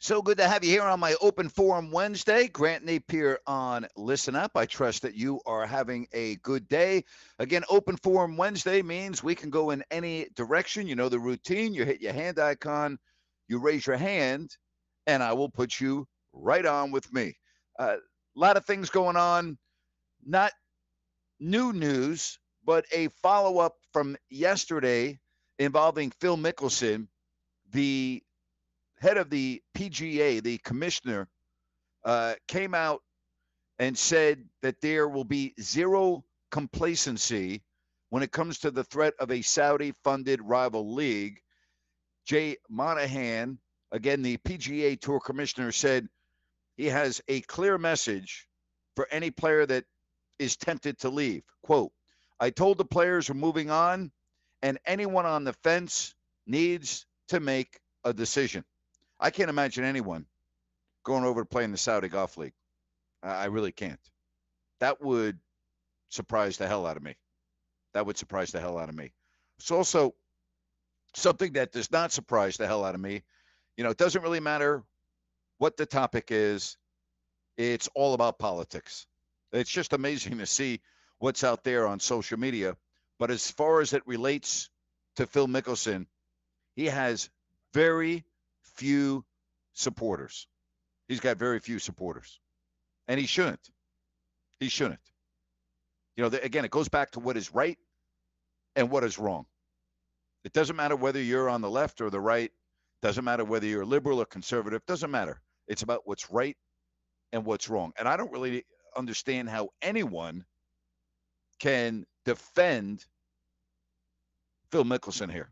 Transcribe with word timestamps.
So 0.00 0.22
good 0.22 0.38
to 0.38 0.46
have 0.46 0.62
you 0.62 0.70
here 0.70 0.84
on 0.84 1.00
my 1.00 1.16
open 1.20 1.48
forum 1.48 1.90
Wednesday. 1.90 2.46
Grant 2.46 2.84
Napier 2.84 3.40
on 3.48 3.84
Listen 3.96 4.36
Up. 4.36 4.52
I 4.54 4.64
trust 4.64 5.02
that 5.02 5.16
you 5.16 5.40
are 5.44 5.66
having 5.66 6.06
a 6.12 6.36
good 6.36 6.68
day. 6.68 7.02
Again, 7.40 7.64
open 7.68 7.96
forum 7.96 8.36
Wednesday 8.36 8.80
means 8.80 9.24
we 9.24 9.34
can 9.34 9.50
go 9.50 9.70
in 9.70 9.82
any 9.90 10.28
direction. 10.36 10.86
You 10.86 10.94
know 10.94 11.08
the 11.08 11.18
routine. 11.18 11.74
You 11.74 11.84
hit 11.84 12.00
your 12.00 12.12
hand 12.12 12.38
icon, 12.38 13.00
you 13.48 13.58
raise 13.58 13.88
your 13.88 13.96
hand, 13.96 14.56
and 15.08 15.20
I 15.20 15.32
will 15.32 15.48
put 15.48 15.80
you 15.80 16.06
right 16.32 16.64
on 16.64 16.92
with 16.92 17.12
me. 17.12 17.36
A 17.80 17.82
uh, 17.82 17.96
lot 18.36 18.56
of 18.56 18.64
things 18.64 18.90
going 18.90 19.16
on. 19.16 19.58
Not 20.24 20.52
new 21.40 21.72
news, 21.72 22.38
but 22.64 22.84
a 22.92 23.08
follow 23.20 23.58
up 23.58 23.74
from 23.92 24.16
yesterday 24.30 25.18
involving 25.58 26.12
Phil 26.20 26.36
Mickelson, 26.36 27.08
the 27.72 28.22
head 29.00 29.16
of 29.16 29.30
the 29.30 29.62
PGA, 29.76 30.42
the 30.42 30.58
commissioner, 30.58 31.28
uh, 32.04 32.34
came 32.46 32.74
out 32.74 33.02
and 33.78 33.96
said 33.96 34.44
that 34.62 34.80
there 34.80 35.08
will 35.08 35.24
be 35.24 35.54
zero 35.60 36.24
complacency 36.50 37.62
when 38.10 38.22
it 38.22 38.32
comes 38.32 38.58
to 38.58 38.70
the 38.70 38.84
threat 38.84 39.14
of 39.18 39.30
a 39.30 39.42
Saudi 39.42 39.92
funded 40.02 40.40
rival 40.42 40.94
league. 40.94 41.40
Jay 42.24 42.56
Monahan, 42.68 43.58
again, 43.92 44.22
the 44.22 44.36
PGA 44.38 45.00
Tour 45.00 45.20
commissioner, 45.20 45.72
said 45.72 46.08
he 46.76 46.86
has 46.86 47.20
a 47.28 47.40
clear 47.42 47.78
message 47.78 48.48
for 48.96 49.08
any 49.10 49.30
player 49.30 49.66
that 49.66 49.84
is 50.38 50.56
tempted 50.56 50.98
to 51.00 51.08
leave. 51.08 51.42
Quote, 51.62 51.92
I 52.40 52.50
told 52.50 52.78
the 52.78 52.84
players 52.84 53.28
we're 53.28 53.34
moving 53.34 53.70
on, 53.70 54.10
and 54.62 54.78
anyone 54.86 55.26
on 55.26 55.44
the 55.44 55.52
fence 55.52 56.14
needs 56.46 57.06
to 57.28 57.40
make 57.40 57.80
a 58.04 58.12
decision. 58.12 58.64
I 59.20 59.30
can't 59.30 59.50
imagine 59.50 59.84
anyone 59.84 60.26
going 61.04 61.24
over 61.24 61.42
to 61.42 61.46
play 61.46 61.64
in 61.64 61.72
the 61.72 61.78
Saudi 61.78 62.08
Golf 62.08 62.36
League. 62.36 62.52
I 63.22 63.46
really 63.46 63.72
can't. 63.72 64.00
That 64.80 65.02
would 65.02 65.38
surprise 66.08 66.56
the 66.56 66.68
hell 66.68 66.86
out 66.86 66.96
of 66.96 67.02
me. 67.02 67.16
That 67.94 68.06
would 68.06 68.16
surprise 68.16 68.52
the 68.52 68.60
hell 68.60 68.78
out 68.78 68.88
of 68.88 68.94
me. 68.94 69.12
It's 69.58 69.70
also 69.70 70.14
something 71.14 71.54
that 71.54 71.72
does 71.72 71.90
not 71.90 72.12
surprise 72.12 72.56
the 72.56 72.66
hell 72.66 72.84
out 72.84 72.94
of 72.94 73.00
me. 73.00 73.22
You 73.76 73.84
know, 73.84 73.90
it 73.90 73.98
doesn't 73.98 74.22
really 74.22 74.40
matter 74.40 74.84
what 75.58 75.76
the 75.76 75.86
topic 75.86 76.28
is, 76.30 76.76
it's 77.56 77.88
all 77.94 78.14
about 78.14 78.38
politics. 78.38 79.06
It's 79.52 79.70
just 79.70 79.92
amazing 79.92 80.38
to 80.38 80.46
see 80.46 80.80
what's 81.18 81.42
out 81.42 81.64
there 81.64 81.86
on 81.86 81.98
social 81.98 82.38
media. 82.38 82.76
But 83.18 83.32
as 83.32 83.50
far 83.50 83.80
as 83.80 83.92
it 83.92 84.06
relates 84.06 84.70
to 85.16 85.26
Phil 85.26 85.48
Mickelson, 85.48 86.06
he 86.76 86.86
has 86.86 87.28
very 87.74 88.24
few 88.78 89.24
supporters. 89.74 90.46
He's 91.08 91.20
got 91.20 91.36
very 91.36 91.58
few 91.58 91.78
supporters, 91.78 92.40
and 93.08 93.18
he 93.18 93.26
shouldn't. 93.26 93.70
He 94.60 94.68
shouldn't. 94.68 95.00
You 96.16 96.24
know, 96.28 96.38
again, 96.42 96.64
it 96.64 96.70
goes 96.70 96.88
back 96.88 97.10
to 97.12 97.20
what 97.20 97.36
is 97.36 97.54
right 97.54 97.78
and 98.76 98.90
what 98.90 99.04
is 99.04 99.18
wrong. 99.18 99.46
It 100.44 100.52
doesn't 100.52 100.76
matter 100.76 100.96
whether 100.96 101.20
you're 101.20 101.48
on 101.48 101.60
the 101.60 101.70
left 101.70 102.00
or 102.00 102.10
the 102.10 102.20
right. 102.20 102.50
Doesn't 103.02 103.24
matter 103.24 103.44
whether 103.44 103.66
you're 103.66 103.84
liberal 103.84 104.20
or 104.20 104.24
conservative. 104.24 104.84
Doesn't 104.86 105.10
matter. 105.10 105.40
It's 105.68 105.82
about 105.82 106.02
what's 106.04 106.30
right 106.30 106.56
and 107.32 107.44
what's 107.44 107.68
wrong. 107.68 107.92
And 107.98 108.08
I 108.08 108.16
don't 108.16 108.32
really 108.32 108.64
understand 108.96 109.48
how 109.48 109.70
anyone 109.82 110.44
can 111.60 112.04
defend 112.24 113.04
Phil 114.70 114.84
Mickelson 114.84 115.30
here. 115.30 115.50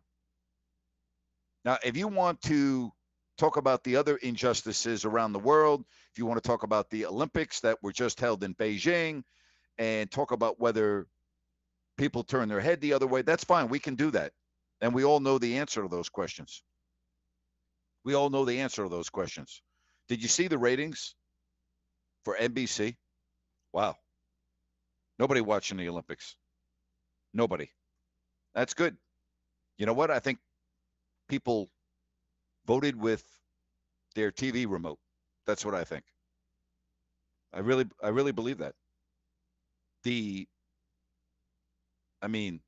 Now, 1.65 1.79
if 1.85 1.97
you 1.97 2.09
want 2.09 2.41
to 2.43 2.93
talk 3.37 3.57
about 3.57 3.85
the 3.85 3.97
other 3.97 4.17
injustices 4.17 5.05
around 5.05 5.33
the 5.33 5.39
world, 5.39 5.85
if 6.13 6.19
you 6.19 6.27
want 6.27 6.43
to 6.43 6.47
talk 6.47 6.63
about 6.63 6.91
the 6.91 7.07
Olympics 7.07 7.61
that 7.61 7.83
were 7.83 7.93
just 7.93 8.21
held 8.21 8.43
in 8.43 8.55
Beijing 8.55 9.23
and 9.79 10.11
talk 10.11 10.33
about 10.33 10.59
whether 10.59 11.07
people 11.99 12.25
turn 12.25 12.49
their 12.49 12.61
head 12.61 12.81
the 12.81 12.95
other 12.95 13.07
way, 13.07 13.23
that's 13.23 13.45
fine. 13.45 13.69
We 13.69 13.79
can 13.79 13.95
do 13.95 14.11
that. 14.13 14.33
And 14.81 14.95
we 14.95 15.05
all 15.05 15.21
know 15.21 15.39
the 15.39 15.59
answer 15.59 15.83
to 15.83 15.89
those 15.89 16.09
questions. 16.09 16.63
We 18.05 18.15
all 18.15 18.31
know 18.31 18.45
the 18.45 18.61
answer 18.61 18.83
to 18.85 18.89
those 18.89 19.11
questions. 19.11 19.63
Did 20.09 20.23
you 20.23 20.29
see 20.29 20.49
the 20.49 20.59
ratings 20.59 21.15
for 22.25 22.37
NBC? 22.37 22.97
Wow. 23.73 23.97
Nobody 25.19 25.41
watching 25.41 25.79
the 25.79 25.89
Olympics. 25.89 26.37
Nobody. 27.35 27.71
That's 28.55 28.75
good. 28.75 28.97
You 29.79 29.87
know 29.87 29.93
what? 29.93 30.11
I 30.11 30.21
think 30.21 30.39
people 31.29 31.69
voted 32.67 33.01
with 33.01 33.25
their 34.15 34.31
TV 34.33 34.67
remote. 34.67 34.99
That's 35.47 35.65
what 35.65 35.75
I 35.75 35.85
think. 35.85 36.05
I 37.53 37.61
really 37.61 37.87
I 38.03 38.09
really 38.09 38.33
believe 38.33 38.59
that. 38.59 38.75
The 40.03 40.47
I 42.23 42.29
mean 42.29 42.61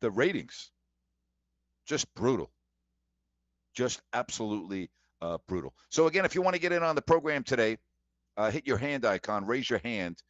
the 0.00 0.10
ratings 0.10 0.70
just 1.86 2.12
brutal. 2.14 2.50
Just 3.74 4.00
absolutely 4.12 4.90
uh, 5.20 5.38
brutal. 5.48 5.74
So 5.90 6.06
again, 6.06 6.24
if 6.24 6.34
you 6.34 6.42
want 6.42 6.54
to 6.54 6.60
get 6.60 6.72
in 6.72 6.82
on 6.82 6.94
the 6.94 7.02
program 7.02 7.42
today, 7.42 7.78
uh, 8.36 8.50
hit 8.50 8.66
your 8.66 8.78
hand 8.78 9.04
icon, 9.04 9.46
raise 9.46 9.68
your 9.68 9.80
hand, 9.80 10.22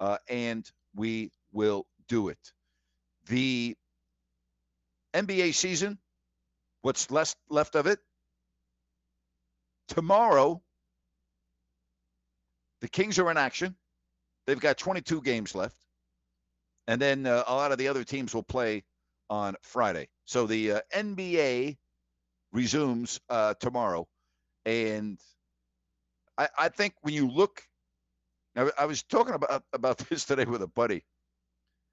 uh, 0.00 0.18
and 0.28 0.70
we 0.94 1.30
will 1.52 1.86
do 2.08 2.28
it. 2.28 2.38
The 3.26 3.76
NBA 5.14 5.52
season 5.52 5.98
what's 6.82 7.10
less 7.10 7.34
left 7.48 7.74
of 7.74 7.86
it. 7.86 7.98
Tomorrow, 9.88 10.62
the 12.80 12.88
Kings 12.88 13.18
are 13.18 13.30
in 13.30 13.36
action. 13.36 13.76
They've 14.46 14.60
got 14.60 14.76
22 14.76 15.22
games 15.22 15.54
left. 15.54 15.76
And 16.88 17.00
then 17.00 17.26
uh, 17.26 17.44
a 17.46 17.54
lot 17.54 17.72
of 17.72 17.78
the 17.78 17.88
other 17.88 18.04
teams 18.04 18.34
will 18.34 18.42
play 18.42 18.84
on 19.30 19.54
Friday. 19.62 20.08
So 20.24 20.46
the 20.46 20.72
uh, 20.72 20.80
NBA 20.94 21.76
resumes 22.52 23.20
uh, 23.30 23.54
tomorrow. 23.54 24.08
And 24.64 25.18
I, 26.36 26.48
I 26.58 26.68
think 26.68 26.94
when 27.02 27.14
you 27.14 27.28
look, 27.28 27.62
I, 28.56 28.70
I 28.78 28.86
was 28.86 29.02
talking 29.04 29.34
about, 29.34 29.62
about 29.72 29.98
this 30.10 30.24
today 30.24 30.44
with 30.44 30.62
a 30.62 30.66
buddy. 30.66 31.04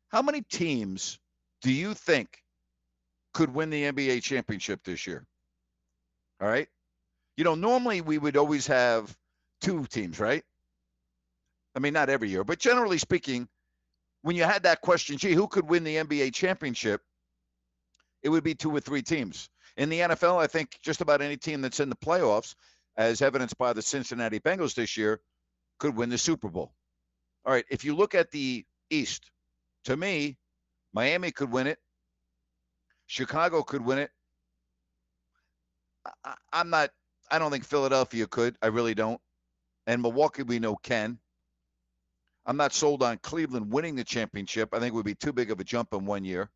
How 0.10 0.24
many 0.24 0.42
teams 0.42 1.20
do 1.62 1.72
you 1.72 1.94
think 1.94 2.42
could 3.34 3.54
win 3.54 3.70
the 3.70 3.84
NBA 3.84 4.24
championship 4.24 4.84
this 4.84 5.06
year. 5.08 5.26
All 6.42 6.48
right. 6.48 6.68
You 7.38 7.44
know, 7.44 7.56
normally 7.56 8.02
we 8.02 8.18
would 8.18 8.38
always 8.38 8.68
have 8.68 9.16
two 9.62 9.86
teams, 9.86 10.20
right? 10.20 10.44
I 11.76 11.80
mean, 11.80 11.94
not 11.94 12.10
every 12.10 12.30
year, 12.30 12.44
but 12.44 12.60
generally 12.60 12.98
speaking, 12.98 13.48
when 14.22 14.36
you 14.36 14.44
had 14.44 14.64
that 14.64 14.82
question, 14.82 15.18
gee, 15.18 15.34
who 15.34 15.48
could 15.48 15.70
win 15.70 15.84
the 15.84 15.96
NBA 15.96 16.34
championship? 16.34 17.02
It 18.22 18.30
would 18.30 18.44
be 18.44 18.56
two 18.56 18.76
or 18.76 18.80
three 18.80 19.02
teams. 19.02 19.50
In 19.78 19.90
the 19.90 20.00
NFL, 20.00 20.38
I 20.38 20.48
think 20.48 20.78
just 20.82 21.02
about 21.02 21.22
any 21.22 21.38
team 21.38 21.62
that's 21.62 21.80
in 21.80 21.90
the 21.90 21.96
playoffs, 21.96 22.56
as 22.98 23.22
evidenced 23.22 23.58
by 23.58 23.72
the 23.72 23.82
Cincinnati 23.82 24.40
Bengals 24.40 24.76
this 24.76 24.98
year, 24.98 25.22
could 25.78 25.96
win 25.96 26.10
the 26.10 26.18
Super 26.18 26.50
Bowl. 26.50 26.74
All 27.46 27.54
right. 27.54 27.66
If 27.70 27.86
you 27.86 27.96
look 27.96 28.14
at 28.14 28.32
the 28.32 28.66
East, 28.90 29.32
to 29.86 29.96
me, 29.96 30.38
Miami 30.94 31.32
could 31.32 31.52
win 31.52 31.68
it. 31.68 31.80
Chicago 33.10 33.64
could 33.64 33.84
win 33.84 33.98
it. 33.98 34.12
I, 36.24 36.36
am 36.54 36.70
not 36.70 36.92
I 37.32 37.40
don't 37.40 37.50
think 37.50 37.66
Philadelphia 37.66 38.28
could. 38.28 38.56
I 38.62 38.68
really 38.68 38.94
don't. 38.94 39.20
And 39.88 40.04
Milwaukee, 40.04 40.44
we 40.44 40.60
know 40.60 40.76
can. 40.76 41.18
I'm 42.46 42.56
not 42.56 42.72
sold 42.72 43.02
on 43.02 43.18
Cleveland 43.18 43.72
winning 43.72 43.96
the 43.96 44.04
championship. 44.04 44.74
I 44.74 44.80
think 44.80 44.94
it 44.94 44.96
would 44.96 45.06
be 45.06 45.16
too 45.16 45.34
big 45.34 45.50
of 45.50 45.60
a 45.60 45.64
jump 45.64 45.92
in 45.94 46.06
one 46.06 46.24
year. 46.24 46.52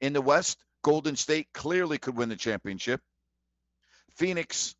In 0.00 0.12
the 0.12 0.22
West, 0.22 0.58
Golden 0.82 1.16
State 1.16 1.48
clearly 1.52 1.98
could 1.98 2.16
win 2.16 2.28
the 2.28 2.36
championship. 2.36 3.00
Phoenix 4.16 4.76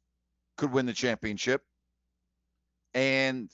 could 0.56 0.70
win 0.70 0.86
the 0.86 0.92
championship. 0.92 1.62
And 2.94 3.50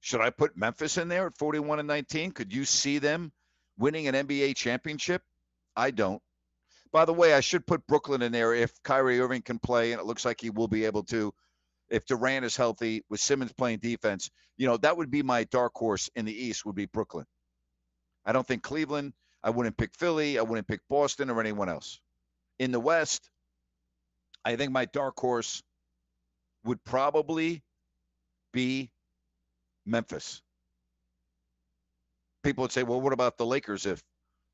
should 0.00 0.20
I 0.20 0.30
put 0.30 0.56
Memphis 0.56 0.96
in 0.96 1.08
there 1.08 1.26
at 1.26 1.38
41 1.38 1.80
and 1.80 1.88
19? 1.88 2.30
Could 2.30 2.52
you 2.52 2.64
see 2.64 2.98
them 2.98 3.32
winning 3.76 4.06
an 4.06 4.14
NBA 4.14 4.54
championship? 4.54 5.22
I 5.74 5.90
don't. 5.90 6.22
By 6.96 7.04
the 7.04 7.12
way, 7.12 7.34
I 7.34 7.40
should 7.40 7.66
put 7.66 7.86
Brooklyn 7.86 8.22
in 8.22 8.32
there 8.32 8.54
if 8.54 8.82
Kyrie 8.82 9.20
Irving 9.20 9.42
can 9.42 9.58
play, 9.58 9.92
and 9.92 10.00
it 10.00 10.06
looks 10.06 10.24
like 10.24 10.40
he 10.40 10.48
will 10.48 10.66
be 10.66 10.86
able 10.86 11.02
to. 11.02 11.34
If 11.90 12.06
Durant 12.06 12.46
is 12.46 12.56
healthy, 12.56 13.04
with 13.10 13.20
Simmons 13.20 13.52
playing 13.52 13.80
defense, 13.80 14.30
you 14.56 14.66
know 14.66 14.78
that 14.78 14.96
would 14.96 15.10
be 15.10 15.22
my 15.22 15.44
dark 15.44 15.74
horse 15.74 16.08
in 16.16 16.24
the 16.24 16.32
East. 16.32 16.64
Would 16.64 16.74
be 16.74 16.86
Brooklyn. 16.86 17.26
I 18.24 18.32
don't 18.32 18.46
think 18.46 18.62
Cleveland. 18.62 19.12
I 19.44 19.50
wouldn't 19.50 19.76
pick 19.76 19.94
Philly. 19.94 20.38
I 20.38 20.42
wouldn't 20.42 20.66
pick 20.66 20.80
Boston 20.88 21.28
or 21.28 21.38
anyone 21.38 21.68
else. 21.68 22.00
In 22.58 22.72
the 22.72 22.80
West, 22.80 23.28
I 24.42 24.56
think 24.56 24.72
my 24.72 24.86
dark 24.86 25.20
horse 25.20 25.62
would 26.64 26.82
probably 26.82 27.62
be 28.54 28.90
Memphis. 29.84 30.40
People 32.42 32.62
would 32.62 32.72
say, 32.72 32.84
well, 32.84 33.02
what 33.02 33.12
about 33.12 33.36
the 33.36 33.44
Lakers 33.44 33.84
if 33.84 34.02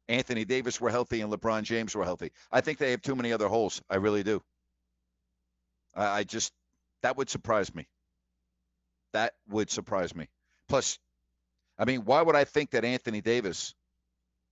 Anthony 0.08 0.44
Davis 0.44 0.80
were 0.80 0.90
healthy 0.90 1.20
and 1.20 1.32
LeBron 1.32 1.62
James 1.62 1.94
were 1.94 2.04
healthy? 2.04 2.32
I 2.50 2.60
think 2.60 2.78
they 2.78 2.90
have 2.90 3.02
too 3.02 3.16
many 3.16 3.32
other 3.32 3.48
holes. 3.48 3.80
I 3.88 3.96
really 3.96 4.22
do. 4.22 4.42
I, 5.94 6.18
I 6.18 6.24
just, 6.24 6.52
that 7.02 7.16
would 7.16 7.30
surprise 7.30 7.74
me. 7.74 7.86
That 9.12 9.34
would 9.48 9.70
surprise 9.70 10.14
me. 10.14 10.28
Plus, 10.68 10.98
I 11.78 11.84
mean, 11.84 12.04
why 12.04 12.22
would 12.22 12.36
I 12.36 12.44
think 12.44 12.70
that 12.70 12.84
Anthony 12.84 13.20
Davis 13.20 13.74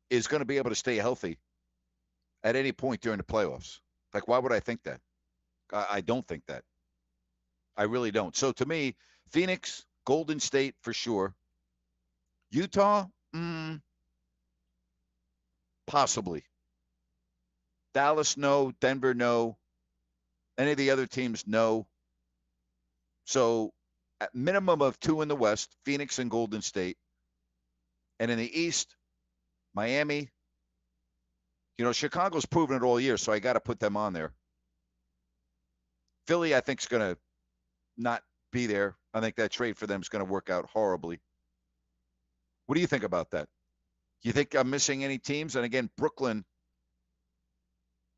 is 0.09 0.27
going 0.27 0.41
to 0.41 0.47
be 0.47 0.59
able 0.59 0.71
to 0.71 0.77
stay 0.77 0.97
healthy 0.97 1.39
at 2.43 2.57
any 2.57 2.73
point 2.73 3.01
during 3.01 3.19
the 3.19 3.25
playoffs? 3.25 3.81
Like, 4.13 4.29
why 4.29 4.39
would 4.39 4.53
I 4.53 4.61
think 4.61 4.83
that? 4.85 5.01
I, 5.73 5.87
I 5.91 6.01
don't 6.01 6.27
think 6.27 6.45
that. 6.47 6.63
I 7.77 7.85
really 7.85 8.11
don't. 8.11 8.37
So 8.37 8.53
to 8.53 8.67
me, 8.67 8.97
Phoenix, 9.31 9.85
Golden 10.05 10.41
State 10.41 10.75
for 10.83 10.93
sure. 10.93 11.35
Utah, 12.51 13.07
mm, 13.35 13.81
possibly. 15.91 16.45
Dallas, 17.95 18.37
no. 18.37 18.73
Denver, 18.81 19.13
no. 19.13 19.59
Any 20.57 20.71
of 20.71 20.77
the 20.77 20.91
other 20.91 21.07
teams, 21.07 21.45
no. 21.49 21.89
So, 23.25 23.73
at 24.21 24.33
minimum 24.33 24.83
of 24.83 25.01
two 25.01 25.21
in 25.21 25.29
the 25.29 25.35
West, 25.35 25.75
Phoenix 25.85 26.21
and 26.21 26.31
Golden 26.31 26.63
State. 26.63 26.97
And 28.21 28.31
in 28.31 28.39
the 28.39 28.61
East, 28.61 28.95
Miami. 29.75 30.29
You 31.77 31.85
know, 31.85 31.93
Chicago's 31.93 32.47
proven 32.47 32.77
it 32.77 32.83
all 32.85 33.01
year, 33.01 33.17
so 33.17 33.33
I 33.33 33.41
got 33.41 33.55
to 33.55 33.61
put 33.61 33.81
them 33.81 33.97
on 33.97 34.13
there. 34.13 34.33
Philly, 36.29 36.55
I 36.55 36.61
think, 36.61 36.81
is 36.81 36.87
going 36.87 37.15
to 37.15 37.21
not 37.97 38.23
be 38.53 38.67
there. 38.67 38.97
I 39.13 39.21
think 39.21 39.35
that 39.37 39.51
trade 39.51 39.77
for 39.77 39.89
them 39.89 40.03
is 40.03 40.09
going 40.09 40.25
to 40.25 40.31
work 40.31 40.51
out 40.51 40.67
horribly. 40.73 41.19
What 42.67 42.77
do 42.77 42.81
you 42.81 42.87
think 42.87 43.03
about 43.03 43.33
that? 43.33 43.49
You 44.23 44.33
think 44.33 44.55
I'm 44.55 44.71
missing 44.71 45.05
any 45.05 45.19
teams? 45.19 45.57
And 45.57 45.65
again, 45.65 45.91
Brooklyn 45.97 46.45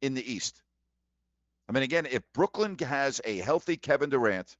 in 0.01 0.15
the 0.15 0.33
East. 0.33 0.61
I 1.69 1.73
mean, 1.73 1.85
again, 1.85 2.07
if 2.11 2.23
Brooklyn 2.35 2.77
has 2.81 3.21
a 3.25 3.39
healthy 3.39 3.77
Kevin 3.77 4.11
Durant 4.11 4.57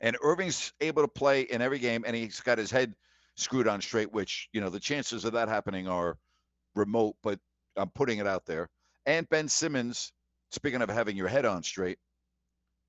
and 0.00 0.16
Irving's 0.22 0.72
able 0.80 1.02
to 1.02 1.08
play 1.08 1.42
in 1.42 1.60
every 1.60 1.78
game 1.78 2.04
and 2.06 2.14
he's 2.14 2.40
got 2.40 2.58
his 2.58 2.70
head 2.70 2.94
screwed 3.36 3.68
on 3.68 3.80
straight, 3.80 4.12
which, 4.12 4.48
you 4.52 4.60
know, 4.60 4.70
the 4.70 4.80
chances 4.80 5.24
of 5.24 5.32
that 5.32 5.48
happening 5.48 5.88
are 5.88 6.18
remote, 6.74 7.16
but 7.22 7.38
I'm 7.76 7.90
putting 7.90 8.18
it 8.18 8.26
out 8.26 8.46
there. 8.46 8.68
And 9.06 9.28
Ben 9.28 9.48
Simmons, 9.48 10.12
speaking 10.50 10.82
of 10.82 10.88
having 10.88 11.16
your 11.16 11.28
head 11.28 11.44
on 11.44 11.62
straight, 11.62 11.98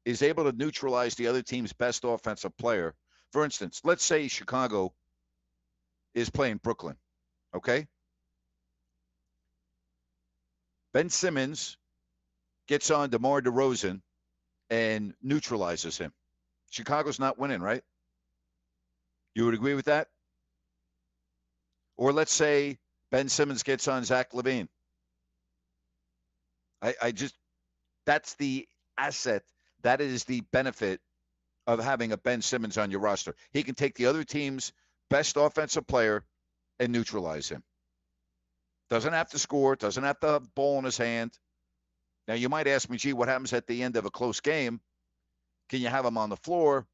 is 0.05 0.21
able 0.21 0.43
to 0.43 0.57
neutralize 0.57 1.15
the 1.15 1.27
other 1.27 1.41
team's 1.41 1.73
best 1.73 2.03
offensive 2.03 2.55
player. 2.57 2.93
For 3.31 3.43
instance, 3.43 3.81
let's 3.83 4.03
say 4.03 4.27
Chicago 4.27 4.93
is 6.13 6.29
playing 6.29 6.57
Brooklyn, 6.57 6.97
okay? 7.55 7.87
Ben 10.93 11.09
Simmons 11.09 11.77
gets 12.67 12.91
on 12.91 13.09
DeMar 13.09 13.41
DeRozan 13.41 14.01
and 14.69 15.13
neutralizes 15.21 15.97
him. 15.97 16.13
Chicago's 16.69 17.19
not 17.19 17.37
winning, 17.37 17.61
right? 17.61 17.83
You 19.35 19.45
would 19.45 19.53
agree 19.53 19.73
with 19.73 19.85
that? 19.85 20.07
Or 21.97 22.11
let's 22.11 22.33
say 22.33 22.77
Ben 23.11 23.29
Simmons 23.29 23.63
gets 23.63 23.87
on 23.87 24.03
Zach 24.03 24.31
LaVine. 24.33 24.67
I, 26.81 26.95
I 27.01 27.11
just, 27.11 27.35
that's 28.05 28.35
the 28.35 28.67
asset 28.97 29.43
that 29.83 30.01
is 30.01 30.23
the 30.23 30.41
benefit 30.51 30.99
of 31.67 31.83
having 31.83 32.11
a 32.11 32.17
Ben 32.17 32.41
Simmons 32.41 32.77
on 32.77 32.91
your 32.91 32.99
roster. 32.99 33.35
He 33.51 33.63
can 33.63 33.75
take 33.75 33.95
the 33.95 34.07
other 34.07 34.23
team's 34.23 34.73
best 35.09 35.37
offensive 35.37 35.87
player 35.87 36.23
and 36.79 36.91
neutralize 36.91 37.49
him. 37.49 37.63
Doesn't 38.89 39.13
have 39.13 39.29
to 39.29 39.39
score, 39.39 39.75
doesn't 39.75 40.03
have 40.03 40.19
to 40.19 40.27
have 40.27 40.43
the 40.43 40.49
ball 40.55 40.79
in 40.79 40.85
his 40.85 40.97
hand. 40.97 41.31
Now, 42.27 42.35
you 42.35 42.49
might 42.49 42.67
ask 42.67 42.89
me, 42.89 42.97
gee, 42.97 43.13
what 43.13 43.27
happens 43.27 43.53
at 43.53 43.67
the 43.67 43.83
end 43.83 43.95
of 43.95 44.05
a 44.05 44.11
close 44.11 44.39
game? 44.39 44.79
Can 45.69 45.81
you 45.81 45.87
have 45.87 46.05
him 46.05 46.17
on 46.17 46.29
the 46.29 46.37
floor 46.37 46.85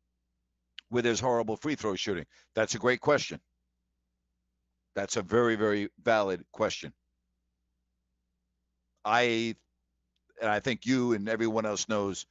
with 0.90 1.06
his 1.06 1.20
horrible 1.20 1.56
free 1.56 1.76
throw 1.76 1.96
shooting? 1.96 2.26
That's 2.56 2.76
a 2.76 2.80
great 2.80 3.02
question. 3.02 3.40
That's 4.96 5.18
a 5.18 5.22
very, 5.22 5.56
very 5.56 5.90
valid 6.02 6.44
question. 6.52 6.94
I, 9.06 9.56
and 10.42 10.50
I 10.50 10.60
think 10.60 10.86
you 10.86 11.14
and 11.14 11.30
everyone 11.30 11.66
else 11.66 11.88
knows 11.88 12.26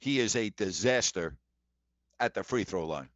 he 0.00 0.18
is 0.20 0.36
a 0.36 0.50
disaster 0.50 1.36
at 2.20 2.34
the 2.34 2.42
free 2.42 2.64
throw 2.64 2.86
line. 2.86 3.08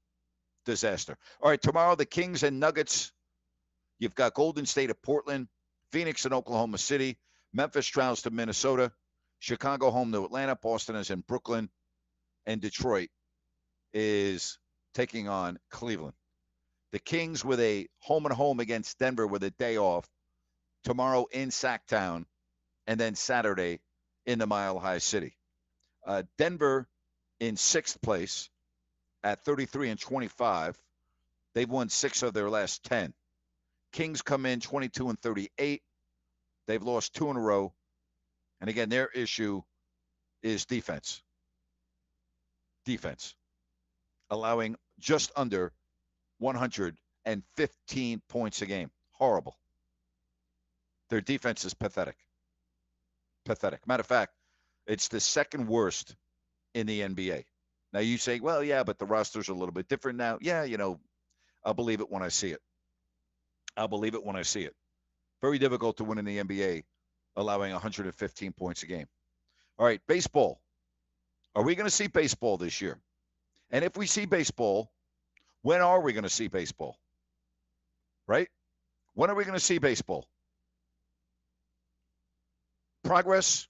Disaster. 0.65 1.17
All 1.41 1.51
right, 1.51 1.61
tomorrow 1.61 1.95
the 1.97 2.07
Kings 2.07 2.43
and 2.43 2.61
Nuggets. 2.61 3.13
You've 3.99 4.15
got 4.15 4.35
Golden 4.35 4.67
State 4.67 4.91
at 4.91 5.03
Portland, 5.03 5.49
Phoenix 5.93 6.25
and 6.25 6.35
Oklahoma 6.35 6.79
City, 6.79 7.19
Memphis 7.53 7.87
travels 7.87 8.23
to 8.23 8.31
Minnesota, 8.31 8.93
Chicago 9.41 9.91
home 9.91 10.13
to 10.13 10.25
Atlanta, 10.25 10.57
Boston 10.57 10.97
is 10.97 11.11
in 11.11 11.21
Brooklyn, 11.21 11.71
and 12.47 12.61
Detroit 12.61 13.09
is 13.93 14.59
taking 14.95 15.29
on 15.29 15.59
Cleveland. 15.71 16.15
The 16.93 16.99
Kings 16.99 17.45
with 17.45 17.61
a 17.61 17.87
home 18.01 18.27
and 18.27 18.35
home 18.35 18.61
against 18.61 18.99
Denver 18.99 19.27
with 19.27 19.43
a 19.43 19.51
day 19.51 19.77
off 19.79 20.09
tomorrow 20.85 21.27
in 21.31 21.51
Sacktown, 21.51 22.25
and 22.87 22.99
then 22.99 23.15
Saturday 23.15 23.81
in 24.27 24.39
the 24.39 24.47
Mile 24.47 24.79
High 24.79 24.99
City. 24.99 25.37
Uh, 26.07 26.23
Denver 26.39 26.89
in 27.41 27.57
sixth 27.57 28.01
place 28.01 28.49
at 29.23 29.45
33 29.45 29.91
and 29.91 30.01
25. 30.01 30.79
They've 31.55 31.69
won 31.69 31.89
six 31.89 32.23
of 32.23 32.33
their 32.33 32.49
last 32.49 32.85
10. 32.85 33.13
Kings 33.93 34.23
come 34.23 34.47
in 34.47 34.61
22 34.61 35.09
and 35.09 35.21
38. 35.21 35.83
They've 36.67 36.83
lost 36.83 37.15
two 37.15 37.31
in 37.31 37.37
a 37.37 37.41
row. 37.41 37.73
And 38.61 38.69
again, 38.69 38.89
their 38.89 39.09
issue 39.09 39.63
is 40.43 40.67
defense. 40.67 41.23
Defense. 42.85 43.35
Allowing 44.31 44.77
just 44.99 45.33
under 45.37 45.73
115 46.39 48.23
points 48.29 48.63
a 48.63 48.67
game. 48.67 48.91
Horrible. 49.13 49.57
Their 51.11 51.21
defense 51.21 51.65
is 51.65 51.75
pathetic. 51.75 52.17
Pathetic. 53.45 53.87
Matter 53.87 54.03
of 54.03 54.07
fact, 54.07 54.33
it's 54.87 55.09
the 55.09 55.21
second 55.21 55.69
worst 55.69 56.15
in 56.75 56.87
the 56.87 57.01
NBA. 57.01 57.45
Now 57.93 58.01
you 58.01 58.19
say, 58.19 58.41
well, 58.41 58.63
yeah, 58.63 58.83
but 58.83 58.99
the 58.99 59.07
roster's 59.07 59.49
a 59.49 59.55
little 59.55 59.73
bit 59.73 59.89
different 59.89 60.19
now. 60.19 60.39
Yeah, 60.41 60.65
you 60.65 60.77
know, 60.77 61.01
I'll 61.65 61.75
believe 61.75 62.01
it 62.01 62.11
when 62.11 62.23
I 62.23 62.29
see 62.29 62.51
it. 62.51 62.61
I'll 63.79 63.89
believe 63.89 64.15
it 64.15 64.25
when 64.25 64.37
I 64.37 64.43
see 64.43 64.63
it. 64.63 64.75
Very 65.41 65.59
difficult 65.59 65.97
to 65.99 66.05
win 66.05 66.19
in 66.19 66.25
the 66.25 66.39
NBA, 66.39 66.83
allowing 67.37 67.73
115 67.73 68.53
points 68.53 68.83
a 68.83 68.87
game. 68.87 69.07
All 69.79 69.87
right, 69.87 70.01
baseball. 70.09 70.61
Are 71.55 71.63
we 71.63 71.77
going 71.77 71.87
to 71.87 71.95
see 71.95 72.09
baseball 72.09 72.57
this 72.57 72.81
year? 72.81 72.99
And 73.71 73.85
if 73.85 73.97
we 73.97 74.07
see 74.07 74.27
baseball, 74.27 74.91
when 75.63 75.81
are 75.81 76.01
we 76.01 76.13
going 76.13 76.25
to 76.25 76.31
see 76.31 76.49
baseball? 76.49 76.99
Right? 78.27 78.49
When 79.15 79.31
are 79.31 79.35
we 79.35 79.45
going 79.45 79.59
to 79.59 79.65
see 79.65 79.79
baseball? 79.79 80.27
Progress 83.05 83.69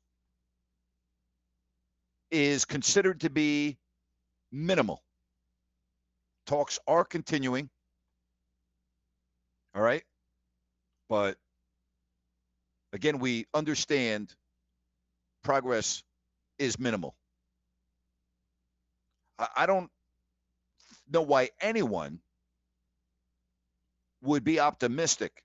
is 2.30 2.64
considered 2.64 3.20
to 3.20 3.30
be 3.30 3.76
minimal. 4.50 5.02
Talks 6.46 6.78
are 6.86 7.04
continuing. 7.04 7.68
All 9.78 9.84
right. 9.84 10.02
But 11.08 11.36
again, 12.92 13.20
we 13.20 13.46
understand 13.54 14.34
progress 15.44 16.02
is 16.58 16.80
minimal. 16.80 17.14
I, 19.38 19.46
I 19.58 19.66
don't 19.66 19.88
know 21.08 21.22
why 21.22 21.50
anyone 21.60 22.18
would 24.20 24.42
be 24.42 24.58
optimistic 24.58 25.44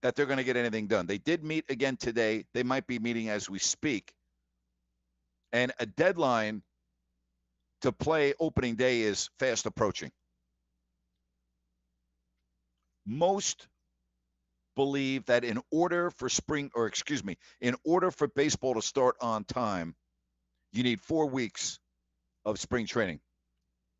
that 0.00 0.16
they're 0.16 0.24
going 0.24 0.38
to 0.38 0.44
get 0.44 0.56
anything 0.56 0.86
done. 0.86 1.06
They 1.06 1.18
did 1.18 1.44
meet 1.44 1.66
again 1.68 1.98
today. 1.98 2.46
They 2.54 2.62
might 2.62 2.86
be 2.86 2.98
meeting 2.98 3.28
as 3.28 3.50
we 3.50 3.58
speak. 3.58 4.10
And 5.52 5.70
a 5.78 5.84
deadline 5.84 6.62
to 7.82 7.92
play 7.92 8.32
opening 8.40 8.76
day 8.76 9.02
is 9.02 9.28
fast 9.38 9.66
approaching. 9.66 10.12
Most 13.08 13.66
believe 14.76 15.24
that 15.26 15.42
in 15.42 15.58
order 15.70 16.10
for 16.10 16.28
spring, 16.28 16.70
or 16.74 16.86
excuse 16.86 17.24
me, 17.24 17.38
in 17.58 17.74
order 17.82 18.10
for 18.10 18.28
baseball 18.28 18.74
to 18.74 18.82
start 18.82 19.16
on 19.22 19.44
time, 19.44 19.96
you 20.72 20.82
need 20.82 21.00
four 21.00 21.26
weeks 21.26 21.80
of 22.44 22.60
spring 22.60 22.86
training. 22.86 23.20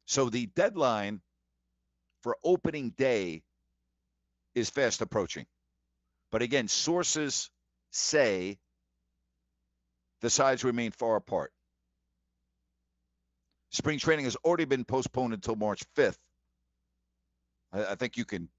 So 0.05 0.29
the 0.29 0.45
deadline 0.47 1.23
for 2.23 2.37
opening 2.45 2.91
day 2.91 3.43
is 4.55 4.69
fast 4.69 5.01
approaching. 5.01 5.47
But 6.31 6.43
again, 6.43 6.69
sources 6.69 7.51
say 7.91 8.59
the 10.21 10.29
sides 10.29 10.65
remain 10.65 10.91
far 10.91 11.17
apart. 11.17 11.51
Spring 13.71 13.99
training 13.99 14.27
has 14.27 14.37
already 14.45 14.67
been 14.67 14.85
postponed 14.85 15.33
until 15.33 15.57
March 15.57 15.83
5th. 15.97 16.19
I, 17.73 17.93
I 17.93 17.95
think 17.95 18.19
you 18.19 18.27
can 18.27 18.51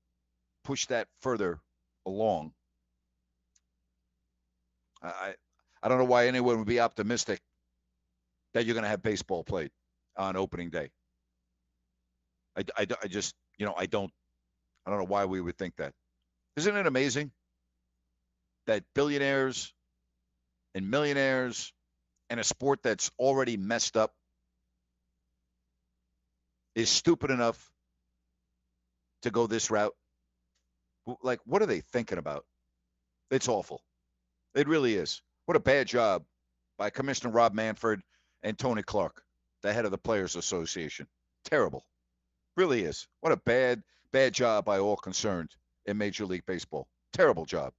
push 0.69 0.85
that 0.85 1.07
further 1.21 1.59
along. 2.05 2.53
I 5.01 5.33
I 5.81 5.89
don't 5.89 5.97
know 5.97 6.05
why 6.05 6.27
anyone 6.27 6.59
would 6.59 6.67
be 6.67 6.79
optimistic 6.79 7.39
that 8.53 8.65
you're 8.65 8.75
going 8.75 8.83
to 8.83 8.89
have 8.89 9.01
baseball 9.01 9.43
played 9.43 9.71
on 10.15 10.35
opening 10.35 10.69
day. 10.69 10.91
I, 12.55 12.65
I, 12.77 12.87
I 13.01 13.07
just 13.07 13.33
you 13.57 13.65
know 13.65 13.73
I 13.75 13.87
don't 13.87 14.11
I 14.85 14.91
don't 14.91 14.99
know 14.99 15.05
why 15.05 15.25
we 15.25 15.41
would 15.41 15.57
think 15.57 15.75
that. 15.77 15.91
Isn't 16.55 16.77
it 16.77 16.85
amazing 16.85 17.31
that 18.67 18.83
billionaires 18.93 19.73
and 20.75 20.91
millionaires 20.91 21.73
in 22.29 22.37
a 22.37 22.43
sport 22.43 22.83
that's 22.83 23.09
already 23.17 23.57
messed 23.57 23.97
up 23.97 24.13
is 26.75 26.89
stupid 26.91 27.31
enough 27.31 27.71
to 29.23 29.31
go 29.31 29.47
this 29.47 29.71
route? 29.71 29.95
Like, 31.21 31.39
what 31.45 31.61
are 31.61 31.67
they 31.67 31.81
thinking 31.81 32.17
about? 32.17 32.45
It's 33.31 33.47
awful. 33.47 33.81
It 34.55 34.67
really 34.67 34.95
is. 34.95 35.21
What 35.45 35.57
a 35.57 35.59
bad 35.59 35.87
job 35.87 36.23
by 36.77 36.89
Commissioner 36.89 37.31
Rob 37.31 37.53
Manfred 37.53 38.01
and 38.43 38.57
Tony 38.57 38.83
Clark, 38.83 39.23
the 39.61 39.73
head 39.73 39.85
of 39.85 39.91
the 39.91 39.97
Players 39.97 40.35
Association. 40.35 41.07
Terrible. 41.45 41.85
Really 42.57 42.83
is. 42.83 43.07
What 43.21 43.31
a 43.31 43.37
bad, 43.37 43.83
bad 44.11 44.33
job 44.33 44.65
by 44.65 44.79
all 44.79 44.95
concerned 44.95 45.51
in 45.85 45.97
Major 45.97 46.25
League 46.25 46.45
Baseball. 46.45 46.87
Terrible 47.13 47.45
job. 47.45 47.73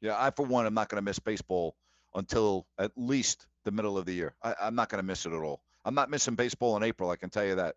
Yeah, 0.00 0.14
I, 0.16 0.30
for 0.30 0.46
one, 0.46 0.66
am 0.66 0.74
not 0.74 0.88
going 0.88 1.02
to 1.02 1.04
miss 1.04 1.18
baseball 1.18 1.76
until 2.14 2.66
at 2.78 2.92
least 2.96 3.46
the 3.64 3.72
middle 3.72 3.98
of 3.98 4.06
the 4.06 4.12
year. 4.12 4.34
I, 4.42 4.54
I'm 4.62 4.74
not 4.74 4.88
going 4.88 5.00
to 5.02 5.06
miss 5.06 5.26
it 5.26 5.32
at 5.32 5.42
all. 5.42 5.62
I'm 5.84 5.94
not 5.94 6.10
missing 6.10 6.34
baseball 6.34 6.76
in 6.76 6.82
April. 6.82 7.10
I 7.10 7.16
can 7.16 7.30
tell 7.30 7.44
you 7.44 7.56
that. 7.56 7.76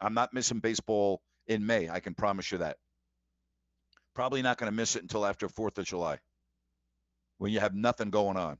I'm 0.00 0.14
not 0.14 0.34
missing 0.34 0.58
baseball 0.58 1.22
in 1.46 1.66
May. 1.66 1.88
I 1.88 2.00
can 2.00 2.14
promise 2.14 2.50
you 2.50 2.58
that. 2.58 2.76
Probably 4.14 4.42
not 4.42 4.58
going 4.58 4.70
to 4.70 4.76
miss 4.76 4.96
it 4.96 5.02
until 5.02 5.26
after 5.26 5.48
4th 5.48 5.78
of 5.78 5.84
July 5.84 6.18
when 7.38 7.52
you 7.52 7.60
have 7.60 7.74
nothing 7.74 8.10
going 8.10 8.36
on. 8.36 8.58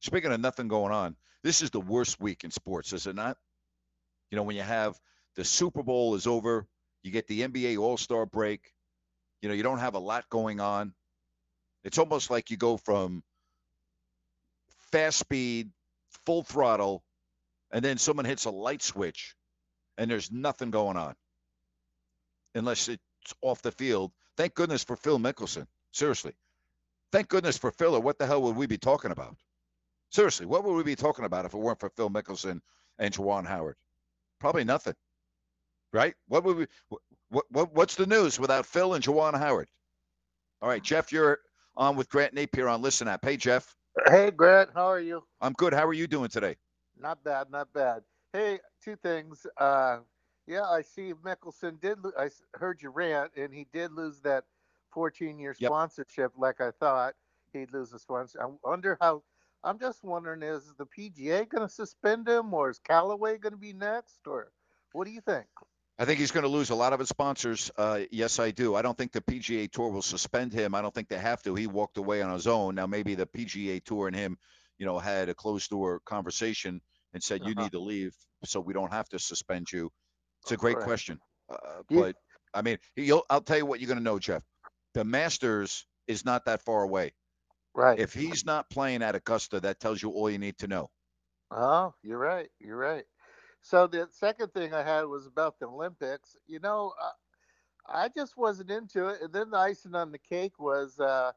Speaking 0.00 0.32
of 0.32 0.40
nothing 0.40 0.68
going 0.68 0.92
on, 0.92 1.16
this 1.44 1.62
is 1.62 1.70
the 1.70 1.80
worst 1.80 2.20
week 2.20 2.44
in 2.44 2.50
sports, 2.50 2.92
is 2.92 3.06
it 3.06 3.14
not? 3.14 3.36
You 4.30 4.36
know, 4.36 4.42
when 4.42 4.56
you 4.56 4.62
have 4.62 4.98
the 5.36 5.44
Super 5.44 5.82
Bowl 5.82 6.14
is 6.14 6.26
over, 6.26 6.66
you 7.02 7.10
get 7.10 7.26
the 7.28 7.42
NBA 7.42 7.78
All 7.78 7.96
Star 7.96 8.26
break, 8.26 8.72
you 9.40 9.48
know, 9.48 9.54
you 9.54 9.62
don't 9.62 9.78
have 9.78 9.94
a 9.94 10.00
lot 10.00 10.28
going 10.28 10.60
on. 10.60 10.94
It's 11.84 11.98
almost 11.98 12.30
like 12.30 12.50
you 12.50 12.56
go 12.56 12.76
from 12.76 13.22
fast 14.90 15.18
speed, 15.18 15.70
full 16.26 16.42
throttle, 16.42 17.02
and 17.72 17.84
then 17.84 17.98
someone 17.98 18.24
hits 18.24 18.44
a 18.44 18.50
light 18.50 18.82
switch 18.82 19.34
and 19.98 20.10
there's 20.10 20.30
nothing 20.30 20.70
going 20.70 20.96
on 20.96 21.14
unless 22.54 22.88
it's 22.88 23.02
off 23.42 23.62
the 23.62 23.72
field. 23.72 24.12
Thank 24.36 24.54
goodness 24.54 24.84
for 24.84 24.96
Phil 24.96 25.18
Mickelson. 25.18 25.66
Seriously. 25.92 26.32
Thank 27.12 27.28
goodness 27.28 27.58
for 27.58 27.70
Phil, 27.70 27.94
or 27.96 28.00
what 28.00 28.18
the 28.18 28.26
hell 28.26 28.42
would 28.42 28.56
we 28.56 28.66
be 28.66 28.78
talking 28.78 29.10
about? 29.12 29.36
Seriously, 30.10 30.46
what 30.46 30.64
would 30.64 30.74
we 30.74 30.82
be 30.84 30.96
talking 30.96 31.24
about 31.24 31.44
if 31.46 31.54
it 31.54 31.58
weren't 31.58 31.80
for 31.80 31.90
Phil 31.90 32.10
Mickelson 32.10 32.60
and 32.98 33.14
Juwan 33.14 33.46
Howard? 33.46 33.76
Probably 34.40 34.64
nothing. 34.64 34.94
Right? 35.92 36.14
What 36.28 36.44
would 36.44 36.56
we 36.58 36.66
what, 37.30 37.44
what 37.50 37.74
what's 37.74 37.96
the 37.96 38.06
news 38.06 38.40
without 38.40 38.66
Phil 38.66 38.94
and 38.94 39.04
Juwan 39.04 39.38
Howard? 39.38 39.68
All 40.62 40.68
right, 40.68 40.82
Jeff, 40.82 41.12
you're 41.12 41.38
on 41.76 41.96
with 41.96 42.08
Grant 42.10 42.34
Napier 42.34 42.68
on 42.68 42.82
Listen 42.82 43.08
Up. 43.08 43.24
Hey 43.24 43.36
Jeff. 43.36 43.76
Hey 44.08 44.30
Grant, 44.30 44.70
how 44.74 44.86
are 44.86 45.00
you? 45.00 45.22
I'm 45.40 45.52
good. 45.54 45.74
How 45.74 45.86
are 45.86 45.92
you 45.94 46.06
doing 46.06 46.28
today? 46.30 46.56
Not 46.98 47.22
bad, 47.24 47.50
not 47.50 47.72
bad. 47.72 48.02
Hey, 48.32 48.60
two 48.84 48.96
things. 48.96 49.46
Uh, 49.58 49.98
yeah, 50.46 50.64
I 50.64 50.82
see 50.82 51.14
Mickelson 51.14 51.80
did. 51.80 52.04
Lo- 52.04 52.12
I 52.18 52.30
heard 52.54 52.82
you 52.82 52.90
rant, 52.90 53.32
and 53.36 53.52
he 53.54 53.66
did 53.72 53.92
lose 53.92 54.20
that 54.22 54.44
14-year 54.94 55.54
Yep. 55.58 55.72
sponsorship, 55.72 56.32
like 56.36 56.60
I 56.60 56.70
thought 56.72 57.14
he'd 57.52 57.72
lose 57.72 57.90
the 57.90 57.98
sponsor. 57.98 58.42
I 58.42 58.48
wonder 58.64 58.98
how. 59.00 59.22
I'm 59.64 59.78
just 59.78 60.02
wondering, 60.04 60.42
is 60.42 60.74
the 60.76 60.86
PGA 60.86 61.48
going 61.48 61.66
to 61.66 61.72
suspend 61.72 62.28
him, 62.28 62.52
or 62.52 62.70
is 62.70 62.80
Callaway 62.80 63.38
going 63.38 63.52
to 63.52 63.58
be 63.58 63.72
next, 63.72 64.20
or 64.26 64.52
what 64.92 65.04
do 65.06 65.12
you 65.12 65.20
think? 65.20 65.46
I 65.98 66.04
think 66.04 66.18
he's 66.18 66.32
going 66.32 66.42
to 66.42 66.48
lose 66.48 66.70
a 66.70 66.74
lot 66.74 66.92
of 66.92 66.98
his 66.98 67.08
sponsors. 67.10 67.70
Uh, 67.76 68.00
yes, 68.10 68.40
I 68.40 68.50
do. 68.50 68.74
I 68.74 68.82
don't 68.82 68.98
think 68.98 69.12
the 69.12 69.20
PGA 69.20 69.70
Tour 69.70 69.90
will 69.90 70.02
suspend 70.02 70.52
him. 70.52 70.74
I 70.74 70.82
don't 70.82 70.92
think 70.94 71.08
they 71.08 71.18
have 71.18 71.42
to. 71.44 71.54
He 71.54 71.68
walked 71.68 71.96
away 71.98 72.22
on 72.22 72.32
his 72.32 72.46
own. 72.48 72.74
Now, 72.74 72.86
maybe 72.86 73.14
the 73.14 73.26
PGA 73.26 73.84
Tour 73.84 74.08
and 74.08 74.16
him, 74.16 74.38
you 74.78 74.86
know, 74.86 74.98
had 74.98 75.28
a 75.28 75.34
closed 75.34 75.70
door 75.70 76.00
conversation 76.04 76.80
and 77.14 77.22
said, 77.22 77.42
you 77.44 77.54
Uh-huh. 77.54 77.62
need 77.64 77.72
to 77.72 77.80
leave 77.80 78.16
so 78.44 78.60
we 78.60 78.72
don't 78.72 78.92
have 78.92 79.08
to 79.10 79.18
suspend 79.20 79.70
you. 79.70 79.92
It's 80.42 80.52
a 80.52 80.56
great 80.56 80.74
Correct. 80.74 80.86
question. 80.88 81.20
Uh, 81.48 81.82
You- 81.88 82.00
but, 82.00 82.16
I 82.54 82.62
mean, 82.62 82.78
you'll, 82.96 83.24
I'll 83.30 83.40
tell 83.40 83.56
you 83.56 83.66
what 83.66 83.80
you're 83.80 83.88
going 83.88 83.98
to 83.98 84.04
know, 84.04 84.18
Jeff. 84.18 84.42
The 84.94 85.04
Masters 85.04 85.86
is 86.06 86.24
not 86.24 86.44
that 86.46 86.62
far 86.62 86.82
away. 86.82 87.14
Right. 87.74 87.98
If 87.98 88.12
he's 88.12 88.44
not 88.44 88.68
playing 88.68 89.02
at 89.02 89.14
Augusta, 89.14 89.60
that 89.60 89.80
tells 89.80 90.02
you 90.02 90.10
all 90.10 90.28
you 90.28 90.38
need 90.38 90.58
to 90.58 90.66
know. 90.66 90.90
Oh, 91.50 91.94
you're 92.02 92.18
right. 92.18 92.50
You're 92.60 92.76
right. 92.76 93.04
So 93.62 93.86
the 93.86 94.08
second 94.10 94.52
thing 94.52 94.74
I 94.74 94.82
had 94.82 95.04
was 95.04 95.26
about 95.26 95.58
the 95.58 95.66
Olympics. 95.66 96.36
You 96.46 96.60
know, 96.60 96.92
I, 97.88 98.04
I 98.04 98.08
just 98.08 98.36
wasn't 98.36 98.70
into 98.70 99.08
it. 99.08 99.22
And 99.22 99.32
then 99.32 99.50
the 99.50 99.58
icing 99.58 99.94
on 99.94 100.12
the 100.12 100.18
cake 100.18 100.58
was, 100.58 100.98
uh, 101.00 101.32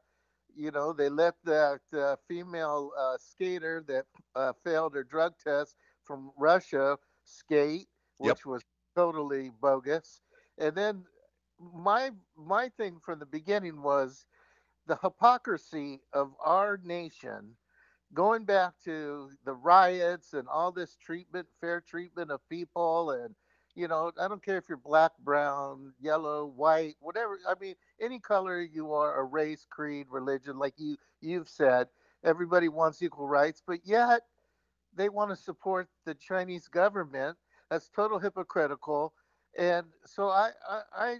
you 0.54 0.70
know, 0.70 0.92
they 0.92 1.08
let 1.08 1.34
that 1.44 1.80
uh, 1.96 2.16
female 2.28 2.90
uh, 2.98 3.16
skater 3.18 3.84
that 3.88 4.06
uh, 4.34 4.52
failed 4.64 4.94
her 4.94 5.04
drug 5.04 5.34
test 5.42 5.76
from 6.04 6.32
Russia 6.36 6.98
skate, 7.24 7.88
Yep. 8.20 8.36
which 8.36 8.46
was 8.46 8.62
totally 8.96 9.52
bogus. 9.62 10.22
And 10.58 10.76
then 10.76 11.04
my 11.60 12.12
my 12.36 12.70
thing 12.70 12.98
from 13.04 13.20
the 13.20 13.26
beginning 13.26 13.82
was 13.82 14.26
the 14.86 14.98
hypocrisy 15.02 16.02
of 16.14 16.32
our 16.44 16.78
nation 16.84 17.56
going 18.14 18.44
back 18.44 18.74
to 18.84 19.30
the 19.44 19.54
riots 19.54 20.32
and 20.34 20.48
all 20.48 20.72
this 20.72 20.96
treatment, 20.96 21.46
fair 21.60 21.80
treatment 21.80 22.30
of 22.30 22.40
people, 22.48 23.10
and 23.12 23.34
you 23.76 23.88
know, 23.88 24.12
I 24.20 24.28
don't 24.28 24.44
care 24.44 24.58
if 24.58 24.68
you're 24.68 24.78
black, 24.78 25.12
brown, 25.24 25.94
yellow, 26.00 26.46
white, 26.46 26.96
whatever. 27.00 27.38
I 27.48 27.54
mean, 27.60 27.76
any 28.00 28.18
color 28.20 28.62
you 28.62 28.92
are, 28.94 29.20
a 29.20 29.24
race, 29.24 29.66
creed, 29.70 30.08
religion, 30.10 30.58
like 30.58 30.74
you 30.78 30.96
you've 31.20 31.48
said, 31.48 31.88
everybody 32.24 32.68
wants 32.68 33.02
equal 33.02 33.28
rights, 33.28 33.62
but 33.66 33.80
yet 33.84 34.22
they 34.94 35.08
want 35.10 35.30
to 35.30 35.36
support 35.36 35.88
the 36.06 36.14
Chinese 36.14 36.68
government. 36.68 37.36
That's 37.70 37.88
total 37.88 38.18
hypocritical. 38.18 39.12
And 39.58 39.86
so 40.04 40.28
I, 40.28 40.50
I, 40.68 40.80
I 40.96 41.16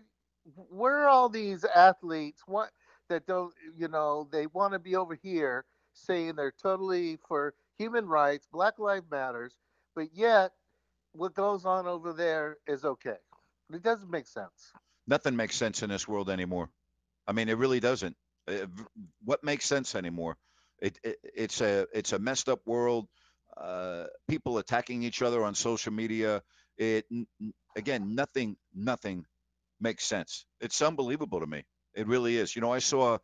where 0.55 1.01
are 1.01 1.09
all 1.09 1.29
these 1.29 1.65
athletes? 1.65 2.43
What 2.47 2.71
that 3.09 3.27
don't, 3.27 3.53
you 3.77 3.89
know, 3.89 4.29
they 4.31 4.47
want 4.47 4.73
to 4.73 4.79
be 4.79 4.97
over 4.97 5.15
here 5.15 5.65
saying 5.93 6.37
they're 6.37 6.53
totally 6.63 7.19
for 7.29 7.55
human 7.79 8.07
rights, 8.07 8.47
Black 8.53 8.79
Lives 8.79 9.07
Matters, 9.11 9.57
but 9.95 10.09
yet 10.15 10.53
what 11.13 11.35
goes 11.35 11.65
on 11.65 11.87
over 11.87 12.13
there 12.13 12.59
is 12.67 12.85
okay. 12.85 13.17
It 13.73 13.83
doesn't 13.83 14.11
make 14.11 14.27
sense. 14.27 14.73
Nothing 15.07 15.37
makes 15.37 15.57
sense 15.57 15.83
in 15.83 15.91
this 15.91 16.07
world 16.07 16.31
anymore. 16.31 16.71
I 17.27 17.33
mean, 17.33 17.49
it 17.49 17.59
really 17.59 17.81
doesn't. 17.81 18.17
What 19.25 19.43
makes 19.43 19.67
sense 19.67 19.95
anymore? 19.95 20.37
It, 20.81 20.99
it 21.03 21.19
it's 21.23 21.61
a 21.61 21.87
it's 21.93 22.13
a 22.13 22.19
messed 22.19 22.49
up 22.49 22.61
world. 22.67 23.09
Uh, 23.57 24.05
people 24.29 24.59
attacking 24.59 25.03
each 25.03 25.23
other 25.23 25.45
on 25.45 25.55
social 25.55 25.93
media. 25.93 26.43
It 26.77 27.07
again, 27.77 28.15
nothing 28.15 28.57
nothing 28.75 29.25
makes 29.81 30.05
sense. 30.05 30.45
It's 30.61 30.83
unbelievable 30.83 31.41
to 31.41 31.47
me. 31.47 31.65
It 31.95 32.07
really 32.07 32.37
is. 32.37 32.55
You 32.55 32.63
know, 32.63 32.73
I 32.73 32.81
saw 32.81 33.19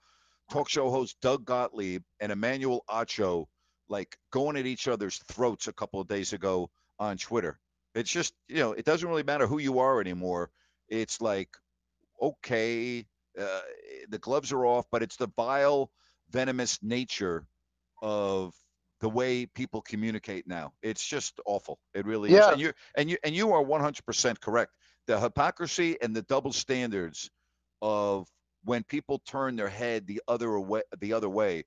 talk 0.51 0.69
show 0.69 0.91
host 0.91 1.17
Doug 1.21 1.45
Gottlieb 1.45 2.03
and 2.21 2.33
Emmanuel 2.33 2.85
Acho 2.89 3.47
like 3.89 4.17
going 4.31 4.57
at 4.57 4.67
each 4.67 4.89
other's 4.89 5.19
throats 5.29 5.69
a 5.69 5.73
couple 5.73 6.01
of 6.01 6.09
days 6.09 6.33
ago 6.33 6.71
on 6.99 7.19
Twitter. 7.19 7.59
It's 7.95 8.11
just, 8.11 8.33
you 8.49 8.57
know, 8.57 8.73
it 8.73 8.87
doesn't 8.87 9.09
really 9.09 9.23
matter 9.23 9.47
who 9.47 9.59
you 9.59 9.81
are 9.81 10.01
anymore. 10.01 10.51
It's 10.89 11.21
like, 11.21 11.51
okay, 12.21 13.07
uh, 13.39 13.61
the 14.09 14.19
gloves 14.19 14.53
are 14.53 14.65
off, 14.65 14.87
but 14.91 15.03
it's 15.03 15.17
the 15.17 15.29
vile, 15.37 15.91
venomous 16.31 16.79
nature 16.83 17.47
of 18.01 18.55
the 19.03 19.11
way 19.11 19.47
people 19.47 19.83
communicate 19.83 20.49
now. 20.49 20.75
It's 20.83 21.07
just 21.07 21.41
awful. 21.47 21.81
It 21.95 22.07
really 22.07 22.37
is. 22.37 22.37
Yeah. 22.37 22.53
And 22.53 22.61
you 22.61 22.73
and 22.97 23.11
you 23.11 23.19
and 23.25 23.37
you 23.37 23.53
are 23.53 23.63
100% 23.63 24.41
correct. 24.41 24.73
The 25.09 25.21
hypocrisy 25.21 26.01
and 26.03 26.17
the 26.17 26.23
double 26.23 26.55
standards 26.55 27.31
of 27.83 28.29
when 28.65 28.85
people 28.85 29.21
turn 29.27 29.57
their 29.57 29.69
head 29.69 30.07
the 30.09 30.23
other 30.29 30.59
way 30.61 30.83
the 31.01 31.15
other 31.15 31.31
way 31.31 31.65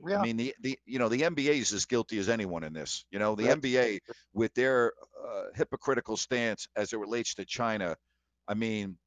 Yeah. 0.00 0.16
I 0.16 0.18
mean, 0.22 0.36
the, 0.36 0.54
the 0.60 0.78
you 0.86 0.98
know 1.00 1.08
the 1.08 1.22
NBA 1.24 1.54
is 1.54 1.72
as 1.72 1.86
guilty 1.86 2.18
as 2.18 2.28
anyone 2.28 2.64
in 2.64 2.74
this. 2.74 3.06
You 3.10 3.18
know, 3.20 3.36
the 3.36 3.48
Right. 3.48 3.50
NBA 3.50 4.00
with 4.34 4.54
their 4.54 4.92
uh, 5.26 5.46
hypocritical 5.54 6.16
stance 6.16 6.68
as 6.76 6.92
it 6.92 6.98
relates 6.98 7.34
to 7.36 7.44
China. 7.46 7.96
I 8.48 8.54
mean, 8.54 8.98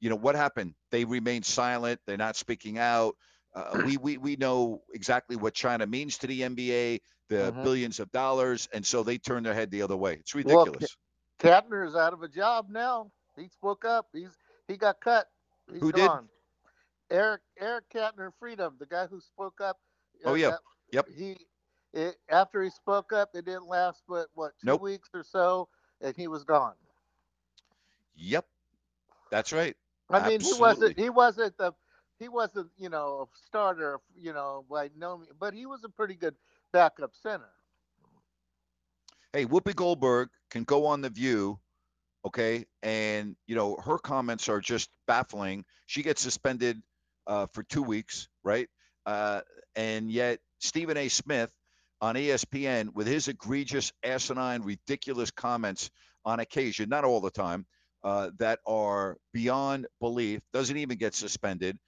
you 0.00 0.10
know 0.10 0.16
what 0.16 0.36
happened? 0.36 0.74
They 0.90 1.04
remain 1.04 1.42
silent. 1.42 2.00
They're 2.06 2.16
not 2.16 2.36
speaking 2.36 2.78
out. 2.78 3.16
Uh, 3.54 3.76
we 3.78 3.96
we 3.96 4.18
we 4.18 4.36
know 4.36 4.82
exactly 4.94 5.36
what 5.36 5.54
China 5.54 5.86
means 5.86 6.18
to 6.18 6.26
the 6.26 6.42
NBA, 6.44 7.00
the 7.28 7.52
Mhm. 7.52 7.62
billions 7.62 8.00
of 8.00 8.10
dollars, 8.12 8.68
and 8.72 8.86
so 8.86 9.02
they 9.02 9.18
turn 9.18 9.42
their 9.44 9.54
head 9.54 9.70
the 9.70 9.82
other 9.82 9.96
way. 9.96 10.14
It's 10.14 10.34
Well, 10.42 10.66
ridiculous. 10.66 10.96
Kanter 11.40 11.86
is 11.86 11.96
out 11.96 12.12
of 12.12 12.22
a 12.22 12.28
job 12.28 12.68
now. 12.70 13.12
He 13.36 13.48
spoke 13.48 13.84
up. 13.84 14.08
He's 14.12 14.36
he 14.68 14.76
got 14.76 15.00
cut. 15.00 15.28
He's 15.72 15.80
Who 15.80 15.92
did? 15.92 16.10
Eric 17.10 17.42
Eric 17.58 17.84
Kanter 17.90 18.32
Freedom, 18.38 18.76
the 18.78 18.86
guy 18.86 19.06
who 19.06 19.20
spoke 19.20 19.60
up. 19.60 19.78
Oh, 20.24 20.32
uh, 20.32 20.34
yeah. 20.34 20.50
that- 20.50 20.60
Yep. 20.92 21.08
He 21.16 21.46
it, 21.92 22.16
after 22.28 22.62
he 22.62 22.70
spoke 22.70 23.12
up, 23.12 23.30
it 23.34 23.44
didn't 23.46 23.66
last 23.66 24.02
but 24.08 24.28
what 24.34 24.52
two 24.58 24.66
Nope. 24.66 24.82
weeks 24.82 25.10
or 25.14 25.22
so, 25.22 25.68
and 26.00 26.16
he 26.16 26.28
was 26.28 26.44
gone. 26.44 26.76
Yep, 28.16 28.46
that's 29.30 29.52
right. 29.52 29.76
I 30.10 30.28
mean, 30.28 30.40
he 30.40 30.52
wasn't 30.54 30.98
he 30.98 31.10
wasn't 31.10 31.56
the 31.58 31.72
he 32.18 32.28
wasn't 32.28 32.70
you 32.78 32.88
know 32.88 33.22
a 33.22 33.36
starter 33.46 34.00
you 34.16 34.32
know 34.32 34.64
by 34.70 34.90
no 34.96 35.24
but 35.38 35.54
he 35.54 35.66
was 35.66 35.84
a 35.84 35.88
pretty 35.88 36.14
good 36.14 36.34
backup 36.72 37.12
center. 37.22 37.48
hey, 39.32 39.46
Whoopi 39.46 39.74
Goldberg 39.74 40.28
can 40.50 40.64
go 40.64 40.86
on 40.86 41.00
the 41.02 41.10
View, 41.10 41.58
okay, 42.26 42.66
and 42.82 43.36
you 43.46 43.54
know 43.56 43.76
her 43.84 43.98
comments 43.98 44.48
are 44.48 44.60
just 44.60 44.90
baffling. 45.06 45.64
She 45.86 46.02
gets 46.02 46.22
suspended 46.22 46.82
uh, 47.26 47.46
for 47.52 47.62
two 47.64 47.82
weeks, 47.82 48.28
right? 48.44 48.68
Uh, 49.06 49.42
and 49.76 50.10
yet 50.10 50.40
Stephen 50.60 50.96
A. 50.96 51.08
Smith 51.08 51.50
on 52.00 52.14
ESPN 52.16 52.94
with 52.94 53.06
his 53.06 53.28
egregious, 53.28 53.92
asinine, 54.04 54.62
ridiculous 54.62 55.30
comments 55.30 55.90
on 56.24 56.40
occasion, 56.40 56.88
not 56.88 57.04
all 57.04 57.20
the 57.20 57.30
time, 57.30 57.66
uh, 58.04 58.30
that 58.38 58.60
are 58.66 59.16
beyond 59.32 59.86
belief, 60.00 60.40
doesn't 60.52 60.76
even 60.76 60.98
get 60.98 61.14
suspended. 61.14 61.78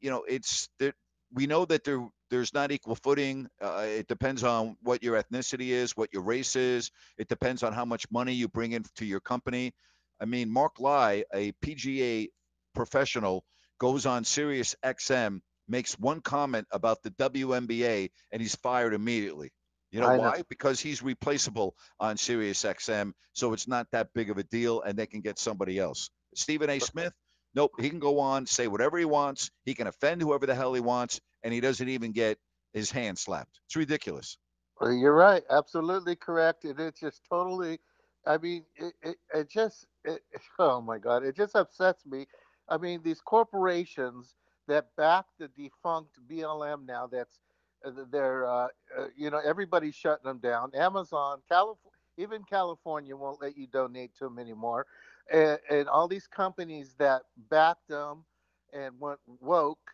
You 0.00 0.10
know, 0.10 0.24
it's 0.28 0.68
there. 0.78 0.94
We 1.32 1.46
know 1.46 1.64
that 1.66 1.84
there 1.84 2.06
there's 2.30 2.52
not 2.52 2.72
equal 2.72 2.94
footing. 2.96 3.48
Uh, 3.60 3.84
it 3.86 4.08
depends 4.08 4.42
on 4.42 4.76
what 4.82 5.02
your 5.02 5.20
ethnicity 5.20 5.68
is, 5.68 5.96
what 5.96 6.12
your 6.12 6.22
race 6.22 6.56
is. 6.56 6.90
It 7.18 7.28
depends 7.28 7.62
on 7.62 7.72
how 7.72 7.84
much 7.84 8.10
money 8.10 8.32
you 8.32 8.48
bring 8.48 8.72
in 8.72 8.84
to 8.96 9.04
your 9.04 9.20
company. 9.20 9.72
I 10.20 10.24
mean, 10.24 10.50
Mark 10.50 10.80
Lye, 10.80 11.24
a 11.32 11.52
PGA 11.64 12.28
professional, 12.74 13.44
goes 13.78 14.06
on 14.06 14.24
Sirius 14.24 14.74
XM, 14.84 15.40
makes 15.68 15.98
one 15.98 16.20
comment 16.20 16.66
about 16.70 17.02
the 17.02 17.10
WNBA, 17.10 18.10
and 18.32 18.42
he's 18.42 18.54
fired 18.56 18.94
immediately. 18.94 19.52
You 19.90 20.00
know 20.00 20.08
I 20.08 20.16
know. 20.16 20.22
why? 20.22 20.42
Because 20.48 20.80
he's 20.80 21.02
replaceable 21.02 21.74
on 22.00 22.16
Sirius 22.16 22.62
XM, 22.62 23.12
so 23.32 23.52
it's 23.52 23.68
not 23.68 23.86
that 23.92 24.08
big 24.14 24.30
of 24.30 24.38
a 24.38 24.42
deal, 24.44 24.82
and 24.82 24.98
they 24.98 25.06
can 25.06 25.20
get 25.20 25.38
somebody 25.38 25.78
else. 25.78 26.10
Stephen 26.34 26.70
A. 26.70 26.78
Smith, 26.80 27.12
nope, 27.54 27.72
he 27.80 27.88
can 27.88 27.98
go 27.98 28.18
on, 28.20 28.46
say 28.46 28.68
whatever 28.68 28.98
he 28.98 29.04
wants. 29.04 29.50
He 29.64 29.74
can 29.74 29.86
offend 29.86 30.20
whoever 30.20 30.46
the 30.46 30.54
hell 30.54 30.74
he 30.74 30.80
wants, 30.80 31.20
and 31.46 31.54
he 31.54 31.60
doesn't 31.60 31.88
even 31.88 32.10
get 32.10 32.38
his 32.72 32.90
hand 32.90 33.16
slapped. 33.16 33.60
It's 33.66 33.76
ridiculous. 33.76 34.36
Well, 34.80 34.92
you're 34.92 35.14
right, 35.14 35.44
absolutely 35.48 36.16
correct, 36.16 36.64
and 36.64 36.78
it's 36.80 36.98
just 36.98 37.22
totally. 37.30 37.78
I 38.26 38.36
mean, 38.36 38.64
it 38.74 38.94
it, 39.00 39.16
it 39.32 39.48
just 39.48 39.86
it, 40.04 40.22
oh 40.58 40.80
my 40.80 40.98
god, 40.98 41.24
it 41.24 41.36
just 41.36 41.54
upsets 41.54 42.04
me. 42.04 42.26
I 42.68 42.78
mean, 42.78 43.00
these 43.04 43.20
corporations 43.20 44.34
that 44.66 44.88
back 44.96 45.26
the 45.38 45.46
defunct 45.56 46.18
BLM 46.28 46.84
now, 46.84 47.06
that's 47.06 47.38
uh, 47.86 47.92
they're 48.10 48.44
uh, 48.44 48.66
uh, 48.98 49.06
you 49.16 49.30
know 49.30 49.40
everybody's 49.46 49.94
shutting 49.94 50.24
them 50.24 50.38
down. 50.38 50.72
Amazon, 50.74 51.38
California, 51.48 51.92
even 52.18 52.42
California 52.42 53.16
won't 53.16 53.40
let 53.40 53.56
you 53.56 53.68
donate 53.68 54.16
to 54.18 54.24
them 54.24 54.40
anymore, 54.40 54.84
and, 55.32 55.60
and 55.70 55.88
all 55.88 56.08
these 56.08 56.26
companies 56.26 56.96
that 56.98 57.22
backed 57.48 57.86
them 57.88 58.24
and 58.72 58.98
went 58.98 59.20
woke, 59.40 59.92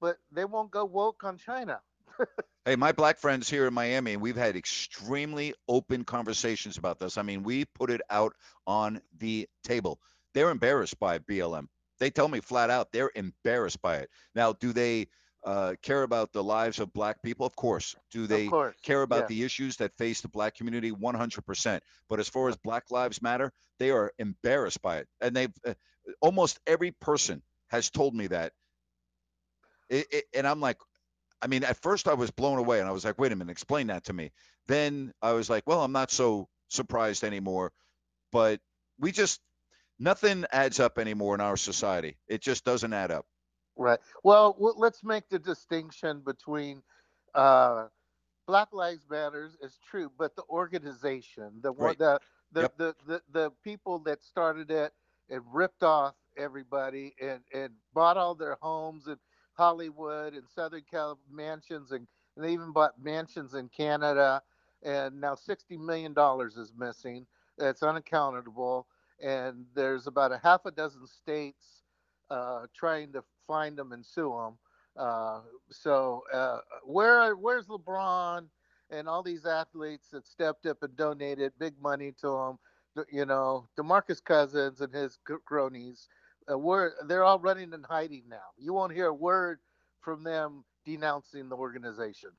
but 0.00 0.16
they 0.32 0.44
won't 0.44 0.70
go 0.70 0.84
woke 0.84 1.24
on 1.24 1.38
China. 1.38 1.80
Hey, 2.66 2.76
my 2.76 2.92
black 2.92 3.18
friends 3.18 3.50
here 3.50 3.66
in 3.66 3.74
Miami, 3.74 4.16
we've 4.16 4.38
had 4.38 4.56
extremely 4.56 5.52
open 5.68 6.02
conversations 6.02 6.78
about 6.78 6.98
this. 6.98 7.18
I 7.18 7.22
mean, 7.22 7.42
we 7.42 7.66
put 7.66 7.90
it 7.90 8.00
out 8.08 8.32
on 8.66 9.02
the 9.18 9.46
table. 9.64 10.00
They're 10.32 10.48
embarrassed 10.48 10.98
by 10.98 11.18
BLM. 11.18 11.66
They 12.00 12.08
tell 12.08 12.26
me 12.26 12.40
flat 12.40 12.70
out 12.70 12.90
they're 12.90 13.10
embarrassed 13.14 13.82
by 13.82 13.96
it. 13.96 14.08
Now, 14.34 14.54
do 14.54 14.72
they 14.72 15.08
uh, 15.44 15.74
care 15.82 16.04
about 16.04 16.32
the 16.32 16.42
lives 16.42 16.78
of 16.80 16.90
black 16.94 17.22
people? 17.22 17.44
Of 17.44 17.54
course. 17.54 17.94
Do 18.10 18.26
they 18.26 18.48
course, 18.48 18.74
care 18.82 19.02
about 19.02 19.24
yeah. 19.24 19.26
the 19.26 19.42
issues 19.42 19.76
that 19.76 19.94
face 19.98 20.22
the 20.22 20.28
black 20.28 20.54
community 20.54 20.90
100% 20.90 21.80
but 22.08 22.18
as 22.18 22.30
far 22.30 22.48
as 22.48 22.56
black 22.56 22.90
lives 22.90 23.20
matter 23.20 23.52
they 23.78 23.90
are 23.90 24.10
embarrassed 24.18 24.80
by 24.80 24.98
it 24.98 25.08
and 25.20 25.36
they've 25.36 25.52
uh, 25.66 25.74
almost 26.22 26.60
every 26.66 26.92
person 26.92 27.42
has 27.68 27.90
told 27.90 28.14
me 28.14 28.26
that 28.28 28.52
it, 29.90 30.06
it, 30.12 30.24
and 30.34 30.46
i'm 30.46 30.60
like 30.60 30.78
i 31.42 31.46
mean 31.48 31.64
at 31.64 31.76
first 31.82 32.08
i 32.08 32.14
was 32.14 32.30
blown 32.30 32.58
away 32.58 32.80
and 32.80 32.88
i 32.88 32.92
was 32.92 33.04
like 33.04 33.18
wait 33.18 33.32
a 33.32 33.36
minute 33.36 33.52
explain 33.52 33.88
that 33.88 34.04
to 34.04 34.12
me 34.12 34.32
then 34.66 35.12
i 35.22 35.32
was 35.32 35.50
like 35.50 35.64
well 35.66 35.82
i'm 35.82 35.92
not 35.92 36.10
so 36.10 36.48
surprised 36.68 37.24
anymore 37.24 37.72
but 38.32 38.60
we 38.98 39.12
just 39.12 39.40
nothing 40.00 40.44
adds 40.52 40.80
up 40.80 40.98
anymore 40.98 41.34
in 41.34 41.40
our 41.42 41.56
society 41.56 42.18
it 42.28 42.42
just 42.42 42.64
doesn't 42.64 42.94
add 42.94 43.10
up 43.12 43.26
Right. 43.76 44.00
Well, 44.24 44.56
let's 44.76 45.04
make 45.04 45.28
the 45.30 45.38
distinction 45.38 46.20
between 46.20 46.82
uh, 47.34 47.88
Black 48.46 48.68
Lives 48.72 49.06
Matters 49.10 49.56
is 49.62 49.78
true, 49.88 50.12
but 50.18 50.36
the 50.36 50.44
organization, 50.50 51.60
the 51.62 51.72
one, 51.72 51.96
Right. 51.96 51.98
the 51.98 52.20
the, 52.52 52.62
Yep. 52.62 52.74
the 52.78 52.96
the 53.06 53.22
the 53.32 53.52
people 53.64 53.98
that 54.00 54.22
started 54.24 54.70
it 54.70 54.92
and 55.30 55.42
ripped 55.52 55.82
off 55.84 56.16
everybody 56.38 57.14
and 57.22 57.40
and 57.54 57.72
bought 57.94 58.18
all 58.18 58.34
their 58.36 58.58
homes 58.62 59.08
in 59.08 59.16
Hollywood 59.54 60.34
and 60.34 60.44
Southern 60.54 60.82
California 60.90 61.22
mansions 61.32 61.92
and, 61.92 62.06
and 62.36 62.44
they 62.44 62.52
even 62.52 62.72
bought 62.72 63.02
mansions 63.02 63.54
in 63.54 63.68
Canada 63.70 64.42
and 64.84 65.20
now 65.20 65.34
sixty 65.34 65.76
million 65.78 66.14
dollars 66.14 66.56
is 66.56 66.72
missing. 66.78 67.26
That's 67.58 67.82
unaccountable. 67.82 68.86
And 69.22 69.66
there's 69.74 70.06
about 70.06 70.32
a 70.32 70.40
half 70.42 70.66
a 70.66 70.70
dozen 70.72 71.06
states 71.06 71.84
uh, 72.30 72.66
trying 72.74 73.12
to 73.12 73.24
find 73.46 73.76
them 73.78 73.92
and 73.92 74.04
sue 74.06 74.30
them. 74.30 74.58
Uh, 74.96 75.42
so 75.70 76.22
uh, 76.32 76.60
where 76.84 77.34
where's 77.36 77.66
LeBron 77.68 78.46
and 78.90 79.08
all 79.08 79.22
these 79.22 79.46
athletes 79.46 80.08
that 80.12 80.26
stepped 80.26 80.66
up 80.66 80.82
and 80.82 80.96
donated 80.96 81.52
big 81.58 81.74
money 81.82 82.12
to 82.20 82.28
him? 82.36 82.58
You 83.10 83.26
know, 83.26 83.68
Demarcus 83.78 84.22
Cousins 84.24 84.80
and 84.80 84.94
his 84.94 85.18
cr- 85.24 85.36
cronies. 85.46 86.08
Uh, 86.50 86.58
where 86.58 86.92
they're 87.06 87.24
all 87.24 87.38
running 87.38 87.72
and 87.72 87.86
hiding 87.86 88.24
now. 88.28 88.36
You 88.58 88.74
won't 88.74 88.92
hear 88.92 89.06
a 89.06 89.14
word 89.14 89.60
from 90.00 90.22
them 90.24 90.64
denouncing 90.84 91.48
the 91.48 91.56
organization. 91.56 92.30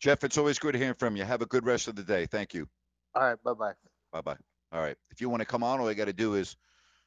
jeff 0.00 0.24
it's 0.24 0.36
always 0.36 0.58
good 0.58 0.74
hearing 0.74 0.94
from 0.94 1.14
you 1.16 1.22
have 1.22 1.42
a 1.42 1.46
good 1.46 1.64
rest 1.64 1.86
of 1.86 1.94
the 1.94 2.02
day 2.02 2.26
thank 2.26 2.52
you 2.54 2.68
All 3.14 3.22
right, 3.22 3.40
bye 3.44 3.52
bye. 3.52 3.72
Bye 4.12 4.20
bye. 4.22 4.36
All 4.72 4.80
right. 4.80 4.96
If 5.10 5.20
you 5.20 5.28
want 5.28 5.40
to 5.40 5.46
come 5.46 5.62
on, 5.62 5.80
all 5.80 5.88
you 5.88 5.94
got 5.94 6.06
to 6.06 6.12
do 6.12 6.34
is 6.34 6.56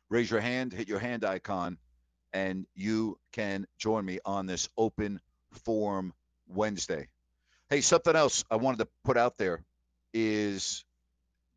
raise 0.09 0.29
your 0.29 0.39
hand, 0.39 0.71
hit 0.71 0.87
your 0.87 0.99
hand 0.99 1.25
icon, 1.25 1.77
and 2.31 2.65
you 2.75 3.17
can 3.31 3.65
join 3.77 4.05
me 4.05 4.19
on 4.25 4.45
this 4.45 4.69
open 4.77 5.19
forum 5.51 6.13
Wednesday. 6.47 7.07
Hey, 7.69 7.81
something 7.81 8.15
else 8.15 8.43
I 8.49 8.55
wanted 8.57 8.79
to 8.79 8.87
put 9.03 9.17
out 9.17 9.37
there 9.37 9.63
is 10.13 10.85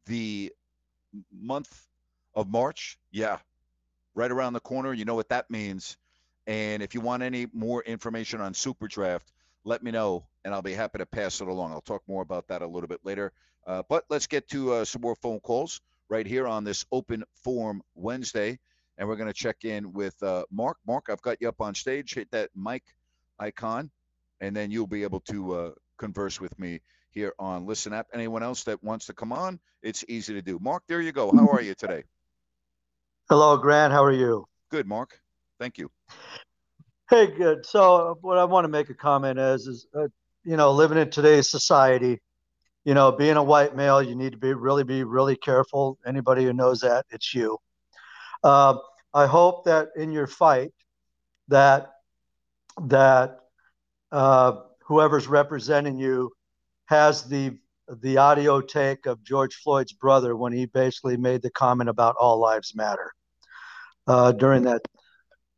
the 0.06 0.52
month 1.30 1.86
of 2.34 2.48
March. 2.48 2.98
Yeah, 3.12 3.38
right 4.14 4.30
around 4.30 4.52
the 4.52 4.60
corner. 4.60 4.92
You 4.92 5.04
know 5.04 5.14
what 5.14 5.28
that 5.30 5.50
means. 5.50 5.96
And 6.46 6.82
if 6.82 6.94
you 6.94 7.00
want 7.00 7.22
any 7.22 7.46
more 7.52 7.82
information 7.82 8.40
on 8.40 8.54
Super 8.54 8.88
Draft, 8.88 9.32
let 9.64 9.82
me 9.82 9.90
know, 9.90 10.24
and 10.44 10.54
I'll 10.54 10.62
be 10.62 10.72
happy 10.72 10.98
to 10.98 11.06
pass 11.06 11.40
it 11.40 11.48
along. 11.48 11.72
I'll 11.72 11.80
talk 11.82 12.02
more 12.08 12.22
about 12.22 12.48
that 12.48 12.62
a 12.62 12.66
little 12.66 12.88
bit 12.88 13.00
later. 13.04 13.32
Uh, 13.66 13.82
but 13.88 14.04
let's 14.08 14.26
get 14.26 14.48
to 14.48 14.72
uh, 14.72 14.84
some 14.84 15.02
more 15.02 15.14
phone 15.16 15.40
calls 15.40 15.82
right 16.08 16.26
here 16.26 16.46
on 16.46 16.64
this 16.64 16.86
open 16.90 17.24
forum 17.44 17.82
Wednesday. 17.94 18.58
And 18.96 19.08
we're 19.08 19.16
going 19.16 19.28
to 19.28 19.34
check 19.34 19.64
in 19.64 19.92
with 19.92 20.20
uh, 20.22 20.44
Mark. 20.50 20.78
Mark, 20.86 21.08
I've 21.10 21.22
got 21.22 21.36
you 21.40 21.48
up 21.48 21.60
on 21.60 21.74
stage. 21.74 22.14
Hit 22.14 22.30
that 22.30 22.50
mic 22.56 22.82
icon, 23.38 23.90
and 24.40 24.56
then 24.56 24.70
you'll 24.70 24.86
be 24.86 25.02
able 25.02 25.20
to 25.20 25.54
uh, 25.54 25.70
converse 25.98 26.40
with 26.40 26.58
me 26.58 26.80
here 27.10 27.34
on 27.38 27.66
Listen 27.66 27.92
Up. 27.92 28.06
Anyone 28.12 28.42
else 28.42 28.64
that 28.64 28.82
wants 28.82 29.06
to 29.06 29.12
come 29.12 29.32
on, 29.32 29.60
it's 29.82 30.04
easy 30.08 30.34
to 30.34 30.42
do. 30.42 30.58
Mark, 30.58 30.82
there 30.88 31.00
you 31.00 31.12
go. 31.12 31.30
How 31.30 31.48
are 31.48 31.62
you 31.62 31.74
today? 31.74 32.04
Hello, 33.30 33.58
Grant. 33.58 33.92
How 33.92 34.02
are 34.02 34.10
you? 34.12 34.46
Good, 34.70 34.86
Mark. 34.86 35.20
Thank 35.60 35.76
you. 35.76 35.90
Hey, 37.10 37.26
good. 37.26 37.66
So, 37.66 38.16
what 38.22 38.38
I 38.38 38.44
want 38.44 38.64
to 38.64 38.68
make 38.68 38.88
a 38.88 38.94
comment 38.94 39.38
is, 39.38 39.66
is 39.66 39.86
uh, 39.94 40.08
you 40.44 40.56
know, 40.56 40.72
living 40.72 40.96
in 40.96 41.10
today's 41.10 41.50
society, 41.50 42.22
you 42.86 42.94
know, 42.94 43.12
being 43.12 43.36
a 43.36 43.42
white 43.42 43.76
male, 43.76 44.02
you 44.02 44.14
need 44.14 44.32
to 44.32 44.38
be 44.38 44.54
really 44.54 44.82
be 44.82 45.04
really 45.04 45.36
careful. 45.36 45.98
Anybody 46.06 46.44
who 46.44 46.54
knows 46.54 46.80
that, 46.80 47.04
it's 47.10 47.34
you. 47.34 47.58
Uh, 48.42 48.78
I 49.12 49.26
hope 49.26 49.66
that 49.66 49.88
in 49.94 50.10
your 50.10 50.26
fight, 50.26 50.70
that 51.48 51.90
that 52.86 53.40
uh, 54.10 54.52
whoever's 54.86 55.26
representing 55.26 55.98
you 55.98 56.32
has 56.86 57.24
the 57.24 57.58
the 58.00 58.16
audio 58.16 58.62
take 58.62 59.04
of 59.04 59.22
George 59.22 59.56
Floyd's 59.56 59.92
brother 59.92 60.34
when 60.34 60.54
he 60.54 60.64
basically 60.64 61.18
made 61.18 61.42
the 61.42 61.50
comment 61.50 61.90
about 61.90 62.16
all 62.18 62.38
lives 62.40 62.74
matter 62.74 63.12
uh, 64.08 64.32
during 64.32 64.62
that, 64.62 64.82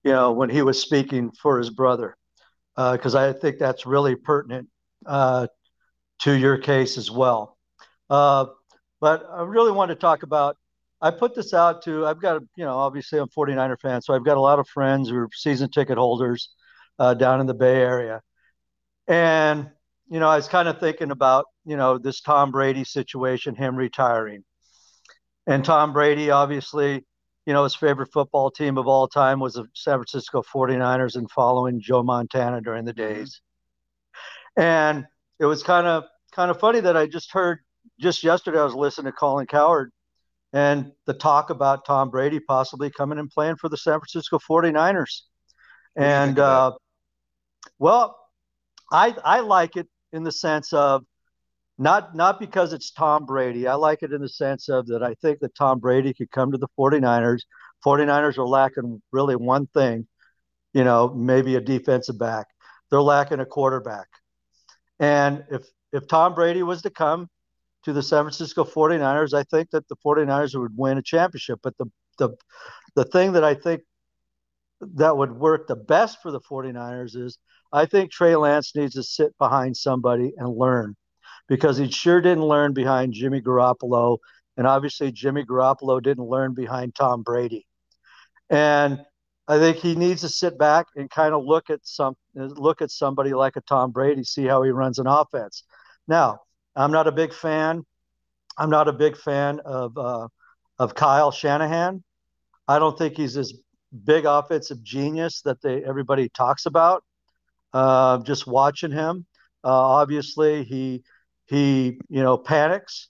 you 0.04 0.12
know, 0.12 0.32
when 0.32 0.50
he 0.50 0.62
was 0.62 0.80
speaking 0.80 1.30
for 1.30 1.58
his 1.58 1.70
brother, 1.70 2.16
because 2.76 3.14
uh, 3.14 3.28
I 3.28 3.32
think 3.32 3.58
that's 3.58 3.86
really 3.86 4.16
pertinent 4.16 4.68
uh, 5.06 5.46
to 6.20 6.32
your 6.32 6.58
case 6.58 6.98
as 6.98 7.10
well. 7.10 7.56
Uh, 8.08 8.46
but 9.00 9.24
I 9.32 9.42
really 9.42 9.72
want 9.72 9.90
to 9.90 9.94
talk 9.94 10.22
about. 10.22 10.56
I 11.00 11.10
put 11.10 11.34
this 11.34 11.54
out 11.54 11.82
to. 11.84 12.06
I've 12.06 12.20
got, 12.20 12.42
you 12.56 12.64
know, 12.64 12.76
obviously 12.76 13.18
I'm 13.18 13.28
49er 13.28 13.80
fan, 13.80 14.02
so 14.02 14.12
I've 14.12 14.24
got 14.24 14.36
a 14.36 14.40
lot 14.40 14.58
of 14.58 14.68
friends 14.68 15.08
who 15.08 15.16
are 15.16 15.28
season 15.32 15.70
ticket 15.70 15.96
holders 15.96 16.50
uh, 16.98 17.14
down 17.14 17.40
in 17.40 17.46
the 17.46 17.54
Bay 17.54 17.76
Area, 17.76 18.20
and 19.08 19.70
you 20.10 20.18
know, 20.18 20.28
I 20.28 20.36
was 20.36 20.48
kind 20.48 20.66
of 20.66 20.80
thinking 20.80 21.12
about, 21.12 21.46
you 21.64 21.76
know, 21.76 21.96
this 21.96 22.20
Tom 22.20 22.50
Brady 22.50 22.82
situation, 22.82 23.54
him 23.54 23.76
retiring. 23.76 24.42
And 25.46 25.64
Tom 25.64 25.92
Brady, 25.92 26.32
obviously, 26.32 27.06
you 27.46 27.52
know, 27.52 27.64
his 27.64 27.74
favorite 27.74 28.12
football 28.12 28.50
team 28.50 28.78
of 28.78 28.86
all 28.86 29.08
time 29.08 29.40
was 29.40 29.54
the 29.54 29.64
San 29.74 29.96
Francisco 29.96 30.42
49ers 30.42 31.16
and 31.16 31.30
following 31.30 31.80
Joe 31.80 32.02
Montana 32.02 32.60
during 32.60 32.84
the 32.84 32.92
mm-hmm. 32.94 33.14
days. 33.14 33.40
And 34.56 35.06
it 35.38 35.46
was 35.46 35.62
kind 35.62 35.86
of 35.86 36.04
kind 36.32 36.50
of 36.50 36.60
funny 36.60 36.80
that 36.80 36.96
I 36.96 37.06
just 37.06 37.32
heard 37.32 37.60
just 37.98 38.22
yesterday 38.22 38.58
I 38.58 38.64
was 38.64 38.74
listening 38.74 39.12
to 39.12 39.16
Colin 39.16 39.46
Cowherd 39.46 39.90
and 40.52 40.92
the 41.06 41.14
talk 41.14 41.50
about 41.50 41.84
Tom 41.84 42.10
Brady 42.10 42.40
possibly 42.40 42.90
coming 42.90 43.18
and 43.18 43.30
playing 43.30 43.56
for 43.56 43.68
the 43.68 43.76
San 43.76 43.98
Francisco 44.00 44.38
49ers. 44.38 45.22
And 45.96 46.38
uh, 46.38 46.72
well, 47.78 48.16
I 48.92 49.14
I 49.24 49.40
like 49.40 49.76
it 49.76 49.88
in 50.12 50.24
the 50.24 50.32
sense 50.32 50.72
of 50.72 51.04
not 51.80 52.14
not 52.14 52.38
because 52.38 52.74
it's 52.74 52.90
Tom 52.90 53.24
Brady. 53.24 53.66
I 53.66 53.74
like 53.74 54.02
it 54.02 54.12
in 54.12 54.20
the 54.20 54.28
sense 54.28 54.68
of 54.68 54.86
that 54.88 55.02
I 55.02 55.14
think 55.14 55.40
that 55.40 55.54
Tom 55.54 55.78
Brady 55.80 56.12
could 56.12 56.30
come 56.30 56.52
to 56.52 56.58
the 56.58 56.68
49ers. 56.78 57.40
49ers 57.84 58.36
are 58.36 58.46
lacking 58.46 59.00
really 59.12 59.34
one 59.34 59.66
thing, 59.68 60.06
you 60.74 60.84
know, 60.84 61.08
maybe 61.08 61.56
a 61.56 61.60
defensive 61.60 62.18
back. 62.18 62.48
They're 62.90 63.00
lacking 63.00 63.40
a 63.40 63.46
quarterback. 63.46 64.08
And 64.98 65.42
if 65.50 65.62
if 65.90 66.06
Tom 66.06 66.34
Brady 66.34 66.62
was 66.62 66.82
to 66.82 66.90
come 66.90 67.30
to 67.84 67.94
the 67.94 68.02
San 68.02 68.24
Francisco 68.24 68.64
49ers, 68.64 69.32
I 69.32 69.44
think 69.44 69.70
that 69.70 69.88
the 69.88 69.96
49ers 70.04 70.60
would 70.60 70.76
win 70.76 70.98
a 70.98 71.02
championship. 71.02 71.60
But 71.62 71.78
the 71.78 71.86
the 72.18 72.36
the 72.94 73.04
thing 73.06 73.32
that 73.32 73.44
I 73.44 73.54
think 73.54 73.80
that 74.82 75.16
would 75.16 75.32
work 75.32 75.66
the 75.66 75.76
best 75.76 76.18
for 76.20 76.30
the 76.30 76.40
49ers 76.40 77.16
is 77.16 77.38
I 77.72 77.86
think 77.86 78.10
Trey 78.10 78.36
Lance 78.36 78.76
needs 78.76 78.96
to 78.96 79.02
sit 79.02 79.36
behind 79.38 79.78
somebody 79.78 80.34
and 80.36 80.54
learn 80.54 80.94
because 81.50 81.76
he 81.76 81.90
sure 81.90 82.20
didn't 82.20 82.44
learn 82.44 82.72
behind 82.72 83.12
Jimmy 83.12 83.42
Garoppolo. 83.42 84.18
And 84.56 84.68
obviously, 84.68 85.10
Jimmy 85.10 85.44
Garoppolo 85.44 86.00
didn't 86.00 86.24
learn 86.24 86.54
behind 86.54 86.94
Tom 86.94 87.22
Brady. 87.22 87.66
And 88.48 89.04
I 89.48 89.58
think 89.58 89.78
he 89.78 89.96
needs 89.96 90.20
to 90.20 90.28
sit 90.28 90.56
back 90.56 90.86
and 90.94 91.10
kind 91.10 91.34
of 91.34 91.44
look 91.44 91.68
at 91.68 91.80
some 91.82 92.14
look 92.34 92.80
at 92.80 92.90
somebody 92.92 93.34
like 93.34 93.56
a 93.56 93.60
Tom 93.62 93.90
Brady, 93.90 94.22
see 94.22 94.46
how 94.46 94.62
he 94.62 94.70
runs 94.70 95.00
an 95.00 95.08
offense. 95.08 95.64
Now, 96.06 96.38
I'm 96.76 96.92
not 96.92 97.08
a 97.08 97.12
big 97.12 97.34
fan. 97.34 97.84
I'm 98.56 98.70
not 98.70 98.86
a 98.86 98.92
big 98.92 99.16
fan 99.16 99.58
of 99.64 99.98
uh, 99.98 100.28
of 100.78 100.94
Kyle 100.94 101.32
Shanahan. 101.32 102.04
I 102.68 102.78
don't 102.78 102.96
think 102.96 103.16
he's 103.16 103.34
this 103.34 103.52
big 104.04 104.24
offensive 104.24 104.84
genius 104.84 105.42
that 105.42 105.60
they 105.62 105.82
everybody 105.84 106.28
talks 106.28 106.66
about 106.66 107.02
uh, 107.72 108.18
just 108.18 108.46
watching 108.46 108.92
him. 108.92 109.26
Uh, 109.64 109.68
obviously, 109.68 110.62
he 110.62 111.02
he 111.50 111.98
you 112.08 112.22
know 112.22 112.38
panics 112.38 113.08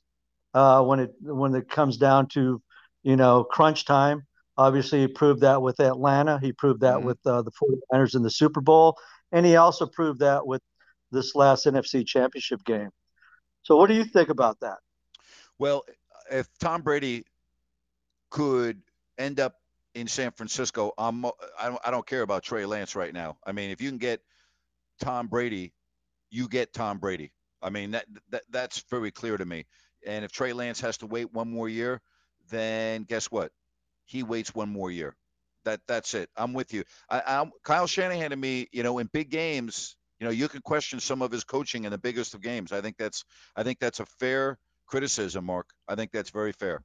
uh, 0.54 0.82
when 0.82 0.98
it 0.98 1.14
when 1.20 1.54
it 1.54 1.68
comes 1.68 1.98
down 1.98 2.26
to 2.28 2.60
you 3.02 3.16
know 3.16 3.44
crunch 3.44 3.84
time. 3.84 4.26
Obviously, 4.56 5.00
he 5.00 5.08
proved 5.08 5.42
that 5.42 5.62
with 5.62 5.80
Atlanta. 5.80 6.38
He 6.42 6.52
proved 6.52 6.80
that 6.80 6.96
mm-hmm. 6.96 7.06
with 7.06 7.18
uh, 7.24 7.42
the 7.42 7.52
49ers 7.92 8.14
in 8.14 8.22
the 8.22 8.30
Super 8.30 8.60
Bowl, 8.60 8.96
and 9.30 9.46
he 9.46 9.56
also 9.56 9.86
proved 9.86 10.20
that 10.20 10.46
with 10.46 10.60
this 11.12 11.34
last 11.34 11.66
NFC 11.66 12.06
Championship 12.06 12.64
game. 12.64 12.90
So, 13.62 13.76
what 13.76 13.88
do 13.88 13.94
you 13.94 14.04
think 14.04 14.28
about 14.28 14.58
that? 14.60 14.78
Well, 15.58 15.84
if 16.30 16.48
Tom 16.58 16.82
Brady 16.82 17.24
could 18.30 18.80
end 19.18 19.38
up 19.38 19.56
in 19.94 20.06
San 20.06 20.30
Francisco, 20.30 20.92
I'm 20.96 21.26
I 21.26 21.68
don't, 21.68 21.80
I 21.84 21.90
don't 21.90 22.06
care 22.06 22.22
about 22.22 22.42
Trey 22.42 22.64
Lance 22.64 22.96
right 22.96 23.12
now. 23.12 23.36
I 23.44 23.52
mean, 23.52 23.70
if 23.70 23.82
you 23.82 23.90
can 23.90 23.98
get 23.98 24.22
Tom 25.00 25.26
Brady, 25.26 25.72
you 26.30 26.48
get 26.48 26.72
Tom 26.72 26.98
Brady. 26.98 27.32
I 27.62 27.70
mean 27.70 27.90
that, 27.92 28.06
that 28.30 28.42
that's 28.50 28.84
very 28.90 29.10
clear 29.10 29.36
to 29.36 29.44
me. 29.44 29.66
And 30.06 30.24
if 30.24 30.32
Trey 30.32 30.52
Lance 30.52 30.80
has 30.80 30.96
to 30.98 31.06
wait 31.06 31.32
one 31.32 31.50
more 31.50 31.68
year, 31.68 32.00
then 32.48 33.04
guess 33.04 33.30
what? 33.30 33.52
He 34.04 34.22
waits 34.22 34.54
one 34.54 34.68
more 34.68 34.90
year. 34.90 35.14
That 35.64 35.80
that's 35.86 36.14
it. 36.14 36.30
I'm 36.36 36.54
with 36.54 36.72
you. 36.72 36.84
I, 37.10 37.22
I'm 37.26 37.52
Kyle 37.64 37.86
Shanahan 37.86 38.30
to 38.30 38.36
me. 38.36 38.68
You 38.72 38.82
know, 38.82 38.98
in 38.98 39.08
big 39.12 39.30
games, 39.30 39.96
you 40.18 40.26
know, 40.26 40.30
you 40.30 40.48
can 40.48 40.62
question 40.62 41.00
some 41.00 41.22
of 41.22 41.30
his 41.30 41.44
coaching 41.44 41.84
in 41.84 41.90
the 41.90 41.98
biggest 41.98 42.34
of 42.34 42.40
games. 42.40 42.72
I 42.72 42.80
think 42.80 42.96
that's 42.96 43.24
I 43.56 43.62
think 43.62 43.78
that's 43.78 44.00
a 44.00 44.06
fair 44.06 44.58
criticism, 44.86 45.44
Mark. 45.44 45.68
I 45.86 45.94
think 45.94 46.12
that's 46.12 46.30
very 46.30 46.52
fair. 46.52 46.82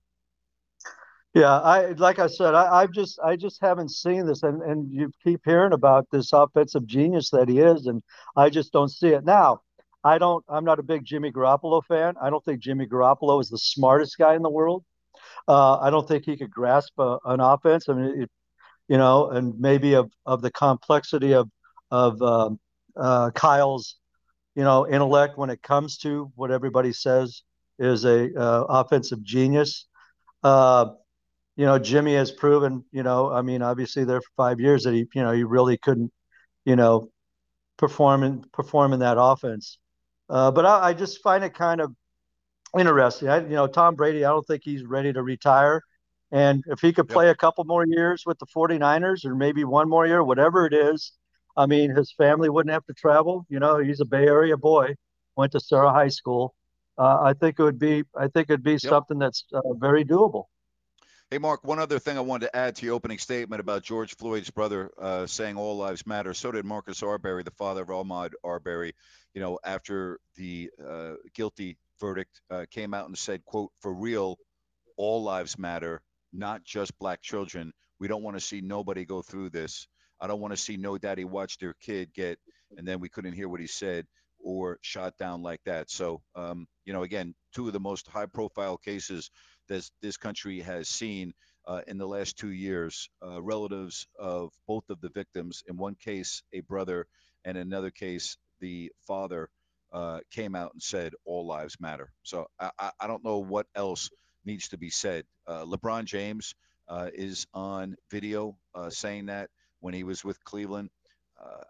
Yeah, 1.33 1.59
I 1.59 1.87
like 1.91 2.19
I 2.19 2.27
said, 2.27 2.53
I, 2.53 2.81
I've 2.81 2.91
just 2.91 3.19
I 3.19 3.35
just 3.35 3.59
haven't 3.61 3.91
seen 3.91 4.25
this, 4.25 4.43
and 4.43 4.61
and 4.61 4.89
you 4.89 5.11
keep 5.21 5.41
hearing 5.43 5.73
about 5.73 6.07
this 6.09 6.31
offensive 6.31 6.85
genius 6.85 7.29
that 7.31 7.49
he 7.49 7.59
is, 7.59 7.87
and 7.87 8.01
I 8.37 8.49
just 8.49 8.71
don't 8.71 8.89
see 8.89 9.09
it 9.09 9.25
now. 9.25 9.61
I 10.05 10.19
don't. 10.19 10.45
I'm 10.47 10.63
not 10.63 10.77
a 10.77 10.83
big 10.83 11.03
Jimmy 11.03 11.31
Garoppolo 11.31 11.83
fan. 11.83 12.13
I 12.21 12.29
don't 12.29 12.45
think 12.45 12.61
Jimmy 12.61 12.85
Garoppolo 12.85 13.41
is 13.41 13.49
the 13.49 13.57
smartest 13.57 14.19
guy 14.19 14.35
in 14.35 14.43
the 14.43 14.51
world. 14.51 14.85
Uh, 15.47 15.79
I 15.79 15.89
don't 15.89 16.07
think 16.07 16.25
he 16.25 16.37
could 16.37 16.51
grasp 16.51 16.93
a, 16.99 17.17
an 17.25 17.39
offense. 17.39 17.89
I 17.89 17.93
mean, 17.93 18.21
it, 18.21 18.31
you 18.87 18.97
know, 18.99 19.31
and 19.31 19.59
maybe 19.59 19.95
of 19.95 20.11
of 20.27 20.43
the 20.43 20.51
complexity 20.51 21.33
of 21.33 21.49
of 21.89 22.21
um, 22.21 22.59
uh, 22.95 23.31
Kyle's, 23.31 23.95
you 24.55 24.63
know, 24.63 24.87
intellect 24.87 25.39
when 25.39 25.49
it 25.49 25.63
comes 25.63 25.97
to 25.99 26.31
what 26.35 26.51
everybody 26.51 26.93
says 26.93 27.41
is 27.79 28.05
a 28.05 28.31
uh, 28.39 28.65
offensive 28.69 29.23
genius. 29.23 29.87
Uh, 30.43 30.91
you 31.55 31.65
know, 31.65 31.79
Jimmy 31.79 32.13
has 32.13 32.31
proven, 32.31 32.85
you 32.91 33.01
know, 33.01 33.31
I 33.31 33.41
mean, 33.41 33.63
obviously 33.63 34.03
there 34.03 34.21
for 34.21 34.29
five 34.37 34.59
years 34.59 34.83
that 34.83 34.93
he, 34.93 35.07
you 35.15 35.23
know, 35.23 35.31
he 35.31 35.43
really 35.43 35.77
couldn't, 35.77 36.11
you 36.63 36.75
know, 36.75 37.09
perform 37.77 38.23
in 38.23 38.43
perform 38.53 38.93
in 38.93 38.99
that 38.99 39.17
offense. 39.19 39.79
Uh, 40.29 40.51
but 40.51 40.65
I, 40.65 40.89
I, 40.89 40.93
just 40.93 41.21
find 41.21 41.43
it 41.43 41.53
kind 41.53 41.79
of 41.79 41.93
interesting. 42.77 43.29
I, 43.29 43.41
you 43.41 43.49
know, 43.49 43.67
Tom 43.67 43.95
Brady, 43.95 44.25
I 44.25 44.29
don't 44.29 44.45
think 44.45 44.63
he's 44.63 44.83
ready 44.83 45.13
to 45.13 45.21
retire. 45.21 45.81
And 46.31 46.63
if 46.67 46.79
he 46.81 46.91
could 46.91 47.07
play 47.07 47.27
yep. 47.27 47.35
a 47.35 47.37
couple 47.37 47.63
more 47.65 47.85
years 47.85 48.23
with 48.25 48.39
the 48.39 48.47
49ers 48.47 49.25
or 49.25 49.35
maybe 49.35 49.63
one 49.63 49.87
more 49.87 50.07
year, 50.07 50.23
whatever 50.23 50.65
it 50.65 50.73
is, 50.73 51.13
I 51.55 51.67
mean, 51.67 51.95
his 51.95 52.11
family 52.11 52.49
wouldn't 52.49 52.73
have 52.73 52.85
to 52.85 52.93
travel. 52.93 53.45
You 53.49 53.59
know, 53.59 53.77
he's 53.77 54.01
a 54.01 54.05
Bay 54.05 54.25
Area 54.25 54.57
boy, 54.57 54.95
went 55.35 55.51
to 55.53 55.59
Serra 55.59 55.91
High 55.91 56.09
School. 56.09 56.55
Uh, 56.97 57.19
I 57.21 57.33
think 57.33 57.59
it 57.59 57.63
would 57.63 57.79
be, 57.79 58.03
I 58.17 58.27
think 58.27 58.49
it'd 58.49 58.63
be 58.63 58.71
yep. 58.71 58.81
something 58.81 59.19
that's 59.19 59.45
uh, 59.53 59.73
very 59.75 60.03
doable. 60.03 60.45
Hey, 61.31 61.39
Mark, 61.39 61.63
one 61.63 61.79
other 61.79 61.97
thing 61.97 62.19
I 62.19 62.21
wanted 62.21 62.45
to 62.45 62.55
add 62.55 62.75
to 62.75 62.85
your 62.85 62.93
opening 62.93 63.17
statement 63.17 63.59
about 63.59 63.81
George 63.81 64.15
Floyd's 64.15 64.51
brother 64.51 64.91
uh, 65.01 65.25
saying 65.25 65.57
all 65.57 65.75
lives 65.75 66.05
matter. 66.05 66.35
So 66.35 66.51
did 66.51 66.65
Marcus 66.65 67.01
Arbery, 67.01 67.41
the 67.41 67.49
father 67.49 67.81
of 67.81 67.87
Ahmaud 67.87 68.33
Arbery, 68.43 68.93
you 69.33 69.41
know, 69.41 69.57
after 69.65 70.19
the 70.35 70.69
uh, 70.87 71.13
guilty 71.33 71.79
verdict 71.99 72.41
uh, 72.51 72.65
came 72.69 72.93
out 72.93 73.07
and 73.07 73.17
said, 73.17 73.43
quote, 73.43 73.71
for 73.79 73.91
real, 73.91 74.37
all 74.97 75.23
lives 75.23 75.57
matter, 75.57 76.03
not 76.31 76.63
just 76.63 76.97
black 76.99 77.23
children. 77.23 77.73
We 77.99 78.07
don't 78.07 78.21
want 78.21 78.37
to 78.37 78.45
see 78.45 78.61
nobody 78.61 79.03
go 79.03 79.23
through 79.23 79.49
this. 79.49 79.87
I 80.21 80.27
don't 80.27 80.41
want 80.41 80.53
to 80.53 80.61
see 80.61 80.77
no 80.77 80.99
daddy 80.99 81.25
watch 81.25 81.57
their 81.57 81.73
kid 81.81 82.13
get, 82.13 82.37
and 82.77 82.87
then 82.87 82.99
we 82.99 83.09
couldn't 83.09 83.33
hear 83.33 83.49
what 83.49 83.59
he 83.59 83.67
said 83.67 84.05
or 84.43 84.77
shot 84.81 85.17
down 85.17 85.41
like 85.41 85.61
that. 85.65 85.89
So, 85.89 86.21
um, 86.35 86.67
you 86.85 86.93
know, 86.93 87.01
again, 87.01 87.33
two 87.51 87.65
of 87.65 87.73
the 87.73 87.79
most 87.79 88.07
high 88.07 88.27
profile 88.27 88.77
cases 88.77 89.31
this 89.67 89.91
this 90.01 90.17
country 90.17 90.61
has 90.61 90.87
seen 90.87 91.33
uh, 91.67 91.81
in 91.87 91.97
the 91.97 92.07
last 92.07 92.37
two 92.37 92.51
years. 92.51 93.09
Uh, 93.25 93.41
relatives 93.41 94.07
of 94.19 94.51
both 94.67 94.89
of 94.89 95.01
the 95.01 95.09
victims, 95.09 95.63
in 95.67 95.77
one 95.77 95.95
case 95.95 96.43
a 96.53 96.61
brother, 96.61 97.07
and 97.43 97.57
in 97.57 97.67
another 97.67 97.91
case 97.91 98.37
the 98.59 98.91
father, 99.05 99.49
uh, 99.91 100.19
came 100.31 100.55
out 100.55 100.73
and 100.73 100.81
said 100.81 101.13
all 101.25 101.45
lives 101.45 101.77
matter. 101.79 102.11
So 102.23 102.47
I, 102.59 102.91
I, 102.99 103.07
don't 103.07 103.23
know 103.23 103.37
what 103.39 103.67
else 103.75 104.09
needs 104.43 104.69
to 104.69 104.77
be 104.77 104.89
said. 104.89 105.25
Uh, 105.47 105.63
LeBron 105.63 106.05
James 106.05 106.53
uh, 106.89 107.09
is 107.13 107.47
on 107.53 107.95
video 108.11 108.57
uh, 108.73 108.89
saying 108.89 109.27
that 109.27 109.49
when 109.79 109.93
he 109.93 110.03
was 110.03 110.23
with 110.23 110.43
Cleveland. 110.43 110.89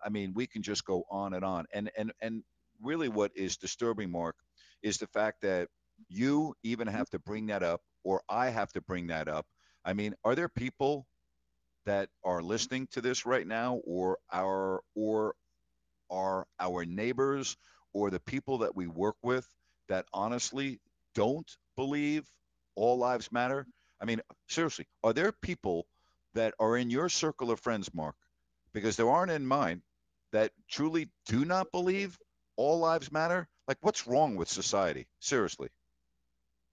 I 0.06 0.10
mean, 0.10 0.34
we 0.34 0.48
can 0.48 0.62
just 0.62 0.86
go 0.86 1.04
on 1.10 1.34
and 1.34 1.44
on. 1.44 1.66
And 1.74 1.92
and 1.98 2.12
and 2.22 2.44
really, 2.82 3.10
what 3.10 3.32
is 3.36 3.58
disturbing, 3.58 4.10
Mark, 4.10 4.36
is 4.82 4.98
the 4.98 5.08
fact 5.08 5.42
that 5.42 5.68
you 6.10 6.56
even 6.64 6.88
have 6.88 7.10
to 7.12 7.20
bring 7.20 7.48
that 7.48 7.64
up, 7.64 7.82
or 8.04 8.22
I 8.30 8.50
have 8.50 8.72
to 8.74 8.82
bring 8.82 9.08
that 9.08 9.28
up. 9.28 9.46
I 9.84 9.94
mean, 9.94 10.16
are 10.24 10.36
there 10.36 10.50
people 10.50 11.06
that 11.86 12.10
are 12.24 12.42
listening 12.42 12.88
to 12.92 13.02
this 13.02 13.26
right 13.26 13.46
now, 13.46 13.82
or 13.86 14.18
our 14.32 14.82
or 14.96 15.36
are 16.10 16.48
our 16.60 16.86
neighbors 16.86 17.58
or 17.94 18.10
the 18.10 18.20
people 18.20 18.60
that 18.60 18.76
we 18.76 18.88
work 18.88 19.16
with 19.24 19.48
that 19.88 20.06
honestly 20.14 20.80
don't 21.14 21.50
believe 21.76 22.28
all 22.76 22.98
lives 22.98 23.32
matter? 23.32 23.68
I 24.02 24.06
mean, 24.06 24.22
seriously, 24.48 24.88
are 25.04 25.14
there 25.14 25.32
people 25.32 25.88
that 26.34 26.54
are 26.60 26.78
in 26.78 26.90
your 26.90 27.10
circle 27.10 27.52
of 27.52 27.60
friends, 27.60 27.94
Mark, 27.94 28.16
because 28.74 28.98
there 28.98 29.10
aren't 29.10 29.32
in 29.32 29.46
mine, 29.48 29.82
that 30.32 30.52
truly 30.70 31.10
do 31.28 31.46
not 31.46 31.72
believe 31.72 32.18
all 32.58 32.80
lives 32.80 33.12
matter? 33.12 33.48
Like, 33.68 33.78
what's 33.82 34.06
wrong 34.06 34.36
with 34.36 34.50
society? 34.50 35.08
Seriously. 35.20 35.70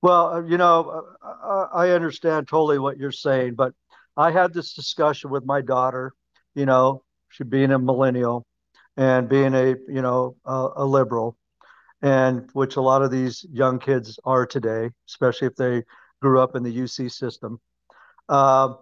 Well, 0.02 0.34
uh, 0.34 0.42
you 0.42 0.58
know, 0.58 1.04
uh, 1.22 1.68
I 1.72 1.90
understand 1.90 2.48
totally 2.48 2.78
what 2.78 2.98
you're 2.98 3.12
saying, 3.12 3.54
but 3.54 3.72
I 4.16 4.32
had 4.32 4.52
this 4.52 4.74
discussion 4.74 5.30
with 5.30 5.44
my 5.44 5.60
daughter, 5.60 6.12
you 6.54 6.66
know, 6.66 7.04
she 7.28 7.44
being 7.44 7.70
a 7.70 7.78
millennial 7.78 8.44
and 8.96 9.28
being 9.28 9.54
a, 9.54 9.76
you 9.88 10.02
know, 10.02 10.36
a, 10.44 10.68
a 10.76 10.84
liberal, 10.84 11.36
and 12.02 12.50
which 12.52 12.76
a 12.76 12.80
lot 12.80 13.02
of 13.02 13.10
these 13.12 13.46
young 13.50 13.78
kids 13.78 14.18
are 14.24 14.44
today, 14.44 14.90
especially 15.08 15.46
if 15.46 15.54
they 15.54 15.84
grew 16.20 16.40
up 16.40 16.56
in 16.56 16.64
the 16.64 16.76
UC 16.76 17.10
system. 17.12 17.60
Uh, 18.28 18.74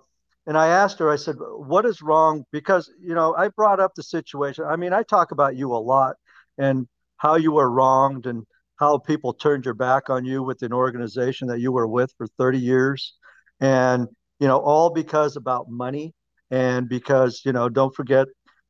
and 0.46 0.56
I 0.56 0.68
asked 0.68 0.98
her, 1.00 1.10
I 1.10 1.16
said, 1.16 1.36
what 1.38 1.84
is 1.84 2.00
wrong? 2.02 2.44
Because, 2.50 2.90
you 2.98 3.14
know, 3.14 3.34
I 3.34 3.48
brought 3.48 3.78
up 3.78 3.94
the 3.94 4.02
situation. 4.02 4.64
I 4.64 4.76
mean, 4.76 4.92
I 4.94 5.02
talk 5.02 5.32
about 5.32 5.54
you 5.54 5.72
a 5.72 5.76
lot 5.76 6.16
and 6.56 6.88
how 7.18 7.36
you 7.36 7.52
were 7.52 7.70
wronged 7.70 8.26
and 8.26 8.46
how 8.80 8.96
people 8.96 9.34
turned 9.34 9.66
your 9.66 9.74
back 9.74 10.08
on 10.08 10.24
you 10.24 10.42
with 10.42 10.62
an 10.62 10.72
organization 10.72 11.46
that 11.48 11.60
you 11.60 11.70
were 11.70 11.86
with 11.86 12.12
for 12.16 12.26
30 12.38 12.58
years. 12.58 13.14
And, 13.60 14.08
you 14.38 14.48
know, 14.48 14.58
all 14.58 14.88
because 14.88 15.36
about 15.36 15.68
money 15.68 16.14
and 16.50 16.88
because, 16.88 17.42
you 17.44 17.52
know, 17.52 17.68
don't 17.68 17.94
forget, 17.94 18.26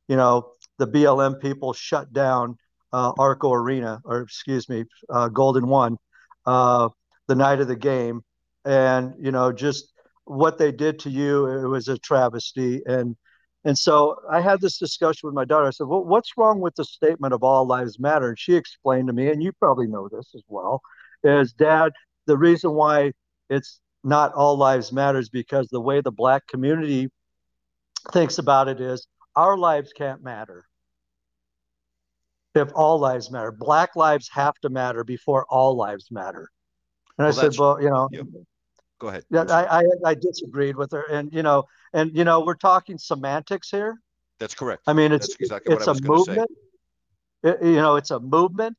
you 0.09 0.17
know, 0.17 0.51
the 0.77 0.87
BLM 0.87 1.39
people 1.39 1.71
shut 1.71 2.11
down 2.11 2.57
uh, 2.91 3.13
Arco 3.17 3.53
Arena, 3.53 4.01
or 4.03 4.19
excuse 4.19 4.67
me, 4.67 4.83
uh, 5.09 5.29
Golden 5.29 5.67
One, 5.67 5.97
uh, 6.45 6.89
the 7.27 7.35
night 7.35 7.61
of 7.61 7.69
the 7.69 7.77
game. 7.77 8.21
And, 8.65 9.13
you 9.17 9.31
know, 9.31 9.53
just 9.53 9.93
what 10.25 10.57
they 10.57 10.73
did 10.73 10.99
to 10.99 11.09
you 11.09 11.47
it 11.47 11.67
was 11.67 11.87
a 11.87 11.97
travesty 11.97 12.81
and 12.85 13.15
and 13.65 13.77
so 13.77 14.15
i 14.29 14.41
had 14.41 14.59
this 14.61 14.77
discussion 14.77 15.27
with 15.27 15.35
my 15.35 15.45
daughter 15.45 15.67
i 15.67 15.71
said 15.71 15.87
well 15.87 16.03
what's 16.03 16.37
wrong 16.37 16.59
with 16.59 16.75
the 16.75 16.85
statement 16.85 17.33
of 17.33 17.43
all 17.43 17.65
lives 17.65 17.99
matter? 17.99 18.29
And 18.29 18.39
she 18.39 18.55
explained 18.55 19.07
to 19.07 19.13
me 19.13 19.29
and 19.29 19.41
you 19.41 19.51
probably 19.53 19.87
know 19.87 20.07
this 20.09 20.33
as 20.35 20.43
well 20.47 20.81
is 21.23 21.53
dad 21.53 21.91
the 22.27 22.37
reason 22.37 22.71
why 22.71 23.11
it's 23.49 23.79
not 24.03 24.33
all 24.33 24.57
lives 24.57 24.91
matters 24.91 25.29
because 25.29 25.67
the 25.67 25.81
way 25.81 26.01
the 26.01 26.11
black 26.11 26.47
community 26.47 27.09
thinks 28.11 28.37
about 28.37 28.67
it 28.67 28.81
is 28.81 29.07
our 29.35 29.57
lives 29.57 29.93
can't 29.93 30.23
matter 30.23 30.65
if 32.55 32.69
all 32.75 32.99
lives 32.99 33.31
matter. 33.31 33.51
Black 33.51 33.95
lives 33.95 34.29
have 34.31 34.55
to 34.61 34.69
matter 34.69 35.03
before 35.03 35.45
all 35.49 35.75
lives 35.75 36.09
matter. 36.11 36.49
And 37.17 37.27
well, 37.27 37.37
i 37.37 37.41
said 37.41 37.57
well 37.57 37.81
you 37.81 37.89
know 37.89 38.09
yep 38.11 38.25
go 39.01 39.07
ahead. 39.07 39.25
Yeah, 39.31 39.43
I, 39.49 39.79
I, 39.79 39.83
I 40.05 40.13
disagreed 40.13 40.77
with 40.77 40.91
her, 40.91 41.03
and 41.09 41.33
you 41.33 41.41
know, 41.41 41.65
and 41.91 42.15
you 42.15 42.23
know, 42.23 42.41
we're 42.41 42.53
talking 42.53 42.97
semantics 42.97 43.69
here. 43.69 43.99
That's 44.39 44.53
correct. 44.53 44.83
I 44.87 44.93
mean, 44.93 45.11
it's 45.11 45.27
That's 45.27 45.41
exactly 45.41 45.75
it's 45.75 45.87
a 45.87 45.95
movement. 46.01 46.51
It, 47.43 47.57
you 47.63 47.75
know, 47.75 47.95
it's 47.95 48.11
a 48.11 48.19
movement, 48.19 48.77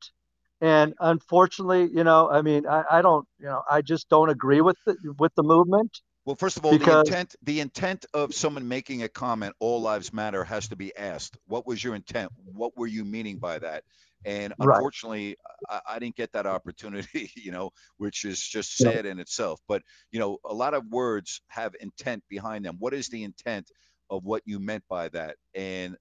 and 0.61 0.95
unfortunately, 0.99 1.89
you 1.93 2.05
know, 2.05 2.29
I 2.29 2.41
mean, 2.41 2.65
I, 2.65 2.83
I 2.89 3.01
don't, 3.01 3.27
you 3.37 3.45
know, 3.45 3.61
I 3.69 3.81
just 3.81 4.09
don't 4.09 4.29
agree 4.29 4.61
with 4.61 4.77
the 4.85 4.95
with 5.19 5.35
the 5.35 5.43
movement. 5.43 5.99
Well, 6.25 6.37
first 6.37 6.55
of 6.55 6.65
all, 6.65 6.71
because, 6.71 7.03
the 7.03 7.11
intent 7.11 7.35
the 7.43 7.59
intent 7.59 8.05
of 8.13 8.33
someone 8.33 8.67
making 8.69 9.03
a 9.03 9.09
comment, 9.09 9.53
"All 9.59 9.81
lives 9.81 10.13
matter," 10.13 10.45
has 10.45 10.69
to 10.69 10.77
be 10.77 10.95
asked. 10.95 11.37
What 11.47 11.67
was 11.67 11.83
your 11.83 11.95
intent? 11.95 12.31
What 12.45 12.77
were 12.77 12.87
you 12.87 13.03
meaning 13.03 13.39
by 13.39 13.59
that? 13.59 13.83
And 14.25 14.53
unfortunately, 14.59 15.35
right. 15.69 15.81
I, 15.87 15.95
I, 15.95 15.99
didn't 15.99 16.15
get 16.15 16.31
that 16.33 16.45
opportunity, 16.45 17.31
you 17.35 17.51
know, 17.51 17.71
which 17.97 18.25
is 18.25 18.41
just 18.41 18.77
sad 18.77 19.05
in 19.05 19.19
itself. 19.19 19.59
But, 19.67 19.81
you 20.11 20.19
know, 20.19 20.37
a 20.45 20.53
lot 20.53 20.73
of 20.73 20.85
words 20.87 21.41
have 21.47 21.75
intent 21.79 22.23
behind 22.29 22.65
them. 22.65 22.77
What 22.79 22.93
is 22.93 23.09
the 23.09 23.23
intent 23.23 23.69
of 24.09 24.23
what 24.23 24.43
you 24.45 24.59
meant 24.59 24.83
by 24.89 25.09
that? 25.09 25.35
And 25.53 25.97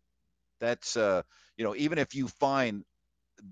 that's, 0.60 0.96
uh, 0.96 1.22
you 1.56 1.64
know, 1.64 1.74
even 1.76 1.98
if 1.98 2.14
you 2.14 2.28
find 2.28 2.84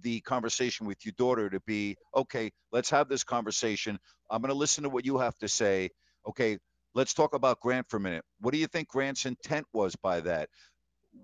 the 0.03 0.21
conversation 0.21 0.87
with 0.87 1.05
your 1.05 1.15
daughter 1.19 1.51
to 1.51 1.61
be, 1.61 1.97
okay, 2.15 2.53
let's 2.73 2.91
have 2.91 3.09
this 3.09 3.25
conversation. 3.25 3.99
I'm 4.31 4.41
going 4.41 4.53
to 4.53 4.59
listen 4.59 4.85
to 4.85 4.91
what 4.91 5.05
you 5.05 5.19
have 5.19 5.37
to 5.39 5.49
say. 5.49 5.91
Okay, 6.29 6.59
let's 6.95 7.15
talk 7.15 7.35
about 7.35 7.61
Grant 7.61 7.89
for 7.89 7.97
a 7.97 8.01
minute. 8.01 8.25
What 8.41 8.53
do 8.53 8.59
you 8.59 8.67
think 8.67 8.89
Grant's 8.89 9.27
intent 9.27 9.67
was 9.73 9.97
by 9.97 10.21
that? 10.21 10.49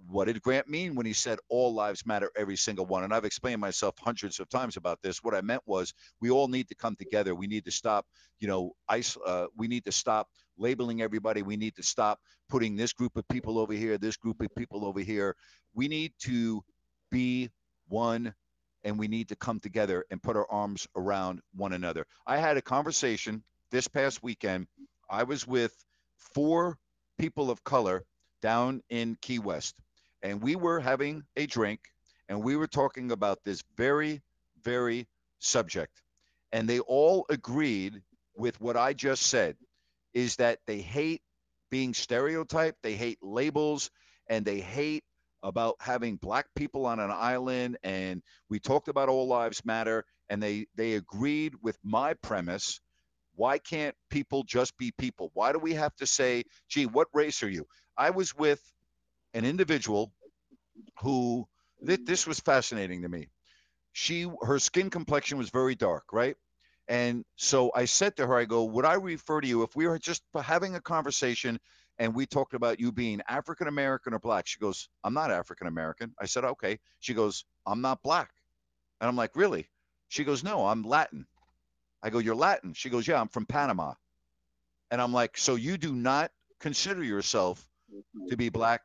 What 0.08 0.26
did 0.26 0.42
Grant 0.42 0.68
mean 0.68 0.94
when 0.94 1.06
he 1.06 1.12
said 1.12 1.38
all 1.48 1.74
lives 1.74 2.06
matter, 2.06 2.30
every 2.36 2.56
single 2.56 2.86
one? 2.86 3.04
And 3.04 3.12
I've 3.14 3.24
explained 3.24 3.60
myself 3.60 3.94
hundreds 3.98 4.40
of 4.40 4.48
times 4.48 4.76
about 4.76 5.00
this. 5.02 5.22
What 5.22 5.34
I 5.34 5.40
meant 5.40 5.62
was 5.66 5.92
we 6.20 6.30
all 6.30 6.48
need 6.48 6.68
to 6.68 6.74
come 6.74 6.96
together. 6.96 7.34
We 7.34 7.46
need 7.46 7.64
to 7.64 7.70
stop, 7.70 8.06
you 8.40 8.48
know, 8.48 8.72
ice. 8.88 9.16
Uh, 9.24 9.46
we 9.56 9.68
need 9.68 9.84
to 9.84 9.92
stop 9.92 10.28
labeling 10.58 11.02
everybody. 11.02 11.42
We 11.42 11.56
need 11.56 11.76
to 11.76 11.82
stop 11.82 12.18
putting 12.48 12.76
this 12.76 12.92
group 12.92 13.16
of 13.16 13.26
people 13.28 13.58
over 13.58 13.72
here, 13.72 13.98
this 13.98 14.16
group 14.16 14.40
of 14.40 14.54
people 14.56 14.84
over 14.84 15.00
here. 15.00 15.36
We 15.74 15.88
need 15.88 16.12
to 16.20 16.62
be 17.10 17.50
one 17.88 18.34
and 18.84 18.98
we 18.98 19.08
need 19.08 19.28
to 19.28 19.36
come 19.36 19.60
together 19.60 20.04
and 20.10 20.22
put 20.22 20.36
our 20.36 20.50
arms 20.50 20.86
around 20.96 21.40
one 21.54 21.72
another. 21.72 22.06
I 22.26 22.38
had 22.38 22.56
a 22.56 22.62
conversation 22.62 23.42
this 23.70 23.88
past 23.88 24.22
weekend. 24.22 24.68
I 25.10 25.24
was 25.24 25.46
with 25.46 25.74
four 26.16 26.78
people 27.18 27.50
of 27.50 27.64
color 27.64 28.04
down 28.40 28.82
in 28.88 29.16
Key 29.20 29.38
West, 29.38 29.78
and 30.22 30.42
we 30.42 30.56
were 30.56 30.80
having 30.80 31.24
a 31.36 31.46
drink, 31.46 31.80
and 32.28 32.42
we 32.42 32.56
were 32.56 32.66
talking 32.66 33.12
about 33.12 33.38
this 33.44 33.62
very, 33.76 34.22
very 34.62 35.06
subject, 35.38 36.02
and 36.52 36.68
they 36.68 36.80
all 36.80 37.26
agreed 37.28 38.02
with 38.36 38.60
what 38.60 38.76
I 38.76 38.92
just 38.92 39.22
said, 39.24 39.56
is 40.14 40.36
that 40.36 40.58
they 40.66 40.80
hate 40.80 41.22
being 41.70 41.94
stereotyped, 41.94 42.82
they 42.82 42.94
hate 42.94 43.18
labels, 43.22 43.90
and 44.28 44.44
they 44.44 44.60
hate 44.60 45.04
about 45.42 45.76
having 45.80 46.16
black 46.16 46.46
people 46.54 46.86
on 46.86 46.98
an 46.98 47.10
island 47.10 47.76
and 47.84 48.22
we 48.48 48.58
talked 48.58 48.88
about 48.88 49.08
all 49.08 49.28
lives 49.28 49.64
matter 49.64 50.04
and 50.28 50.42
they 50.42 50.66
they 50.74 50.94
agreed 50.94 51.54
with 51.62 51.78
my 51.84 52.14
premise 52.14 52.80
why 53.36 53.58
can't 53.58 53.94
people 54.08 54.44
just 54.44 54.76
be 54.78 54.92
people? 54.92 55.30
Why 55.34 55.52
do 55.52 55.58
we 55.58 55.74
have 55.74 55.94
to 55.96 56.06
say 56.06 56.44
gee 56.68 56.86
what 56.86 57.08
race 57.12 57.42
are 57.42 57.48
you 57.48 57.66
I 57.96 58.10
was 58.10 58.36
with 58.36 58.62
an 59.34 59.44
individual 59.44 60.12
who 61.00 61.46
th- 61.86 62.04
this 62.04 62.26
was 62.26 62.40
fascinating 62.40 63.02
to 63.02 63.08
me. 63.08 63.28
She 63.92 64.28
her 64.42 64.58
skin 64.58 64.90
complexion 64.90 65.38
was 65.38 65.50
very 65.50 65.74
dark, 65.74 66.04
right? 66.12 66.36
And 66.88 67.24
so 67.36 67.72
I 67.74 67.86
said 67.86 68.16
to 68.16 68.26
her, 68.26 68.36
I 68.36 68.44
go, 68.44 68.64
would 68.64 68.84
I 68.84 68.94
refer 68.94 69.40
to 69.40 69.48
you 69.48 69.62
if 69.62 69.74
we 69.74 69.86
were 69.86 69.98
just 69.98 70.22
having 70.40 70.74
a 70.74 70.80
conversation 70.80 71.58
and 71.98 72.14
we 72.14 72.26
talked 72.26 72.54
about 72.54 72.78
you 72.78 72.92
being 72.92 73.22
African 73.28 73.66
American 73.66 74.14
or 74.14 74.20
black? 74.20 74.46
She 74.46 74.60
goes, 74.60 74.88
I'm 75.02 75.14
not 75.14 75.32
African 75.32 75.66
American. 75.66 76.14
I 76.20 76.26
said, 76.26 76.44
okay. 76.44 76.78
She 77.00 77.14
goes, 77.14 77.44
I'm 77.66 77.80
not 77.80 78.02
black. 78.02 78.30
And 79.00 79.08
I'm 79.08 79.16
like, 79.16 79.34
really? 79.34 79.68
She 80.08 80.22
goes, 80.22 80.44
no, 80.44 80.66
I'm 80.66 80.82
Latin. 80.82 81.26
I 82.02 82.10
go, 82.10 82.18
you're 82.18 82.36
Latin. 82.36 82.72
She 82.74 82.88
goes, 82.90 83.08
yeah, 83.08 83.20
I'm 83.20 83.28
from 83.28 83.46
Panama. 83.46 83.94
And 84.90 85.00
I'm 85.02 85.12
like, 85.12 85.36
so 85.36 85.56
you 85.56 85.76
do 85.78 85.92
not 85.92 86.30
consider 86.60 87.02
yourself 87.02 87.66
to 88.28 88.36
be 88.36 88.48
black? 88.48 88.82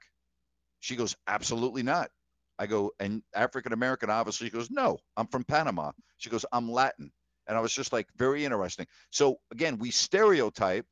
She 0.80 0.96
goes, 0.96 1.16
absolutely 1.28 1.84
not. 1.84 2.10
I 2.58 2.68
go, 2.68 2.92
and 3.00 3.24
African 3.34 3.74
American, 3.74 4.10
obviously. 4.10 4.48
She 4.48 4.54
goes, 4.54 4.70
no, 4.70 5.00
I'm 5.18 5.28
from 5.28 5.44
Panama. 5.44 5.92
She 6.18 6.30
goes, 6.30 6.46
I'm 6.52 6.72
Latin. 6.72 7.12
And 7.48 7.58
I 7.58 7.62
was 7.62 7.74
just 7.74 7.92
like, 7.92 8.08
very 8.16 8.46
interesting. 8.46 8.88
So 9.10 9.40
again, 9.52 9.80
we 9.80 9.92
stereotype. 9.92 10.86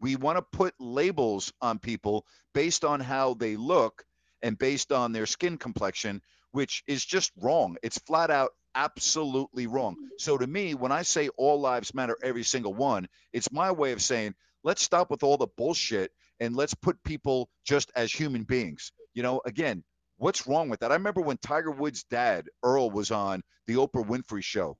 We 0.00 0.16
want 0.16 0.38
to 0.38 0.42
put 0.42 0.74
labels 0.78 1.52
on 1.62 1.78
people 1.78 2.26
based 2.52 2.84
on 2.84 3.00
how 3.00 3.34
they 3.34 3.56
look 3.56 4.04
and 4.42 4.58
based 4.58 4.92
on 4.92 5.12
their 5.12 5.24
skin 5.24 5.56
complexion, 5.56 6.20
which 6.52 6.82
is 6.86 7.04
just 7.04 7.32
wrong. 7.40 7.76
It's 7.82 7.98
flat 7.98 8.30
out 8.30 8.50
absolutely 8.74 9.66
wrong. 9.66 9.96
So 10.18 10.36
to 10.36 10.46
me, 10.46 10.74
when 10.74 10.92
I 10.92 11.02
say 11.02 11.28
all 11.36 11.60
lives 11.60 11.94
matter, 11.94 12.18
every 12.22 12.42
single 12.42 12.74
one, 12.74 13.08
it's 13.32 13.50
my 13.50 13.72
way 13.72 13.92
of 13.92 14.02
saying, 14.02 14.34
let's 14.64 14.82
stop 14.82 15.10
with 15.10 15.22
all 15.22 15.36
the 15.36 15.46
bullshit 15.56 16.10
and 16.40 16.56
let's 16.56 16.74
put 16.74 17.02
people 17.04 17.48
just 17.64 17.92
as 17.94 18.10
human 18.10 18.42
beings. 18.42 18.90
You 19.14 19.22
know, 19.22 19.40
again, 19.44 19.84
What's 20.16 20.46
wrong 20.46 20.68
with 20.68 20.80
that? 20.80 20.92
I 20.92 20.94
remember 20.94 21.20
when 21.20 21.38
Tiger 21.38 21.70
Woods' 21.70 22.04
dad, 22.04 22.48
Earl, 22.62 22.90
was 22.90 23.10
on 23.10 23.42
the 23.66 23.74
Oprah 23.74 24.06
Winfrey 24.06 24.44
show. 24.44 24.78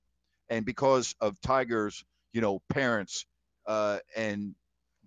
And 0.49 0.64
because 0.64 1.14
of 1.20 1.40
Tiger's, 1.40 2.05
you 2.33 2.40
know, 2.40 2.61
parents 2.68 3.27
uh, 3.66 3.99
and 4.16 4.55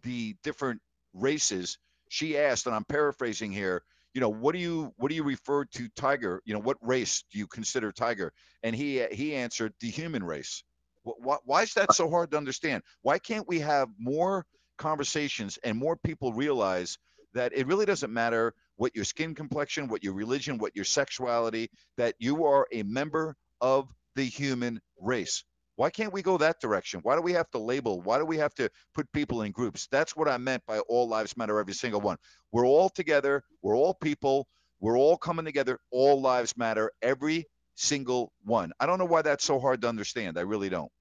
the 0.04 0.36
different 0.44 0.82
races, 1.14 1.78
she 2.10 2.38
asked, 2.38 2.66
and 2.66 2.76
I'm 2.76 2.84
paraphrasing 2.84 3.52
here, 3.52 3.84
you 4.14 4.22
know, 4.22 4.30
what 4.30 4.54
do 4.54 4.60
you 4.60 4.94
what 4.98 5.10
do 5.10 5.16
you 5.16 5.24
refer 5.24 5.66
to 5.66 5.90
Tiger? 5.96 6.42
You 6.44 6.54
know, 6.56 6.60
what 6.60 6.78
race 6.82 7.24
do 7.32 7.38
you 7.38 7.48
consider 7.48 7.92
Tiger? 7.92 8.34
And 8.64 8.76
he 8.76 9.06
he 9.12 9.36
answered 9.36 9.74
the 9.80 9.90
human 9.90 10.24
race. 10.24 10.64
Why, 11.04 11.38
why 11.46 11.62
is 11.62 11.74
that 11.76 11.94
so 11.94 12.10
hard 12.10 12.32
to 12.32 12.38
understand? 12.38 12.84
Why 13.02 13.20
can't 13.20 13.48
we 13.48 13.60
have 13.60 13.90
more 13.98 14.46
conversations 14.78 15.60
and 15.64 15.78
more 15.78 15.96
people 15.96 16.34
realize 16.34 16.98
that 17.34 17.54
it 17.54 17.68
really 17.68 17.86
doesn't 17.86 18.14
matter 18.14 18.54
what 18.78 18.96
your 18.96 19.06
skin 19.06 19.36
complexion, 19.36 19.88
what 19.88 20.04
your 20.04 20.14
religion, 20.14 20.58
what 20.58 20.76
your 20.76 20.86
sexuality, 20.86 21.70
that 21.98 22.16
you 22.20 22.46
are 22.46 22.68
a 22.72 22.84
member 22.84 23.36
of 23.62 23.90
the 24.16 24.24
human 24.24 24.80
race. 25.00 25.44
Why 25.76 25.92
can't 25.92 26.12
we 26.12 26.24
go 26.24 26.38
that 26.38 26.60
direction? 26.60 27.02
Why 27.04 27.16
do 27.16 27.22
we 27.22 27.34
have 27.34 27.50
to 27.52 27.60
label? 27.60 28.02
Why 28.02 28.18
do 28.18 28.26
we 28.26 28.38
have 28.38 28.54
to 28.56 28.70
put 28.96 29.12
people 29.12 29.44
in 29.44 29.52
groups? 29.52 29.88
That's 29.92 30.16
what 30.16 30.28
I 30.28 30.38
meant 30.38 30.64
by 30.66 30.80
all 30.80 31.08
lives 31.08 31.38
matter, 31.38 31.60
every 31.60 31.76
single 31.76 32.02
one. 32.02 32.18
We're 32.52 32.66
all 32.66 32.90
together. 32.90 33.44
We're 33.62 33.78
all 33.78 33.94
people. 33.94 34.48
We're 34.80 34.98
all 34.98 35.18
coming 35.18 35.46
together. 35.46 35.80
All 35.92 36.20
lives 36.20 36.58
matter, 36.58 36.92
every 37.04 37.46
single 37.76 38.32
one. 38.44 38.72
I 38.80 38.88
don't 38.88 38.98
know 38.98 39.06
why 39.06 39.22
that's 39.22 39.44
so 39.44 39.60
hard 39.60 39.82
to 39.82 39.90
understand. 39.90 40.40
I 40.40 40.42
really 40.42 40.70
don't. 40.70 40.92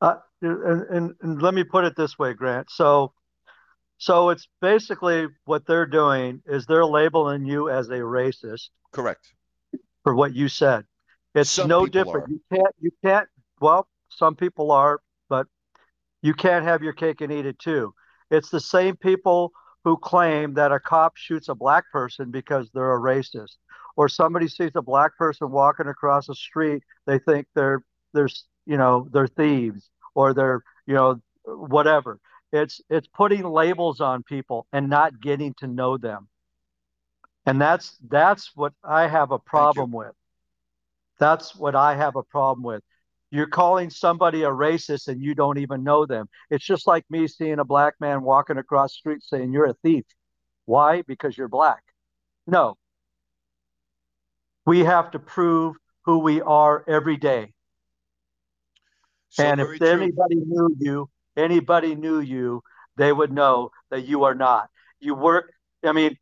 Uh, 0.00 0.16
and, 0.42 0.82
and, 0.82 1.14
and 1.20 1.42
let 1.42 1.54
me 1.54 1.64
put 1.64 1.84
it 1.84 1.96
this 1.96 2.18
way, 2.18 2.32
Grant. 2.32 2.70
So, 2.70 3.12
so 3.98 4.30
it's 4.30 4.48
basically 4.60 5.26
what 5.44 5.66
they're 5.66 5.86
doing 5.86 6.42
is 6.46 6.66
they're 6.66 6.86
labeling 6.86 7.44
you 7.44 7.68
as 7.68 7.88
a 7.88 7.98
racist. 7.98 8.68
Correct. 8.92 9.26
For 10.02 10.14
what 10.14 10.34
you 10.34 10.48
said, 10.48 10.84
it's 11.34 11.50
Some 11.50 11.68
no 11.68 11.86
different. 11.86 12.26
are. 12.26 12.30
You 12.30 12.40
can't. 12.52 12.74
You 12.80 12.90
can't. 13.04 13.28
Well, 13.60 13.86
some 14.08 14.34
people 14.34 14.72
are, 14.72 15.00
but 15.28 15.46
you 16.22 16.32
can't 16.32 16.64
have 16.64 16.82
your 16.82 16.94
cake 16.94 17.20
and 17.20 17.30
eat 17.30 17.44
it 17.44 17.58
too. 17.58 17.92
It's 18.30 18.48
the 18.48 18.60
same 18.60 18.96
people 18.96 19.52
who 19.84 19.96
claim 19.96 20.54
that 20.54 20.72
a 20.72 20.80
cop 20.80 21.16
shoots 21.16 21.48
a 21.48 21.54
black 21.54 21.84
person 21.92 22.30
because 22.30 22.70
they're 22.72 22.94
a 22.94 23.00
racist, 23.00 23.56
or 23.96 24.08
somebody 24.08 24.48
sees 24.48 24.72
a 24.74 24.82
black 24.82 25.16
person 25.16 25.50
walking 25.50 25.86
across 25.86 26.26
the 26.26 26.34
street, 26.34 26.82
they 27.06 27.18
think 27.18 27.46
they're 27.54 27.82
they're 28.14 28.28
you 28.70 28.76
know 28.76 29.08
they're 29.12 29.26
thieves 29.26 29.90
or 30.14 30.32
they're 30.32 30.62
you 30.86 30.94
know 30.94 31.20
whatever. 31.44 32.20
It's 32.52 32.80
it's 32.88 33.08
putting 33.08 33.42
labels 33.42 34.00
on 34.00 34.22
people 34.22 34.66
and 34.72 34.88
not 34.88 35.20
getting 35.20 35.54
to 35.58 35.66
know 35.66 35.98
them, 35.98 36.28
and 37.46 37.60
that's 37.60 37.98
that's 38.08 38.52
what 38.54 38.72
I 38.84 39.08
have 39.08 39.32
a 39.32 39.40
problem 39.40 39.90
with. 39.90 40.14
That's 41.18 41.54
what 41.54 41.74
I 41.74 41.96
have 41.96 42.14
a 42.14 42.22
problem 42.22 42.62
with. 42.62 42.82
You're 43.32 43.48
calling 43.48 43.90
somebody 43.90 44.42
a 44.44 44.48
racist 44.48 45.08
and 45.08 45.20
you 45.20 45.34
don't 45.34 45.58
even 45.58 45.84
know 45.84 46.06
them. 46.06 46.28
It's 46.48 46.64
just 46.64 46.86
like 46.86 47.04
me 47.10 47.26
seeing 47.26 47.58
a 47.58 47.64
black 47.64 47.94
man 48.00 48.22
walking 48.22 48.56
across 48.58 48.92
the 48.92 48.98
street 48.98 49.22
saying 49.22 49.52
you're 49.52 49.66
a 49.66 49.74
thief. 49.82 50.04
Why? 50.64 51.02
Because 51.02 51.36
you're 51.36 51.48
black. 51.48 51.82
No. 52.46 52.76
We 54.64 54.80
have 54.80 55.10
to 55.12 55.18
prove 55.18 55.76
who 56.04 56.18
we 56.18 56.40
are 56.40 56.84
every 56.88 57.16
day. 57.16 57.52
So 59.30 59.44
and 59.44 59.60
if 59.60 59.78
true. 59.78 59.86
anybody 59.86 60.36
knew 60.36 60.76
you, 60.78 61.08
anybody 61.36 61.94
knew 61.94 62.20
you, 62.20 62.62
they 62.96 63.12
would 63.12 63.32
know 63.32 63.70
that 63.90 64.06
you 64.06 64.24
are 64.24 64.34
not. 64.34 64.68
You 65.00 65.14
work, 65.14 65.52
I 65.84 65.92
mean, 65.92 66.16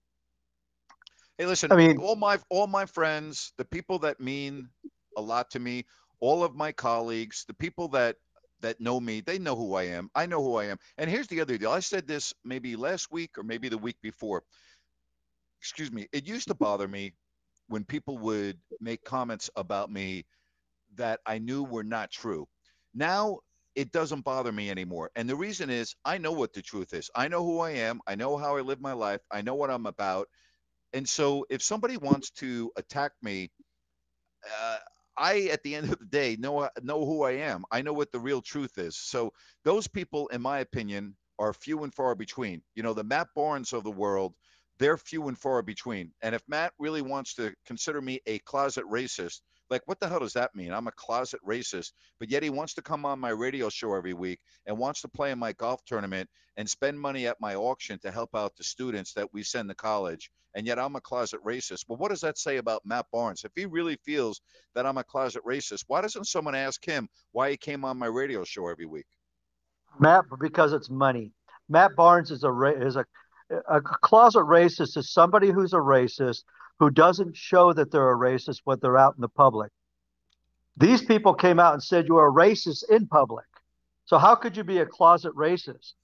Hey, 1.38 1.46
listen. 1.46 1.72
I 1.72 1.76
mean- 1.76 1.98
all 1.98 2.16
my 2.16 2.38
all 2.50 2.66
my 2.66 2.84
friends, 2.86 3.52
the 3.56 3.64
people 3.64 4.00
that 4.00 4.20
mean 4.20 4.68
a 5.16 5.20
lot 5.20 5.50
to 5.52 5.58
me, 5.58 5.86
all 6.20 6.44
of 6.44 6.54
my 6.54 6.72
colleagues, 6.72 7.44
the 7.46 7.54
people 7.54 7.88
that 7.88 8.16
that 8.60 8.80
know 8.80 8.98
me, 9.00 9.20
they 9.20 9.38
know 9.38 9.54
who 9.54 9.74
I 9.74 9.84
am. 9.84 10.10
I 10.16 10.26
know 10.26 10.42
who 10.42 10.56
I 10.56 10.64
am. 10.64 10.78
And 10.98 11.08
here's 11.08 11.28
the 11.28 11.40
other 11.40 11.56
deal. 11.56 11.70
I 11.70 11.78
said 11.78 12.08
this 12.08 12.34
maybe 12.44 12.74
last 12.74 13.10
week 13.12 13.38
or 13.38 13.44
maybe 13.44 13.68
the 13.68 13.78
week 13.78 13.96
before. 14.02 14.42
Excuse 15.60 15.92
me. 15.92 16.08
It 16.12 16.26
used 16.26 16.48
to 16.48 16.54
bother 16.54 16.88
me 16.88 17.14
when 17.68 17.84
people 17.84 18.18
would 18.18 18.58
make 18.80 19.04
comments 19.04 19.48
about 19.54 19.92
me 19.92 20.24
that 20.96 21.20
I 21.24 21.38
knew 21.38 21.62
were 21.62 21.84
not 21.84 22.10
true. 22.10 22.48
Now 22.94 23.40
it 23.74 23.92
doesn't 23.92 24.22
bother 24.24 24.52
me 24.52 24.70
anymore. 24.70 25.10
And 25.16 25.28
the 25.28 25.36
reason 25.36 25.70
is 25.70 25.94
I 26.04 26.18
know 26.18 26.32
what 26.32 26.52
the 26.52 26.62
truth 26.62 26.92
is. 26.94 27.10
I 27.14 27.28
know 27.28 27.44
who 27.44 27.60
I 27.60 27.70
am. 27.72 28.00
I 28.06 28.14
know 28.16 28.36
how 28.36 28.56
I 28.56 28.60
live 28.62 28.80
my 28.80 28.92
life. 28.92 29.20
I 29.30 29.42
know 29.42 29.54
what 29.54 29.70
I'm 29.70 29.86
about. 29.86 30.28
And 30.92 31.08
so 31.08 31.46
if 31.50 31.62
somebody 31.62 31.96
wants 31.96 32.30
to 32.32 32.72
attack 32.76 33.12
me, 33.22 33.50
uh, 34.60 34.78
I, 35.16 35.42
at 35.52 35.62
the 35.62 35.74
end 35.76 35.92
of 35.92 35.98
the 35.98 36.06
day, 36.06 36.36
know 36.38 36.68
know 36.82 37.04
who 37.04 37.22
I 37.24 37.32
am. 37.32 37.64
I 37.70 37.82
know 37.82 37.92
what 37.92 38.12
the 38.12 38.20
real 38.20 38.42
truth 38.42 38.78
is. 38.78 38.96
So 38.96 39.32
those 39.64 39.88
people, 39.88 40.28
in 40.28 40.42
my 40.42 40.60
opinion, 40.60 41.16
are 41.38 41.52
few 41.52 41.84
and 41.84 41.94
far 41.94 42.14
between. 42.14 42.62
You 42.74 42.82
know, 42.82 42.94
the 42.94 43.04
Matt 43.04 43.28
Barnes 43.34 43.72
of 43.72 43.84
the 43.84 43.90
world, 43.90 44.34
they're 44.78 44.98
few 44.98 45.28
and 45.28 45.38
far 45.38 45.62
between. 45.62 46.12
And 46.22 46.34
if 46.34 46.42
Matt 46.48 46.72
really 46.78 47.02
wants 47.02 47.34
to 47.34 47.54
consider 47.66 48.00
me 48.00 48.20
a 48.26 48.38
closet 48.40 48.84
racist, 48.86 49.40
like 49.70 49.82
what 49.86 50.00
the 50.00 50.08
hell 50.08 50.20
does 50.20 50.32
that 50.34 50.54
mean? 50.54 50.72
I'm 50.72 50.86
a 50.86 50.92
closet 50.92 51.40
racist, 51.46 51.92
but 52.18 52.30
yet 52.30 52.42
he 52.42 52.50
wants 52.50 52.74
to 52.74 52.82
come 52.82 53.04
on 53.04 53.20
my 53.20 53.30
radio 53.30 53.68
show 53.68 53.94
every 53.94 54.14
week 54.14 54.40
and 54.66 54.78
wants 54.78 55.02
to 55.02 55.08
play 55.08 55.30
in 55.30 55.38
my 55.38 55.52
golf 55.52 55.84
tournament 55.84 56.28
and 56.56 56.68
spend 56.68 56.98
money 56.98 57.26
at 57.26 57.40
my 57.40 57.54
auction 57.54 57.98
to 58.00 58.10
help 58.10 58.30
out 58.34 58.56
the 58.56 58.64
students 58.64 59.12
that 59.14 59.32
we 59.32 59.42
send 59.42 59.68
to 59.68 59.74
college. 59.74 60.30
And 60.54 60.66
yet 60.66 60.78
I'm 60.78 60.96
a 60.96 61.00
closet 61.00 61.40
racist. 61.44 61.84
Well, 61.86 61.98
what 61.98 62.10
does 62.10 62.22
that 62.22 62.38
say 62.38 62.56
about 62.56 62.82
Matt 62.84 63.06
Barnes? 63.12 63.44
If 63.44 63.52
he 63.54 63.66
really 63.66 63.96
feels 64.04 64.40
that 64.74 64.86
I'm 64.86 64.98
a 64.98 65.04
closet 65.04 65.44
racist, 65.46 65.84
why 65.86 66.00
doesn't 66.00 66.26
someone 66.26 66.54
ask 66.54 66.84
him 66.84 67.08
why 67.32 67.50
he 67.50 67.56
came 67.56 67.84
on 67.84 67.98
my 67.98 68.06
radio 68.06 68.44
show 68.44 68.68
every 68.68 68.86
week? 68.86 69.06
Matt, 70.00 70.24
because 70.40 70.72
it's 70.72 70.90
money. 70.90 71.32
Matt 71.68 71.94
Barnes 71.94 72.30
is 72.30 72.44
a 72.44 72.52
is 72.80 72.96
a 72.96 73.04
a 73.68 73.80
closet 73.80 74.40
racist 74.40 74.96
is 74.96 75.12
somebody 75.12 75.50
who's 75.50 75.72
a 75.72 75.78
racist 75.78 76.42
who 76.78 76.90
doesn't 76.90 77.36
show 77.36 77.72
that 77.72 77.90
they're 77.90 78.12
a 78.12 78.16
racist 78.16 78.60
when 78.64 78.78
they're 78.80 78.98
out 78.98 79.14
in 79.16 79.20
the 79.20 79.28
public. 79.28 79.70
These 80.76 81.02
people 81.02 81.34
came 81.34 81.58
out 81.58 81.74
and 81.74 81.82
said 81.82 82.06
you 82.06 82.18
are 82.18 82.28
a 82.28 82.32
racist 82.32 82.84
in 82.88 83.06
public. 83.06 83.46
So 84.04 84.16
how 84.16 84.36
could 84.36 84.56
you 84.56 84.64
be 84.64 84.78
a 84.78 84.86
closet 84.86 85.34
racist? 85.34 85.94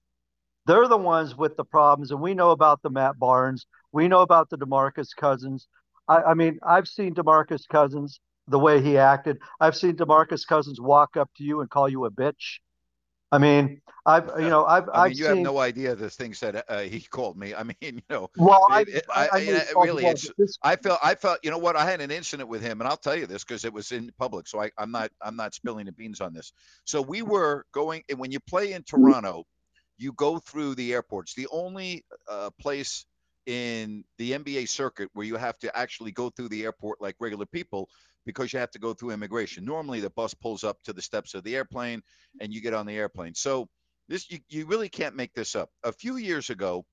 They're 0.66 0.88
the 0.88 0.96
ones 0.96 1.36
with 1.36 1.56
the 1.56 1.64
problems, 1.64 2.10
and 2.10 2.20
we 2.20 2.34
know 2.34 2.50
about 2.50 2.82
the 2.82 2.90
Matt 2.90 3.18
Barnes. 3.18 3.66
We 3.92 4.08
know 4.08 4.20
about 4.20 4.50
the 4.50 4.58
Demarcus 4.58 5.08
Cousins. 5.14 5.68
I, 6.08 6.22
I 6.22 6.34
mean, 6.34 6.58
I've 6.66 6.88
seen 6.88 7.14
Demarcus 7.14 7.68
Cousins 7.68 8.18
the 8.48 8.58
way 8.58 8.82
he 8.82 8.98
acted. 8.98 9.38
I've 9.60 9.76
seen 9.76 9.96
Demarcus 9.96 10.46
Cousins 10.46 10.80
walk 10.80 11.16
up 11.16 11.30
to 11.36 11.44
you 11.44 11.60
and 11.60 11.70
call 11.70 11.88
you 11.88 12.04
a 12.04 12.10
bitch. 12.10 12.58
I 13.34 13.38
mean, 13.38 13.80
I've 14.06 14.30
you 14.38 14.48
know 14.48 14.64
I've 14.64 14.88
I 14.90 14.92
I've 15.04 15.08
mean, 15.08 15.18
you 15.18 15.24
seen. 15.24 15.36
have 15.36 15.44
no 15.44 15.58
idea 15.58 15.94
the 15.96 16.08
things 16.10 16.38
that 16.40 16.64
uh, 16.68 16.80
he 16.80 17.00
called 17.00 17.36
me. 17.36 17.54
I 17.54 17.62
mean, 17.64 17.74
you 17.80 18.00
know, 18.08 18.30
Well, 18.36 18.64
I, 18.70 18.82
it- 18.82 18.88
it- 18.88 19.06
I, 19.14 19.26
I- 19.26 19.28
I 19.32 19.38
you 19.38 19.46
know 19.46 19.52
know, 19.52 19.58
you 19.58 19.72
called 19.74 19.86
really, 19.86 20.04
it's- 20.04 20.30
this- 20.38 20.58
I 20.62 20.76
felt 20.76 21.00
I 21.02 21.14
felt 21.16 21.38
you 21.42 21.50
know 21.50 21.58
what 21.58 21.74
I 21.74 21.84
had 21.90 22.00
an 22.00 22.10
incident 22.10 22.48
with 22.48 22.62
him 22.62 22.80
and 22.80 22.88
I'll 22.88 22.96
tell 22.96 23.16
you 23.16 23.26
this 23.26 23.42
because 23.44 23.64
it 23.64 23.72
was 23.72 23.90
in 23.92 24.12
public 24.18 24.46
so 24.46 24.60
I, 24.62 24.70
I'm 24.78 24.90
not 24.92 25.10
I'm 25.20 25.36
not 25.36 25.54
spilling 25.54 25.86
the 25.86 25.92
beans 25.92 26.20
on 26.20 26.32
this. 26.32 26.52
So 26.84 27.02
we 27.02 27.22
were 27.22 27.64
going 27.72 28.02
and 28.08 28.18
when 28.18 28.30
you 28.30 28.38
play 28.40 28.72
in 28.72 28.82
Toronto, 28.84 29.44
you 29.98 30.12
go 30.12 30.38
through 30.38 30.74
the 30.76 30.92
airports. 30.92 31.34
The 31.34 31.48
only 31.50 32.04
uh, 32.30 32.50
place 32.60 33.06
in 33.46 34.04
the 34.18 34.32
NBA 34.32 34.68
circuit 34.68 35.08
where 35.12 35.26
you 35.26 35.36
have 35.36 35.58
to 35.58 35.76
actually 35.76 36.12
go 36.12 36.30
through 36.30 36.48
the 36.48 36.62
airport 36.64 37.00
like 37.00 37.16
regular 37.20 37.46
people 37.46 37.88
because 38.26 38.52
you 38.52 38.58
have 38.58 38.70
to 38.72 38.78
go 38.78 38.94
through 38.94 39.10
immigration. 39.10 39.64
Normally 39.64 40.00
the 40.00 40.10
bus 40.10 40.34
pulls 40.34 40.64
up 40.64 40.82
to 40.84 40.92
the 40.92 41.02
steps 41.02 41.34
of 41.34 41.44
the 41.44 41.56
airplane 41.56 42.02
and 42.40 42.52
you 42.52 42.60
get 42.60 42.74
on 42.74 42.86
the 42.86 42.96
airplane. 42.96 43.34
So 43.34 43.68
this 44.08 44.30
you, 44.30 44.38
you 44.48 44.66
really 44.66 44.88
can't 44.88 45.16
make 45.16 45.32
this 45.34 45.54
up. 45.54 45.70
A 45.82 45.92
few 45.92 46.16
years 46.16 46.50
ago, 46.50 46.84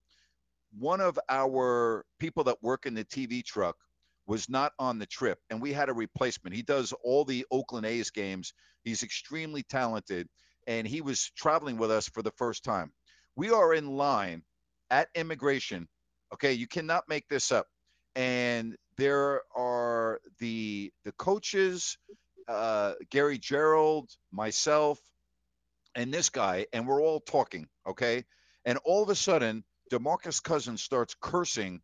one 0.77 1.01
of 1.01 1.19
our 1.29 2.05
people 2.19 2.43
that 2.45 2.61
work 2.61 2.85
in 2.85 2.93
the 2.93 3.03
TV 3.05 3.43
truck 3.43 3.75
was 4.27 4.49
not 4.49 4.71
on 4.79 4.99
the 4.99 5.05
trip 5.05 5.39
and 5.49 5.61
we 5.61 5.73
had 5.73 5.89
a 5.89 5.93
replacement. 5.93 6.55
He 6.55 6.61
does 6.61 6.93
all 7.03 7.25
the 7.25 7.45
Oakland 7.51 7.85
A's 7.85 8.09
games. 8.09 8.53
He's 8.83 9.03
extremely 9.03 9.63
talented 9.63 10.27
and 10.67 10.87
he 10.87 11.01
was 11.01 11.31
traveling 11.35 11.77
with 11.77 11.91
us 11.91 12.07
for 12.07 12.21
the 12.21 12.31
first 12.31 12.63
time. 12.63 12.91
We 13.35 13.51
are 13.51 13.73
in 13.73 13.87
line 13.87 14.43
at 14.89 15.09
immigration. 15.15 15.87
Okay, 16.33 16.53
you 16.53 16.67
cannot 16.67 17.03
make 17.09 17.27
this 17.27 17.51
up. 17.51 17.67
And 18.15 18.75
there 18.97 19.41
are 19.55 20.19
the 20.39 20.91
the 21.05 21.11
coaches, 21.13 21.97
uh, 22.47 22.93
Gary 23.09 23.39
Gerould, 23.39 24.07
myself, 24.31 24.99
and 25.95 26.13
this 26.13 26.29
guy, 26.29 26.67
and 26.73 26.87
we're 26.87 27.01
all 27.01 27.21
talking. 27.21 27.67
Okay, 27.87 28.25
and 28.65 28.77
all 28.83 29.03
of 29.03 29.09
a 29.09 29.15
sudden, 29.15 29.63
Demarcus 29.91 30.41
Cousins 30.41 30.81
starts 30.81 31.15
cursing 31.19 31.81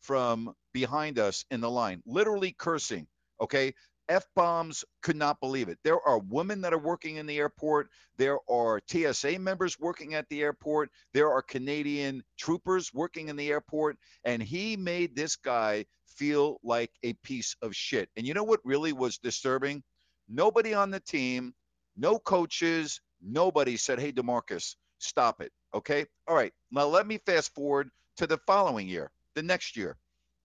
from 0.00 0.54
behind 0.72 1.18
us 1.18 1.44
in 1.50 1.60
the 1.60 1.70
line, 1.70 2.02
literally 2.06 2.54
cursing. 2.58 3.06
Okay. 3.40 3.74
F 4.10 4.26
bombs 4.34 4.84
could 5.02 5.14
not 5.14 5.38
believe 5.38 5.68
it. 5.68 5.78
There 5.84 6.00
are 6.00 6.18
women 6.18 6.60
that 6.62 6.74
are 6.74 6.78
working 6.78 7.16
in 7.16 7.26
the 7.26 7.38
airport. 7.38 7.90
There 8.16 8.38
are 8.50 8.80
TSA 8.90 9.38
members 9.38 9.78
working 9.78 10.14
at 10.14 10.28
the 10.28 10.42
airport. 10.42 10.90
There 11.14 11.30
are 11.30 11.42
Canadian 11.42 12.24
troopers 12.36 12.92
working 12.92 13.28
in 13.28 13.36
the 13.36 13.48
airport. 13.50 13.98
And 14.24 14.42
he 14.42 14.76
made 14.76 15.14
this 15.14 15.36
guy 15.36 15.86
feel 16.04 16.58
like 16.64 16.90
a 17.04 17.12
piece 17.22 17.54
of 17.62 17.74
shit. 17.74 18.10
And 18.16 18.26
you 18.26 18.34
know 18.34 18.42
what 18.42 18.58
really 18.64 18.92
was 18.92 19.16
disturbing? 19.16 19.80
Nobody 20.28 20.74
on 20.74 20.90
the 20.90 21.00
team, 21.00 21.54
no 21.96 22.18
coaches, 22.18 23.00
nobody 23.22 23.76
said, 23.76 24.00
"Hey, 24.00 24.12
Demarcus, 24.12 24.74
stop 24.98 25.40
it." 25.40 25.52
Okay? 25.72 26.04
All 26.26 26.34
right. 26.34 26.52
Now 26.72 26.86
let 26.86 27.06
me 27.06 27.18
fast 27.18 27.54
forward 27.54 27.90
to 28.16 28.26
the 28.26 28.38
following 28.38 28.88
year, 28.88 29.12
the 29.34 29.42
next 29.42 29.76
year. 29.76 29.96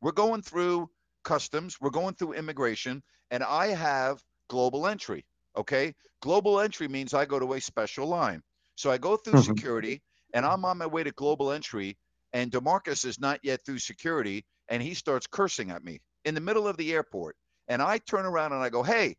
We're 0.02 0.12
going 0.12 0.44
through 0.44 0.92
customs, 1.26 1.82
we're 1.82 1.90
going 1.92 2.16
through 2.16 2.34
immigration, 2.34 3.04
and 3.32 3.44
I 3.44 3.68
have 3.68 4.24
global 4.50 4.88
entry. 4.88 5.26
Okay. 5.58 5.96
Global 6.22 6.62
entry 6.62 6.88
means 6.88 7.14
I 7.14 7.26
go 7.26 7.40
to 7.40 7.54
a 7.56 7.62
special 7.62 8.08
line. 8.08 8.44
So 8.76 8.92
I 8.92 8.98
go 9.00 9.18
through 9.18 9.36
Mhm. 9.36 9.56
security 9.56 10.04
and 10.34 10.46
I'm 10.46 10.66
on 10.66 10.78
my 10.78 10.88
way 10.88 11.04
to 11.04 11.12
global 11.12 11.52
entry, 11.52 11.98
and 12.34 12.52
Demarcus 12.52 13.06
is 13.06 13.20
not 13.20 13.40
yet 13.44 13.66
through 13.66 13.80
security, 13.80 14.46
and 14.70 14.84
he 14.84 14.94
starts 14.94 15.28
cursing 15.28 15.72
at 15.72 15.84
me 15.84 16.02
in 16.26 16.36
the 16.36 16.42
middle 16.42 16.68
of 16.68 16.78
the 16.78 16.94
airport. 16.94 17.38
And 17.68 17.82
I 17.82 18.00
turn 18.00 18.26
around 18.26 18.54
and 18.54 18.64
I 18.64 18.70
go, 18.70 18.84
Hey, 18.84 19.18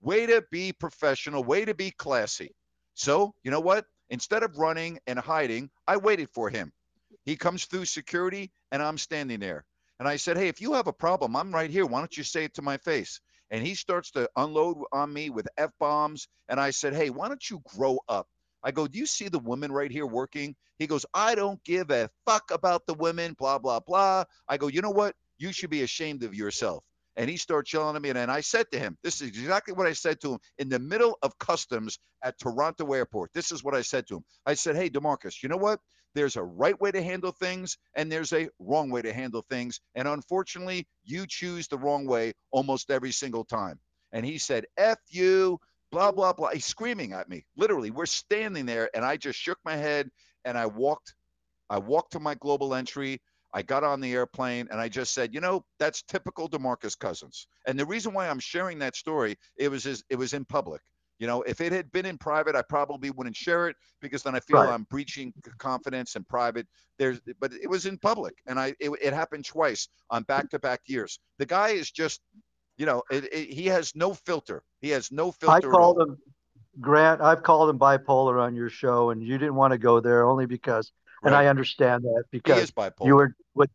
way 0.00 0.26
to 0.26 0.44
be 0.50 0.72
professional, 0.72 1.44
way 1.44 1.64
to 1.64 1.74
be 1.74 1.90
classy. 1.90 2.54
So, 2.94 3.34
you 3.44 3.50
know 3.50 3.60
what? 3.60 3.86
Instead 4.10 4.42
of 4.42 4.56
running 4.58 4.98
and 5.06 5.18
hiding, 5.18 5.70
I 5.86 5.96
waited 5.98 6.30
for 6.30 6.50
him. 6.50 6.72
He 7.24 7.36
comes 7.36 7.66
through 7.66 7.86
security 7.86 8.52
and 8.72 8.82
I'm 8.82 8.98
standing 8.98 9.40
there. 9.40 9.66
And 9.98 10.08
I 10.08 10.16
said, 10.16 10.36
Hey, 10.36 10.48
if 10.48 10.60
you 10.60 10.74
have 10.74 10.86
a 10.86 10.92
problem, 10.92 11.36
I'm 11.36 11.54
right 11.54 11.70
here. 11.70 11.86
Why 11.86 12.00
don't 12.00 12.16
you 12.16 12.24
say 12.24 12.44
it 12.44 12.54
to 12.54 12.62
my 12.62 12.76
face? 12.78 13.20
And 13.50 13.66
he 13.66 13.74
starts 13.74 14.10
to 14.12 14.28
unload 14.36 14.78
on 14.92 15.12
me 15.12 15.30
with 15.30 15.48
F 15.56 15.70
bombs. 15.80 16.28
And 16.48 16.60
I 16.60 16.70
said, 16.70 16.94
Hey, 16.94 17.10
why 17.10 17.28
don't 17.28 17.50
you 17.50 17.62
grow 17.76 17.98
up? 18.08 18.26
I 18.62 18.72
go, 18.72 18.86
Do 18.86 18.98
you 18.98 19.06
see 19.06 19.28
the 19.28 19.38
women 19.38 19.72
right 19.72 19.90
here 19.90 20.06
working? 20.06 20.54
He 20.78 20.86
goes, 20.86 21.06
I 21.14 21.34
don't 21.34 21.62
give 21.64 21.90
a 21.90 22.10
fuck 22.26 22.50
about 22.50 22.86
the 22.86 22.94
women, 22.94 23.34
blah, 23.38 23.58
blah, 23.58 23.80
blah. 23.80 24.24
I 24.48 24.56
go, 24.58 24.68
You 24.68 24.82
know 24.82 24.90
what? 24.90 25.14
You 25.38 25.52
should 25.52 25.70
be 25.70 25.82
ashamed 25.82 26.24
of 26.24 26.34
yourself. 26.34 26.84
And 27.16 27.28
he 27.30 27.36
starts 27.36 27.72
yelling 27.72 27.96
at 27.96 28.02
me. 28.02 28.10
And 28.10 28.30
I 28.30 28.42
said 28.42 28.66
to 28.72 28.78
him, 28.78 28.96
This 29.02 29.20
is 29.22 29.28
exactly 29.28 29.74
what 29.74 29.86
I 29.86 29.92
said 29.94 30.20
to 30.20 30.34
him 30.34 30.38
in 30.58 30.68
the 30.68 30.78
middle 30.78 31.18
of 31.22 31.38
customs 31.38 31.98
at 32.22 32.38
Toronto 32.38 32.92
Airport. 32.92 33.32
This 33.34 33.52
is 33.52 33.64
what 33.64 33.74
I 33.74 33.82
said 33.82 34.06
to 34.08 34.16
him. 34.16 34.24
I 34.46 34.54
said, 34.54 34.76
Hey, 34.76 34.90
Demarcus, 34.90 35.42
you 35.42 35.48
know 35.48 35.56
what? 35.56 35.80
There's 36.14 36.36
a 36.36 36.42
right 36.42 36.78
way 36.80 36.90
to 36.90 37.02
handle 37.02 37.32
things 37.32 37.76
and 37.94 38.10
there's 38.10 38.32
a 38.32 38.48
wrong 38.58 38.90
way 38.90 39.02
to 39.02 39.12
handle 39.12 39.44
things. 39.48 39.80
And 39.94 40.08
unfortunately, 40.08 40.86
you 41.04 41.26
choose 41.26 41.68
the 41.68 41.78
wrong 41.78 42.06
way 42.06 42.32
almost 42.50 42.90
every 42.90 43.12
single 43.12 43.44
time. 43.44 43.78
And 44.12 44.24
he 44.24 44.38
said, 44.38 44.66
F 44.76 44.98
you, 45.08 45.58
blah, 45.90 46.12
blah, 46.12 46.32
blah. 46.32 46.50
He's 46.50 46.64
screaming 46.66 47.12
at 47.12 47.28
me. 47.28 47.44
Literally, 47.56 47.90
we're 47.90 48.06
standing 48.06 48.66
there 48.66 48.90
and 48.94 49.04
I 49.04 49.16
just 49.16 49.38
shook 49.38 49.58
my 49.64 49.76
head 49.76 50.10
and 50.44 50.56
I 50.56 50.66
walked, 50.66 51.14
I 51.70 51.78
walked 51.78 52.12
to 52.12 52.20
my 52.20 52.34
global 52.34 52.74
entry. 52.74 53.20
I 53.52 53.62
got 53.62 53.84
on 53.84 54.00
the 54.00 54.12
airplane 54.12 54.68
and 54.70 54.80
I 54.80 54.88
just 54.88 55.14
said, 55.14 55.32
you 55.32 55.40
know, 55.40 55.64
that's 55.78 56.02
typical 56.02 56.48
Demarcus 56.48 56.98
Cousins. 56.98 57.46
And 57.66 57.78
the 57.78 57.86
reason 57.86 58.12
why 58.12 58.28
I'm 58.28 58.40
sharing 58.40 58.78
that 58.80 58.96
story, 58.96 59.36
it 59.56 59.70
was 59.70 59.86
it 59.86 60.16
was 60.16 60.34
in 60.34 60.44
public. 60.44 60.82
You 61.18 61.26
know, 61.26 61.42
if 61.42 61.60
it 61.60 61.72
had 61.72 61.90
been 61.90 62.06
in 62.06 62.16
private, 62.16 62.54
I 62.54 62.62
probably 62.62 63.10
wouldn't 63.10 63.36
share 63.36 63.68
it 63.68 63.76
because 64.00 64.22
then 64.22 64.34
I 64.36 64.40
feel 64.40 64.58
Right. 64.58 64.70
I'm 64.70 64.84
breaching 64.84 65.32
confidence 65.58 66.14
in 66.14 66.24
private. 66.24 66.66
There's, 66.98 67.20
but 67.40 67.52
it 67.52 67.68
was 67.68 67.86
in 67.86 67.98
public, 67.98 68.34
and 68.46 68.58
I 68.58 68.74
it, 68.78 68.90
it 69.02 69.12
happened 69.12 69.44
twice 69.44 69.88
on 70.10 70.22
back-to-back 70.24 70.82
years. 70.86 71.18
The 71.38 71.46
guy 71.46 71.70
is 71.70 71.90
just, 71.90 72.20
you 72.76 72.86
know, 72.86 73.02
it, 73.10 73.24
it, 73.32 73.50
he 73.50 73.66
has 73.66 73.94
no 73.96 74.14
filter. 74.14 74.62
He 74.80 74.90
has 74.90 75.10
no 75.10 75.32
filter. 75.32 75.68
I 75.68 75.70
called 75.70 76.00
him 76.00 76.18
Grant. 76.80 77.20
I've 77.20 77.42
called 77.42 77.70
him 77.70 77.78
bipolar 77.78 78.40
on 78.40 78.54
your 78.54 78.70
show, 78.70 79.10
and 79.10 79.22
you 79.22 79.38
didn't 79.38 79.56
want 79.56 79.72
to 79.72 79.78
go 79.78 80.00
there 80.00 80.24
only 80.24 80.46
because, 80.46 80.92
and 81.24 81.34
I 81.34 81.46
understand 81.46 82.04
that 82.04 82.24
because 82.30 82.56
He 82.56 82.62
is 82.62 82.70
bipolar. 82.70 83.06
you 83.06 83.16
were 83.16 83.34
with 83.54 83.70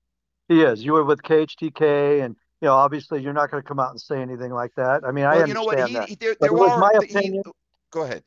he 0.47 0.61
is 0.61 0.83
you 0.83 0.93
were 0.93 1.03
with 1.03 1.21
KHTK, 1.21 2.23
and 2.23 2.35
you 2.63 2.69
know 2.69 2.75
obviously 2.75 3.21
you're 3.21 3.33
not 3.33 3.51
going 3.51 3.61
to 3.61 3.67
come 3.67 3.79
out 3.79 3.91
and 3.91 3.99
say 3.99 4.21
anything 4.21 4.51
like 4.53 4.71
that. 4.75 5.03
I 5.05 5.11
mean, 5.11 5.25
I 5.25 5.35
well, 5.35 5.47
you 5.49 5.53
understand 5.53 5.55
know 5.55 5.63
what? 5.65 5.87
He, 5.89 5.93
that. 5.95 6.09
he 6.09 6.15
there, 6.15 6.35
there 6.39 6.49
it 6.49 6.53
was 6.53 6.71
are. 6.71 6.79
my 6.79 6.91
the- 6.97 7.05
he- 7.05 7.17
opinion. 7.17 7.43
go 7.91 8.03
ahead. 8.03 8.23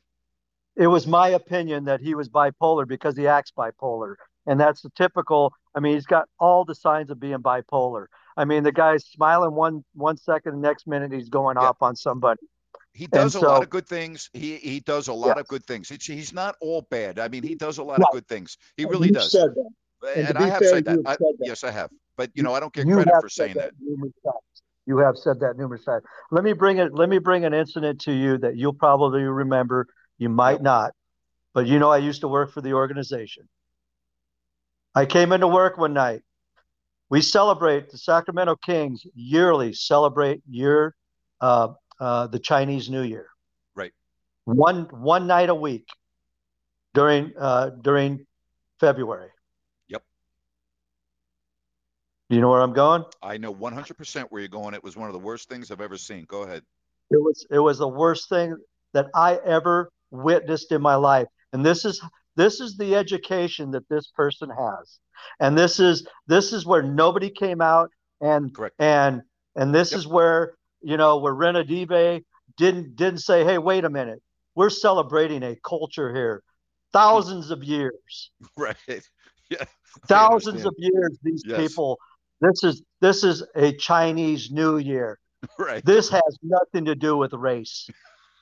it 0.75 0.85
was 0.87 1.07
my 1.07 1.29
opinion 1.29 1.85
that 1.85 1.99
he 2.01 2.13
was 2.13 2.29
bipolar 2.29 2.87
because 2.87 3.17
he 3.17 3.27
acts 3.27 3.51
bipolar. 3.57 4.15
And 4.45 4.59
that's 4.59 4.81
the 4.83 4.91
typical. 4.91 5.53
I 5.75 5.79
mean, 5.81 5.95
he's 5.95 6.05
got 6.05 6.29
all 6.39 6.63
the 6.65 6.75
signs 6.75 7.09
of 7.09 7.19
being 7.19 7.39
bipolar. 7.39 8.05
I 8.37 8.45
mean, 8.45 8.63
the 8.63 8.71
guy's 8.71 9.03
smiling 9.05 9.53
one 9.55 9.83
one 9.95 10.17
second, 10.17 10.51
the 10.61 10.67
next 10.67 10.85
minute 10.87 11.11
he's 11.11 11.29
going 11.29 11.57
Yeah. 11.59 11.67
off 11.69 11.81
on 11.81 11.95
somebody. 11.95 12.39
He 12.93 13.07
does 13.07 13.35
a 13.35 13.39
so- 13.39 13.47
lot 13.47 13.63
of 13.63 13.69
good 13.71 13.87
things. 13.87 14.29
He 14.33 14.55
he 14.57 14.79
does 14.81 15.07
a 15.07 15.13
lot 15.13 15.37
of 15.39 15.47
good 15.47 15.65
things. 15.65 15.89
It's, 15.91 16.05
he's 16.05 16.31
not 16.31 16.55
all 16.61 16.83
bad. 16.91 17.17
I 17.19 17.27
mean, 17.27 17.43
he 17.43 17.55
does 17.55 17.77
a 17.79 17.83
lot 17.83 17.97
Right. 17.99 18.07
of 18.07 18.13
good 18.13 18.27
things. 18.27 18.57
He 18.77 18.85
really 18.85 19.09
does. 19.09 19.31
said 19.31 19.49
that. 19.55 20.17
and 20.17 20.29
and 20.29 20.37
I 20.37 20.47
have 20.47 20.59
fair, 20.59 20.69
said 20.69 20.85
that. 20.85 20.95
you 20.95 21.03
I, 21.05 21.11
said 21.13 21.17
that. 21.39 21.45
Yes, 21.47 21.63
I 21.63 21.71
have. 21.71 21.89
But 22.17 22.31
you 22.33 22.43
know, 22.43 22.53
I 22.53 22.59
don't 22.59 22.73
get 22.73 22.87
You 22.87 22.95
credit 22.95 23.13
for 23.21 23.29
saying 23.29 23.53
that. 23.53 23.71
times. 23.71 24.63
You 24.87 24.97
have 24.97 25.17
said 25.17 25.39
that 25.41 25.57
numerous 25.57 25.85
times. 25.85 26.03
Let 26.31 26.43
me 26.43 26.53
bring 26.53 26.79
it. 26.79 26.93
Let 26.93 27.09
me 27.09 27.19
bring 27.19 27.45
an 27.45 27.53
incident 27.53 28.01
to 28.01 28.11
you 28.11 28.37
that 28.39 28.57
you'll 28.57 28.73
probably 28.73 29.21
remember. 29.21 29.85
You 30.17 30.29
might 30.29 30.63
not, 30.63 30.93
but 31.53 31.67
you 31.67 31.77
know, 31.77 31.91
I 31.91 31.97
used 31.97 32.21
to 32.21 32.27
work 32.27 32.51
for 32.51 32.61
the 32.61 32.73
organization. 32.73 33.47
I 34.95 35.05
came 35.05 35.31
into 35.31 35.47
work 35.47 35.77
one 35.77 35.93
night. 35.93 36.23
We 37.09 37.21
celebrate 37.21 37.91
the 37.91 37.99
Sacramento 37.99 38.55
Kings 38.65 39.05
yearly. 39.13 39.73
Celebrate 39.73 40.41
year, 40.49 40.95
uh, 41.39 41.69
uh, 41.99 42.27
the 42.27 42.39
Chinese 42.39 42.89
New 42.89 43.03
Year. 43.03 43.27
Right. 43.75 43.91
One 44.45 44.87
one 44.89 45.27
night 45.27 45.49
a 45.49 45.55
week 45.55 45.85
during 46.95 47.33
uh, 47.37 47.69
during 47.81 48.25
February. 48.79 49.29
You 52.29 52.41
know 52.41 52.49
where 52.49 52.61
I'm 52.61 52.73
going? 52.73 53.03
I 53.21 53.37
know 53.37 53.53
100% 53.53 54.25
where 54.29 54.41
you're 54.41 54.49
going. 54.49 54.73
It 54.73 54.83
was 54.83 54.97
one 54.97 55.07
of 55.07 55.13
the 55.13 55.19
worst 55.19 55.47
things 55.49 55.71
I've 55.71 55.81
ever 55.81 55.97
seen. 55.97 56.25
Go 56.27 56.43
ahead. 56.43 56.63
It 57.09 57.21
was 57.21 57.45
it 57.49 57.59
was 57.59 57.77
the 57.77 57.87
worst 57.87 58.27
thing 58.27 58.57
that 58.93 59.07
I 59.15 59.39
ever 59.45 59.89
witnessed 60.11 60.73
in 60.73 60.81
my 60.81 60.95
life. 60.95 61.27
And 61.53 61.65
this 61.65 61.85
is 61.85 62.01
this 62.35 62.59
is 62.59 62.75
the 62.75 62.95
education 62.95 63.71
that 63.71 63.87
this 63.87 64.07
person 64.07 64.49
has. 64.49 64.99
And 65.39 65.57
this 65.57 65.79
is 65.79 66.05
this 66.27 66.51
is 66.51 66.65
where 66.65 66.83
nobody 66.83 67.29
came 67.29 67.61
out 67.61 67.91
and 68.19 68.53
Correct. 68.53 68.75
and 68.79 69.21
and 69.55 69.73
this 69.73 69.91
Yep. 69.91 69.99
is 69.99 70.07
where 70.07 70.55
you 70.81 70.97
know 70.97 71.19
where 71.19 71.33
Ranadivé 71.33 72.25
didn't 72.57 72.97
didn't 72.97 73.19
say, 73.19 73.45
hey, 73.45 73.57
wait 73.57 73.85
a 73.85 73.89
minute, 73.89 74.21
we're 74.53 74.69
celebrating 74.69 75.43
a 75.43 75.55
culture 75.63 76.13
here, 76.13 76.43
thousands 76.91 77.51
of 77.51 77.63
years, 77.63 78.31
Right. 78.57 78.75
Yeah. 79.49 79.63
Thousands 80.09 80.65
of 80.65 80.73
years. 80.77 81.17
These 81.23 81.43
Yes. 81.45 81.69
people, 81.69 81.97
this 82.41 82.63
is 82.63 82.83
this 83.01 83.23
is 83.23 83.43
a 83.55 83.73
Chinese 83.73 84.51
New 84.51 84.77
Year. 84.77 85.19
Right. 85.59 85.85
This 85.85 86.09
has 86.09 86.37
nothing 86.41 86.85
to 86.85 86.95
do 86.95 87.15
with 87.17 87.33
race. 87.33 87.87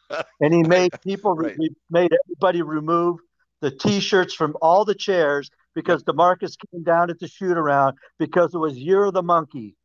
And 0.40 0.54
he 0.54 0.62
made 0.64 0.92
people, 1.02 1.36
Right. 1.36 1.56
he 1.60 1.72
made 1.90 2.12
everybody 2.26 2.62
remove 2.62 3.18
the 3.62 3.72
T-shirts 3.72 4.34
from 4.36 4.56
all 4.62 4.86
the 4.86 4.94
chairs 4.94 5.50
because 5.74 6.04
Demarcus 6.04 6.56
came 6.72 6.84
down 6.84 7.10
at 7.10 7.20
the 7.20 7.28
shoot 7.28 7.58
around 7.58 7.98
because 8.20 8.54
it 8.54 8.60
was 8.60 8.78
Year 8.78 9.06
of 9.06 9.14
the 9.14 9.24
Monkey. 9.24 9.76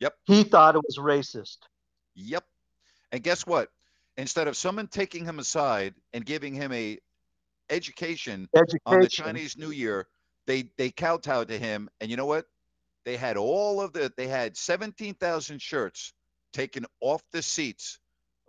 Yep. 0.00 0.14
He 0.24 0.44
thought 0.44 0.74
it 0.74 0.82
was 0.86 0.98
racist. 0.98 1.58
Yep. 2.14 2.44
And 3.10 3.22
guess 3.22 3.46
what? 3.46 3.70
Instead 4.18 4.48
of 4.48 4.56
someone 4.56 4.86
taking 4.86 5.24
him 5.24 5.38
aside 5.38 5.94
and 6.12 6.26
giving 6.26 6.52
him 6.54 6.70
a 6.72 6.98
education 7.70 8.48
Education. 8.54 8.80
on 8.86 9.00
the 9.00 9.08
Chinese 9.08 9.56
New 9.56 9.70
Year, 9.70 10.06
they 10.46 10.68
they 10.76 10.90
kowtowed 10.90 11.48
to 11.48 11.58
him. 11.58 11.88
And 12.00 12.10
you 12.10 12.16
know 12.18 12.26
what? 12.26 12.44
They 13.04 13.16
had 13.16 13.36
all 13.36 13.80
of 13.80 13.92
the 13.92 14.12
they 14.16 14.26
had 14.26 14.56
17,000 14.56 15.60
shirts 15.60 16.12
taken 16.52 16.86
off 17.00 17.22
the 17.32 17.42
seats. 17.42 17.98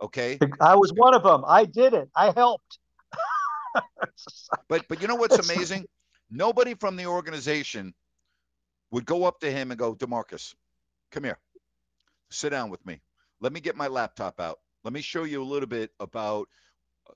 Okay. 0.00 0.38
I 0.60 0.76
was 0.76 0.92
one 0.94 1.14
of 1.14 1.22
them. 1.22 1.44
I 1.46 1.64
did 1.64 1.94
it. 1.94 2.08
I 2.14 2.32
helped. 2.32 2.78
But 4.68 4.88
but 4.88 5.02
you 5.02 5.08
know 5.08 5.16
what's 5.16 5.38
amazing? 5.50 5.86
Nobody 6.30 6.74
from 6.74 6.96
the 6.96 7.06
organization 7.06 7.94
would 8.90 9.04
go 9.04 9.24
up 9.24 9.40
to 9.40 9.50
him 9.50 9.70
and 9.70 9.78
go, 9.78 9.94
Demarcus, 9.94 10.54
come 11.10 11.24
here. 11.24 11.38
Sit 12.30 12.50
down 12.50 12.70
with 12.70 12.84
me. 12.86 13.00
Let 13.40 13.52
me 13.52 13.60
get 13.60 13.76
my 13.76 13.86
laptop 13.86 14.40
out. 14.40 14.58
Let 14.82 14.92
me 14.92 15.02
show 15.02 15.24
you 15.24 15.42
a 15.42 15.44
little 15.44 15.68
bit 15.68 15.90
about 16.00 16.48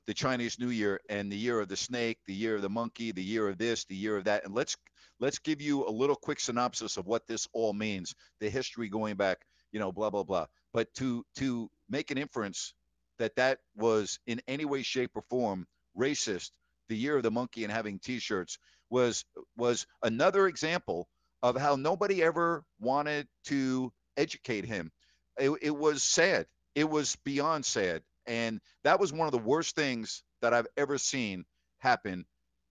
the 0.06 0.14
Chinese 0.14 0.58
New 0.58 0.68
Year 0.68 1.00
and 1.08 1.32
the 1.32 1.36
year 1.36 1.60
of 1.60 1.68
the 1.68 1.76
snake, 1.76 2.18
the 2.26 2.34
year 2.34 2.56
of 2.56 2.62
the 2.62 2.68
monkey, 2.68 3.10
the 3.10 3.22
year 3.22 3.48
of 3.48 3.58
this, 3.58 3.84
the 3.84 3.96
year 3.96 4.16
of 4.16 4.24
that. 4.24 4.44
And 4.44 4.54
let's 4.54 4.76
let's 5.20 5.38
give 5.38 5.60
you 5.60 5.86
a 5.86 5.90
little 5.90 6.16
quick 6.16 6.40
synopsis 6.40 6.96
of 6.96 7.06
what 7.06 7.26
this 7.26 7.46
all 7.52 7.72
means, 7.72 8.14
the 8.40 8.50
history 8.50 8.88
going 8.88 9.16
back, 9.16 9.46
you 9.72 9.78
know, 9.78 9.92
blah 9.92 10.10
blah 10.10 10.24
blah. 10.24 10.46
But 10.72 10.92
to 10.94 11.24
to 11.36 11.70
make 11.88 12.10
an 12.10 12.18
inference 12.18 12.74
that 13.18 13.36
that 13.36 13.58
was 13.76 14.18
in 14.26 14.40
any 14.48 14.64
way, 14.64 14.82
shape, 14.82 15.10
or 15.14 15.22
form 15.28 15.66
racist, 15.96 16.50
the 16.88 16.96
year 16.96 17.16
of 17.16 17.22
the 17.22 17.30
monkey 17.30 17.64
and 17.64 17.72
having 17.72 17.98
T-shirts 17.98 18.58
was 18.88 19.24
was 19.56 19.86
another 20.02 20.46
example 20.46 21.08
of 21.42 21.56
how 21.56 21.76
nobody 21.76 22.22
ever 22.22 22.64
wanted 22.80 23.28
to 23.44 23.92
educate 24.16 24.64
him. 24.64 24.90
It, 25.38 25.50
it 25.62 25.76
was 25.76 26.02
sad. 26.02 26.46
It 26.74 26.88
was 26.88 27.16
beyond 27.24 27.64
sad, 27.64 28.02
and 28.26 28.60
that 28.84 29.00
was 29.00 29.12
one 29.12 29.26
of 29.26 29.32
the 29.32 29.38
worst 29.38 29.74
things 29.76 30.22
that 30.42 30.54
I've 30.54 30.66
ever 30.76 30.98
seen 30.98 31.44
happen 31.78 32.26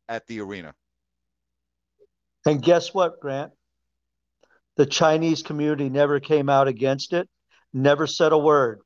at 0.07 0.25
the 0.27 0.41
arena. 0.41 0.73
And 2.45 2.61
guess 2.61 2.93
what, 2.93 3.19
Grant? 3.19 3.51
the 4.77 4.85
Chinese 4.85 5.43
community 5.43 5.89
never 5.89 6.21
came 6.21 6.47
out 6.47 6.69
against 6.69 7.11
it, 7.11 7.27
never 7.73 8.07
said 8.07 8.31
a 8.31 8.37
word. 8.37 8.79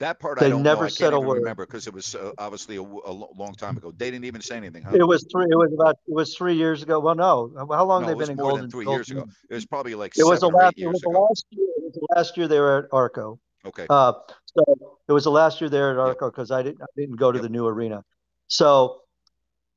That 0.00 0.20
part 0.20 0.42
I 0.42 0.50
don't 0.50 0.62
never 0.62 0.82
know. 0.82 0.88
Said 0.88 1.14
a 1.14 1.18
word. 1.18 1.36
remember 1.38 1.64
because 1.64 1.86
it 1.86 1.94
was 1.94 2.14
uh, 2.14 2.32
obviously 2.36 2.76
a, 2.76 2.82
lo- 2.82 3.32
long 3.34 3.54
time 3.54 3.78
ago. 3.78 3.94
They 3.96 4.10
didn't 4.10 4.26
even 4.26 4.42
say 4.42 4.58
anything, 4.58 4.82
huh? 4.82 4.94
It 4.94 5.02
was 5.02 5.26
three. 5.32 5.46
It 5.48 5.56
was 5.56 5.72
about. 5.72 5.96
It 6.06 6.14
was 6.14 6.34
three 6.36 6.54
years 6.54 6.82
ago. 6.82 7.00
Well, 7.00 7.14
no. 7.14 7.50
How 7.70 7.86
long 7.86 8.02
no, 8.02 8.08
they 8.08 8.14
been 8.14 8.28
in 8.28 8.36
more 8.36 8.50
Golden? 8.50 8.60
than 8.64 8.70
three 8.70 8.84
Golden 8.84 8.98
years 8.98 9.10
ago. 9.10 9.24
It 9.48 9.54
was 9.54 9.64
probably 9.64 9.94
like 9.94 10.12
It 10.18 10.24
was 10.24 10.40
the 10.40 10.48
last. 10.48 10.74
It 10.76 10.86
was 10.86 10.92
years 10.96 11.00
the 11.00 11.08
last 11.08 11.46
year. 11.48 11.66
It 11.78 11.84
was 11.84 11.94
the 11.94 12.06
last 12.14 12.36
year 12.36 12.48
they 12.48 12.60
were 12.60 12.78
at 12.80 12.84
Arco. 12.92 13.40
Okay. 13.64 13.86
Uh, 13.88 14.12
so 14.44 14.98
it 15.08 15.12
was 15.12 15.24
the 15.24 15.30
last 15.30 15.62
year 15.62 15.70
there 15.70 15.90
at 15.92 15.96
Arco 15.96 16.30
because 16.30 16.50
I 16.50 16.62
didn't. 16.62 16.82
I 16.82 16.86
didn't 16.94 17.16
go 17.16 17.32
to 17.32 17.38
Yep. 17.38 17.42
the 17.44 17.48
new 17.48 17.66
arena. 17.66 18.04
So, 18.48 19.00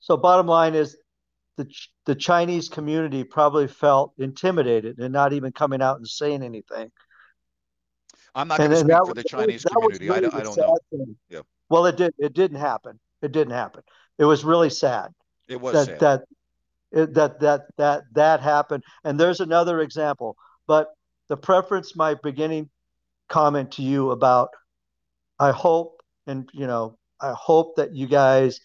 so 0.02 0.18
bottom 0.18 0.48
line 0.48 0.76
is, 0.76 0.98
the 1.60 1.70
the 2.06 2.16
Chinese 2.16 2.70
community 2.70 3.24
probably 3.26 3.68
felt 3.68 4.14
intimidated 4.18 4.98
and 5.00 5.12
not 5.12 5.34
even 5.34 5.52
coming 5.52 5.82
out 5.82 5.98
and 5.98 6.08
saying 6.08 6.42
anything. 6.42 6.90
I'm 8.34 8.48
not 8.48 8.60
going 8.60 8.70
to 8.72 8.78
speak 8.78 8.88
that 8.90 9.00
for 9.00 9.06
was- 9.08 9.16
the 9.16 9.24
Chinese 9.24 9.66
was 9.66 9.74
community. 9.74 10.10
I, 10.10 10.16
really 10.16 10.30
don't- 10.30 10.36
I 10.36 10.44
don't 10.44 10.58
know. 10.58 10.78
thing. 10.90 11.16
Yep. 11.30 11.46
Well, 11.70 11.86
it 11.86 11.98
did. 11.98 12.14
It 12.18 12.34
didn't 12.34 12.60
happen. 12.60 13.00
It 13.22 13.32
didn't 13.34 13.54
happen. 13.54 13.84
It 14.18 14.26
was 14.26 14.44
really 14.46 14.70
sad 14.70 15.14
It 15.50 15.60
was 15.60 15.74
that 15.74 15.86
sad. 15.86 16.00
that 16.00 16.24
it, 16.92 17.14
that 17.16 17.40
that 17.42 17.62
that 17.78 18.04
that 18.14 18.40
happened. 18.40 18.84
And 19.04 19.20
there's 19.20 19.42
another 19.42 19.82
example. 19.82 20.38
But 20.66 20.88
the 21.28 21.38
preference, 21.38 21.96
my 21.96 22.16
beginning 22.16 22.70
comment 23.28 23.74
to 23.74 23.82
you 23.84 24.12
about, 24.12 24.50
I 25.38 25.52
hope 25.52 26.02
and 26.26 26.50
you 26.54 26.66
know, 26.68 26.98
I 27.20 27.34
hope 27.34 27.76
that 27.76 27.94
you 27.94 28.08
guys, 28.08 28.62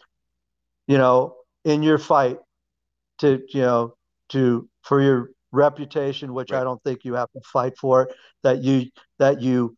you 0.87 0.97
know, 0.99 1.37
in 1.65 1.83
your 1.83 1.99
fight 1.99 2.39
to 3.19 3.43
you 3.49 3.63
know 3.63 3.95
to 4.31 4.69
for 4.83 5.01
your 5.01 5.31
reputation, 5.53 6.35
which 6.35 6.53
I 6.53 6.65
don't 6.65 6.83
think 6.83 7.05
you 7.05 7.15
have 7.15 7.31
to 7.33 7.41
fight 7.41 7.79
for, 7.79 8.11
that 8.43 8.63
you 8.63 8.87
that 9.19 9.41
you 9.41 9.77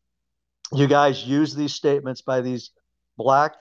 you 0.73 0.87
guys 0.87 1.25
use 1.25 1.55
these 1.55 1.75
statements 1.75 2.23
by 2.23 2.41
these 2.41 2.71
black 3.17 3.55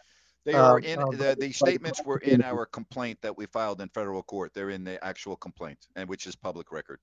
They 0.46 0.54
are 0.54 0.78
um, 0.78 0.84
in 0.84 1.00
um, 1.00 1.10
the, 1.12 1.36
the 1.40 1.52
statements 1.52 2.02
were 2.04 2.18
in 2.18 2.42
our 2.42 2.66
complaint 2.66 3.20
that 3.22 3.38
we 3.38 3.46
filed 3.46 3.82
in 3.82 3.90
federal 3.90 4.24
court. 4.24 4.54
They're 4.54 4.70
in 4.70 4.84
the 4.84 5.04
actual 5.04 5.36
complaint, 5.36 5.80
and 5.96 6.10
which 6.10 6.26
is 6.28 6.36
public 6.36 6.72
record. 6.72 7.00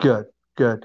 Good, 0.00 0.26
good. 0.56 0.84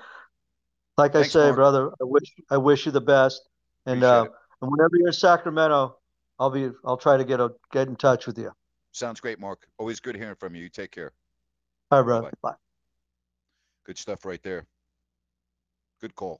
Like 0.98 1.16
I 1.16 1.24
say, 1.24 1.46
Mark. 1.46 1.56
brother, 1.56 1.90
I 2.02 2.04
wish 2.04 2.34
I 2.50 2.58
wish 2.58 2.86
you 2.86 2.92
the 2.92 3.02
best. 3.02 3.42
And 3.86 4.04
Appreciate 4.04 4.18
uh, 4.18 4.24
it. 4.24 4.32
and 4.62 4.72
whenever 4.72 4.92
you're 4.94 5.08
in 5.08 5.14
Sacramento, 5.14 5.98
I'll 6.40 6.50
be 6.50 6.70
I'll 6.86 6.98
try 6.98 7.18
to 7.18 7.24
get 7.24 7.40
a 7.40 7.52
get 7.72 7.88
in 7.88 7.96
touch 7.96 8.28
with 8.28 8.38
you. 8.38 8.52
Sounds 8.94 9.20
great, 9.20 9.40
Mark. 9.40 9.68
Always 9.80 10.00
good 10.00 10.16
hearing 10.16 10.36
from 10.36 10.56
you. 10.56 10.64
You 10.64 10.70
take 10.70 10.92
care. 10.92 11.12
All 11.92 12.04
right. 12.04 12.22
Bye-bye. 12.22 12.52
Bye. 12.52 12.56
Good 13.86 13.98
stuff 13.98 14.24
right 14.24 14.42
there. 14.44 14.68
Good 16.00 16.16
call. 16.16 16.40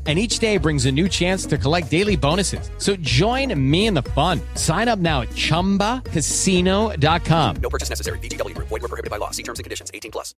And 0.07 0.17
each 0.17 0.39
day 0.39 0.57
brings 0.57 0.87
a 0.87 0.91
new 0.91 1.07
chance 1.07 1.45
to 1.45 1.59
collect 1.59 1.91
daily 1.91 2.15
bonuses. 2.15 2.71
So 2.79 2.95
join 2.95 3.53
me 3.71 3.85
in 3.85 3.93
the 3.93 4.01
fun. 4.01 4.41
Sign 4.55 4.87
up 4.87 4.97
now 4.97 5.21
at 5.21 5.29
chumbacasino.com. 5.29 7.55
No 7.61 7.69
purchase 7.69 7.89
necessary. 7.89 8.17
VGW 8.17 8.55
Group. 8.55 8.69
Void 8.69 8.81
were 8.81 8.87
prohibited 8.87 9.11
by 9.11 9.17
law. 9.17 9.29
See 9.29 9.43
terms 9.43 9.59
and 9.59 9.63
conditions. 9.63 9.91
18 9.93 10.11
plus. 10.11 10.33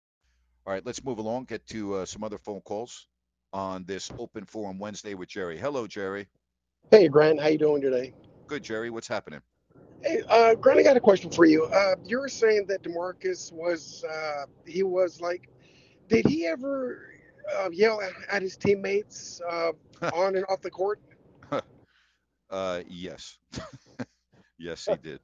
All 0.66 0.72
right, 0.72 0.84
let's 0.84 1.04
move 1.04 1.18
along. 1.18 1.44
Get 1.44 1.64
to 1.68 1.94
uh, 1.94 2.06
some 2.06 2.24
other 2.24 2.38
phone 2.38 2.60
calls 2.62 3.06
on 3.52 3.84
this 3.84 4.10
open 4.18 4.44
forum 4.44 4.78
Wednesday 4.78 5.14
with 5.14 5.28
Jerry. 5.28 5.58
Hello, 5.58 5.86
Jerry. 5.86 6.26
Hey, 6.90 7.08
Grant, 7.08 7.40
how 7.40 7.48
you 7.48 7.58
doing 7.58 7.82
today? 7.82 8.14
Good, 8.46 8.62
Jerry. 8.62 8.90
What's 8.90 9.08
happening? 9.08 9.40
Hey, 10.02 10.22
uh, 10.28 10.54
Grant, 10.54 10.80
I 10.80 10.82
got 10.82 10.96
a 10.96 11.00
question 11.00 11.30
for 11.30 11.44
you. 11.44 11.64
Uh, 11.66 11.94
you 12.04 12.18
were 12.18 12.28
saying 12.28 12.66
that 12.68 12.82
Demarcus 12.82 13.52
was, 13.52 14.04
uh, 14.04 14.46
he 14.66 14.82
was 14.82 15.20
like, 15.20 15.48
did 16.08 16.26
he 16.26 16.46
ever 16.46 17.10
uh, 17.58 17.70
yell 17.70 18.00
at, 18.30 18.42
his 18.42 18.56
teammates 18.56 19.40
uh, 19.50 19.72
on 20.14 20.36
and 20.36 20.44
off 20.48 20.60
the 20.62 20.70
court? 20.70 21.00
Uh, 22.50 22.82
yes. 22.86 23.38
yes, 24.58 24.84
he 24.84 24.96
did. 24.98 25.20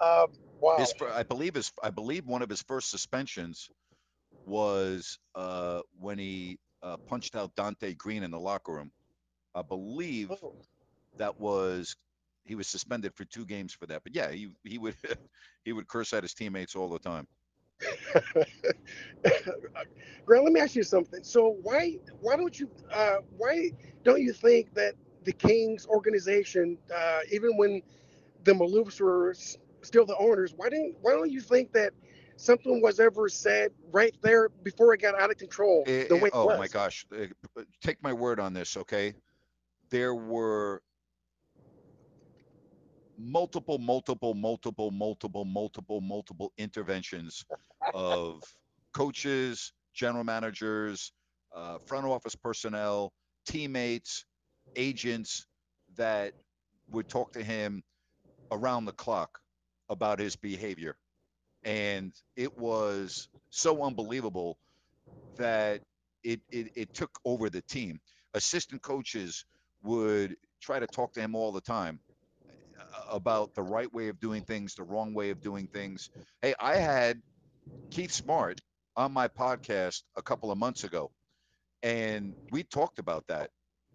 Uh, 0.00 0.26
wow. 0.60 0.76
His, 0.78 0.94
I 1.12 1.22
believe 1.22 1.54
his, 1.54 1.70
I 1.82 1.90
believe 1.90 2.26
one 2.26 2.42
of 2.42 2.48
his 2.48 2.62
first 2.62 2.90
suspensions 2.90 3.68
was 4.46 5.18
uh, 5.34 5.82
when 6.00 6.18
he 6.18 6.58
uh, 6.82 6.96
punched 7.06 7.36
out 7.36 7.54
Donte 7.56 7.96
Greene 7.98 8.22
in 8.22 8.30
the 8.30 8.40
locker 8.40 8.72
room. 8.72 8.90
I 9.54 9.62
believe 9.62 10.30
Oh. 10.30 10.54
that 11.18 11.38
was 11.38 11.96
he 12.44 12.54
was 12.54 12.66
suspended 12.66 13.14
for 13.14 13.24
two 13.24 13.44
games 13.46 13.72
for 13.74 13.86
that. 13.86 14.02
But 14.04 14.14
yeah, 14.14 14.30
he 14.30 14.50
he 14.64 14.78
would 14.78 14.96
he 15.64 15.72
would 15.72 15.88
curse 15.88 16.12
at 16.12 16.22
his 16.24 16.34
teammates 16.34 16.74
all 16.74 16.88
the 16.88 16.98
time. 16.98 17.26
Grant, 20.24 20.44
let 20.44 20.52
me 20.52 20.60
ask 20.60 20.74
you 20.74 20.82
something. 20.82 21.22
So 21.22 21.56
why 21.62 21.98
why 22.20 22.36
don't 22.36 22.58
you 22.58 22.68
uh, 22.92 23.16
why 23.36 23.72
don't 24.02 24.20
you 24.22 24.32
think 24.32 24.74
that 24.74 24.94
the 25.24 25.32
Kings 25.32 25.86
organization, 25.86 26.78
uh, 26.94 27.20
even 27.32 27.56
when 27.56 27.82
the 28.44 28.52
Maloofs 28.52 29.00
were 29.00 29.30
s- 29.30 29.58
still 29.82 30.06
the 30.06 30.16
owners, 30.18 30.54
why 30.56 30.68
didn't 30.68 30.96
why 31.00 31.12
don't 31.12 31.30
you 31.30 31.40
think 31.40 31.72
that 31.72 31.92
something 32.36 32.80
was 32.82 33.00
ever 33.00 33.28
said 33.28 33.72
right 33.92 34.14
there 34.22 34.48
before 34.48 34.94
it 34.94 35.00
got 35.00 35.20
out 35.20 35.30
of 35.30 35.38
control 35.38 35.88
Eh, 35.88 36.06
the 36.08 36.16
eh, 36.16 36.18
way 36.18 36.28
it 36.28 36.34
oh 36.34 36.42
was? 36.42 36.52
my 36.52 36.68
gosh! 36.68 37.06
eh, 37.14 37.28
Take 37.80 38.02
my 38.02 38.12
word 38.12 38.40
on 38.40 38.54
this, 38.54 38.76
okay? 38.76 39.14
There 39.90 40.14
were 40.14 40.82
multiple, 43.18 43.78
multiple, 43.78 44.34
multiple, 44.34 44.90
multiple, 44.90 45.44
multiple, 45.44 46.00
multiple 46.00 46.52
interventions 46.58 47.44
of 47.94 48.42
coaches, 48.92 49.72
general 49.94 50.24
managers, 50.24 51.12
uh, 51.54 51.78
front 51.86 52.06
office 52.06 52.34
personnel, 52.34 53.12
teammates, 53.46 54.24
agents 54.76 55.46
that 55.96 56.32
would 56.90 57.08
talk 57.08 57.32
to 57.32 57.42
him 57.42 57.82
around 58.50 58.84
the 58.84 58.92
clock 58.92 59.38
about 59.88 60.18
his 60.18 60.36
behavior. 60.36 60.96
And 61.64 62.12
it 62.36 62.56
was 62.58 63.28
so 63.50 63.82
unbelievable 63.82 64.58
that 65.36 65.80
it, 66.24 66.40
it, 66.50 66.68
it 66.74 66.94
took 66.94 67.10
over 67.24 67.50
the 67.50 67.62
team. 67.62 68.00
Assistant 68.34 68.82
coaches 68.82 69.44
would 69.82 70.36
try 70.60 70.78
to 70.78 70.86
talk 70.86 71.12
to 71.12 71.20
him 71.20 71.34
all 71.34 71.52
the 71.52 71.60
time 71.60 72.00
about 73.10 73.54
the 73.54 73.62
right 73.62 73.92
way 73.92 74.08
of 74.08 74.20
doing 74.20 74.42
things, 74.42 74.74
the 74.74 74.84
wrong 74.84 75.14
way 75.14 75.30
of 75.30 75.40
doing 75.40 75.66
things. 75.66 76.10
Hey, 76.40 76.54
I 76.58 76.76
had 76.76 77.20
Keith 77.90 78.12
Smart 78.12 78.60
on 78.96 79.12
my 79.12 79.28
podcast 79.28 80.02
a 80.16 80.22
couple 80.22 80.50
of 80.50 80.58
months 80.58 80.84
ago, 80.84 81.10
and 81.82 82.34
we 82.50 82.62
talked 82.62 82.98
about 82.98 83.26
that. 83.28 83.50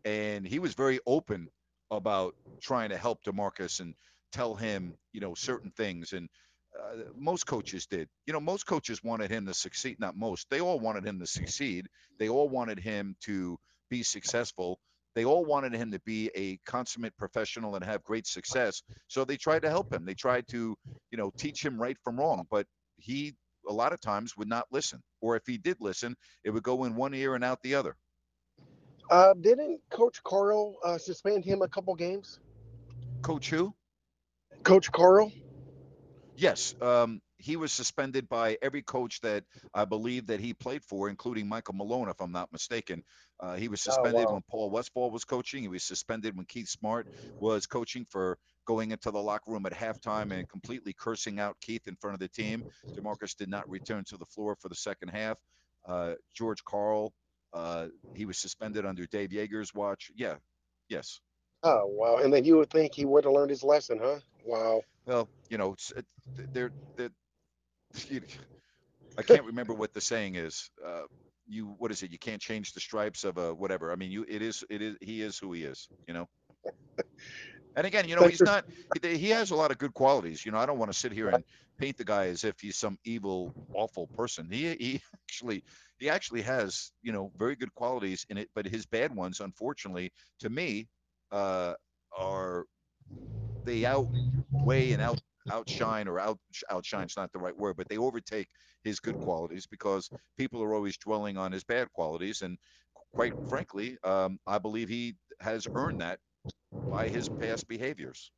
And 0.05 0.47
he 0.47 0.59
was 0.59 0.73
very 0.73 0.99
open 1.05 1.49
about 1.91 2.35
trying 2.61 2.89
to 2.89 2.97
help 2.97 3.23
Demarcus 3.23 3.79
and 3.79 3.93
tell 4.31 4.55
him, 4.55 4.93
you 5.13 5.19
know, 5.19 5.33
certain 5.33 5.71
things. 5.71 6.13
And 6.13 6.29
uh, 6.77 7.03
most 7.15 7.45
coaches 7.45 7.87
did. 7.87 8.07
You 8.25 8.33
know, 8.33 8.39
most 8.39 8.65
coaches 8.65 9.03
wanted 9.03 9.31
him 9.31 9.45
to 9.47 9.53
succeed. 9.53 9.99
Not 9.99 10.15
most. 10.15 10.49
They 10.49 10.61
all 10.61 10.79
wanted 10.79 11.05
him 11.05 11.19
to 11.19 11.27
succeed. 11.27 11.87
They 12.19 12.29
all 12.29 12.49
wanted 12.49 12.79
him 12.79 13.15
to 13.21 13.57
be 13.89 14.03
successful. 14.03 14.79
They 15.17 15.25
all 15.25 15.45
wanted 15.45 15.73
him 15.73 15.89
to 15.93 15.99
be 16.01 16.29
a 16.35 16.57
consummate 16.57 17.17
professional 17.17 17.73
and 17.73 17.83
have 17.83 18.03
great 18.03 18.27
success. 18.27 18.83
So 19.07 19.25
they 19.25 19.35
tried 19.35 19.63
to 19.63 19.69
help 19.69 19.91
him. 19.91 20.05
They 20.05 20.13
tried 20.13 20.47
to, 20.49 20.75
you 21.09 21.17
know, 21.17 21.33
teach 21.39 21.65
him 21.65 21.81
right 21.81 21.97
from 22.03 22.19
wrong. 22.19 22.45
But 22.51 22.67
he, 22.97 23.33
a 23.67 23.73
lot 23.73 23.93
of 23.93 23.99
times, 23.99 24.37
would 24.37 24.47
not 24.47 24.67
listen. 24.71 25.01
Or 25.19 25.35
if 25.35 25.41
he 25.47 25.57
did 25.57 25.77
listen, 25.79 26.15
it 26.43 26.51
would 26.51 26.61
go 26.61 26.83
in 26.83 26.95
one 26.95 27.15
ear 27.15 27.33
and 27.33 27.43
out 27.43 27.59
the 27.63 27.73
other. 27.73 27.95
Uh, 29.09 29.33
didn't 29.41 29.81
Coach 29.89 30.21
Karl 30.23 30.75
uh, 30.85 30.99
suspend 30.99 31.43
him 31.43 31.63
a 31.63 31.67
couple 31.67 31.95
games? 31.95 32.39
Coach 33.23 33.49
who? 33.49 33.73
Coach 34.61 34.91
Karl? 34.91 35.31
Yes, 36.35 36.75
um, 36.79 37.21
he 37.37 37.55
was 37.55 37.71
suspended 37.71 38.27
by 38.29 38.57
every 38.61 38.81
coach 38.81 39.21
that 39.21 39.43
I 39.73 39.85
believe 39.85 40.27
that 40.27 40.39
he 40.39 40.53
played 40.53 40.83
for, 40.83 41.09
including 41.09 41.47
Michael 41.47 41.75
Malone, 41.75 42.09
if 42.09 42.19
I'm 42.21 42.31
not 42.31 42.51
mistaken. 42.51 43.03
Uh, 43.39 43.55
he 43.55 43.67
was 43.67 43.81
Oh, 43.81 43.83
suspended 43.83 44.27
wow. 44.27 44.33
when 44.33 44.43
Paul 44.49 44.71
Westphal 44.71 45.11
was 45.11 45.23
coaching. 45.25 45.61
He 45.61 45.67
was 45.67 45.83
suspended 45.83 46.35
when 46.35 46.45
Keith 46.47 46.69
Smart 46.69 47.07
was 47.39 47.67
coaching 47.67 48.05
for 48.09 48.37
going 48.65 48.91
into 48.91 49.11
the 49.11 49.21
locker 49.21 49.51
room 49.51 49.65
at 49.65 49.73
halftime 49.73 50.33
and 50.37 50.49
completely 50.49 50.93
cursing 50.93 51.39
out 51.39 51.57
Keith 51.61 51.87
in 51.87 51.95
front 51.95 52.15
of 52.15 52.19
the 52.19 52.27
team. 52.27 52.63
Demarcus 52.97 53.35
did 53.35 53.49
not 53.49 53.69
return 53.69 54.03
to 54.05 54.17
the 54.17 54.25
floor 54.25 54.55
for 54.55 54.69
the 54.69 54.75
second 54.75 55.09
half. 55.09 55.37
Uh, 55.87 56.15
George 56.33 56.63
Karl, 56.65 57.13
uh, 57.53 57.87
he 58.13 58.25
was 58.25 58.37
suspended 58.37 58.85
under 58.85 59.05
Dave 59.07 59.29
Joerger's 59.29 59.73
watch. 59.73 60.11
Yeah, 60.15 60.35
yes. 60.89 61.21
Oh 61.63 61.85
wow! 61.87 62.17
And 62.17 62.33
then 62.33 62.45
you 62.45 62.57
would 62.57 62.69
think 62.71 62.93
he 62.95 63.05
would 63.05 63.25
have 63.25 63.33
learned 63.33 63.51
his 63.51 63.63
lesson, 63.63 63.99
huh? 64.01 64.19
Wow. 64.45 64.81
Well, 65.05 65.29
you 65.49 65.57
know, 65.57 65.75
it, 65.95 66.05
they're, 66.53 66.71
they're, 66.97 67.09
you- 67.09 67.26
I 69.17 69.23
can't 69.23 69.45
remember 69.45 69.73
what 69.73 69.93
the 69.93 70.01
saying 70.01 70.35
is. 70.35 70.69
Uh, 70.85 71.03
you, 71.47 71.75
what 71.77 71.91
is 71.91 72.03
it? 72.03 72.11
You 72.11 72.19
can't 72.19 72.41
change 72.41 72.73
the 72.73 72.79
stripes 72.79 73.23
of 73.23 73.37
a 73.37 73.53
whatever. 73.53 73.91
I 73.91 73.95
mean, 73.95 74.11
you, 74.11 74.25
it 74.27 74.41
is, 74.41 74.63
it 74.69 74.81
is, 74.81 74.97
he 75.01 75.21
is 75.21 75.37
who 75.37 75.53
he 75.53 75.63
is, 75.63 75.87
you 76.07 76.13
know? 76.13 76.27
And 77.75 77.85
again, 77.85 78.09
you 78.09 78.15
know, 78.15 78.27
he's 78.27 78.41
not, 78.41 78.65
he, 79.01 79.29
has 79.29 79.51
a 79.51 79.55
lot 79.55 79.69
of 79.69 79.77
good 79.77 79.93
qualities. 79.93 80.43
You 80.45 80.51
know, 80.51 80.57
I 80.57 80.65
don't 80.65 80.79
want 80.79 80.91
to 80.91 80.97
sit 80.97 81.11
here 81.11 81.29
and 81.29 81.43
paint 81.77 81.95
the 81.97 82.03
guy 82.03 82.25
as 82.27 82.43
if 82.43 82.59
he's 82.59 82.75
some 82.75 82.97
evil, 83.05 83.53
awful 83.75 84.07
person. 84.15 84.49
He, 84.51 84.73
he 84.75 85.01
actually, 85.29 85.63
he 85.99 86.09
actually 86.09 86.41
has, 86.41 86.91
you 87.03 87.11
know, 87.11 87.31
very 87.37 87.55
good 87.55 87.73
qualities 87.75 88.25
in 88.29 88.37
it, 88.37 88.49
but 88.55 88.65
his 88.65 88.85
bad 88.87 89.15
ones, 89.15 89.41
unfortunately, 89.41 90.11
to 90.39 90.49
me, 90.49 90.87
uh, 91.31 91.73
are 92.17 92.65
they 93.63 93.85
outweigh 93.85 94.93
and 94.93 95.01
out 95.01 95.21
outshine 95.51 96.07
or 96.07 96.19
out 96.19 96.39
outshine's 96.71 97.17
not 97.17 97.31
the 97.31 97.39
right 97.39 97.57
word, 97.57 97.77
but 97.77 97.89
they 97.89 97.97
overtake 97.97 98.47
his 98.83 98.99
good 98.99 99.19
qualities 99.19 99.67
because 99.67 100.09
people 100.37 100.63
are 100.63 100.73
always 100.75 100.97
dwelling 100.97 101.37
on 101.37 101.51
his 101.51 101.63
bad 101.63 101.91
qualities, 101.93 102.41
and 102.41 102.57
quite 103.13 103.33
frankly, 103.47 103.97
um, 104.03 104.39
I 104.47 104.59
believe 104.59 104.89
he 104.89 105.15
has 105.41 105.67
earned 105.75 106.01
that 106.01 106.19
by 106.91 107.09
his 107.09 107.29
past 107.29 107.67
behaviors. 107.67 108.31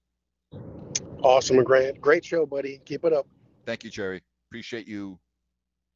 Awesome, 1.24 1.64
Grant. 1.64 2.02
Great 2.02 2.26
show, 2.26 2.46
buddy. 2.46 2.82
Keep 2.86 3.06
it 3.06 3.14
up. 3.14 3.28
Thank 3.66 3.84
you, 3.84 3.90
Jerry. 3.92 4.22
Appreciate 4.50 4.88
you 4.88 5.20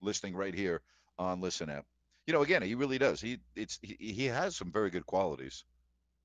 listening 0.02 0.36
right 0.36 0.54
here 0.54 0.82
on 1.20 1.42
Listen 1.42 1.70
Up. 1.70 1.86
You 2.28 2.34
know, 2.34 2.42
again, 2.44 2.62
he 2.62 2.76
really 2.76 2.98
does. 2.98 3.22
He 3.22 3.40
it's 3.56 3.80
he, 3.82 3.96
he 4.00 4.26
has 4.26 4.56
some 4.58 4.72
very 4.72 4.90
good 4.90 5.06
qualities. 5.06 5.66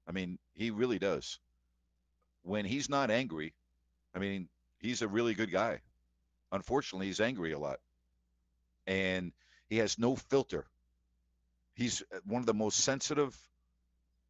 I 0.09 0.12
mean, 0.12 0.39
he 0.55 0.70
really 0.70 0.99
does. 0.99 1.41
When 2.43 2.64
he's 2.64 2.89
not 2.91 3.11
angry, 3.11 3.55
I 4.14 4.18
mean, 4.20 4.49
he's 4.81 5.03
a 5.03 5.09
really 5.09 5.35
good 5.35 5.51
guy. 5.51 5.81
Unfortunately, 6.53 7.07
he's 7.07 7.20
angry 7.20 7.53
a 7.53 7.59
lot. 7.59 7.79
And 8.87 9.33
he 9.68 9.79
has 9.79 9.99
no 9.99 10.16
filter. 10.16 10.64
He's 11.74 12.03
uh, 12.14 12.18
one 12.24 12.41
of 12.41 12.47
the 12.47 12.55
most 12.55 12.79
sensitive 12.79 13.37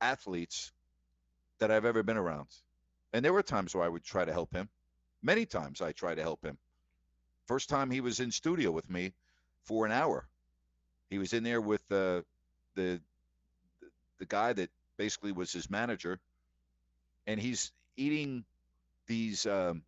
athletes 0.00 0.72
that 1.60 1.70
I've 1.70 1.84
ever 1.84 2.02
been 2.02 2.16
around. 2.16 2.48
And 3.12 3.24
there 3.24 3.32
were 3.32 3.42
times 3.42 3.74
where 3.74 3.84
I 3.84 3.88
would 3.88 4.04
try 4.04 4.24
to 4.24 4.32
help 4.32 4.52
him. 4.52 4.68
Many 5.22 5.46
times 5.46 5.80
I 5.80 5.92
tried 5.92 6.16
to 6.16 6.22
help 6.22 6.44
him. 6.44 6.58
First 7.46 7.68
time 7.68 7.90
he 7.90 8.00
was 8.00 8.20
in 8.20 8.30
studio 8.30 8.70
with 8.70 8.88
me 8.90 9.14
for 9.64 9.86
an 9.86 9.92
hour. 9.92 10.28
He 11.10 11.18
was 11.18 11.32
in 11.32 11.42
there 11.42 11.60
with 11.60 11.80
uh, 11.90 12.22
the 12.74 13.00
the 14.18 14.26
guy 14.26 14.52
that 14.52 14.70
basically 14.96 15.32
was 15.32 15.52
his 15.52 15.70
manager, 15.70 16.20
and 17.26 17.40
he's 17.40 17.72
eating 17.96 18.44
these 19.06 19.46
um, 19.46 19.82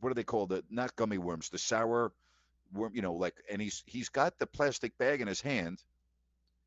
what 0.00 0.10
are 0.10 0.14
they 0.14 0.24
called? 0.24 0.50
The 0.50 0.64
not 0.70 0.96
gummy 0.96 1.18
worms, 1.18 1.48
the 1.48 1.58
sour 1.58 2.12
worm. 2.72 2.92
You 2.94 3.02
know, 3.02 3.14
like, 3.14 3.34
and 3.50 3.60
he's 3.60 3.82
he's 3.86 4.08
got 4.08 4.38
the 4.38 4.46
plastic 4.46 4.96
bag 4.98 5.20
in 5.20 5.28
his 5.28 5.40
hand, 5.40 5.82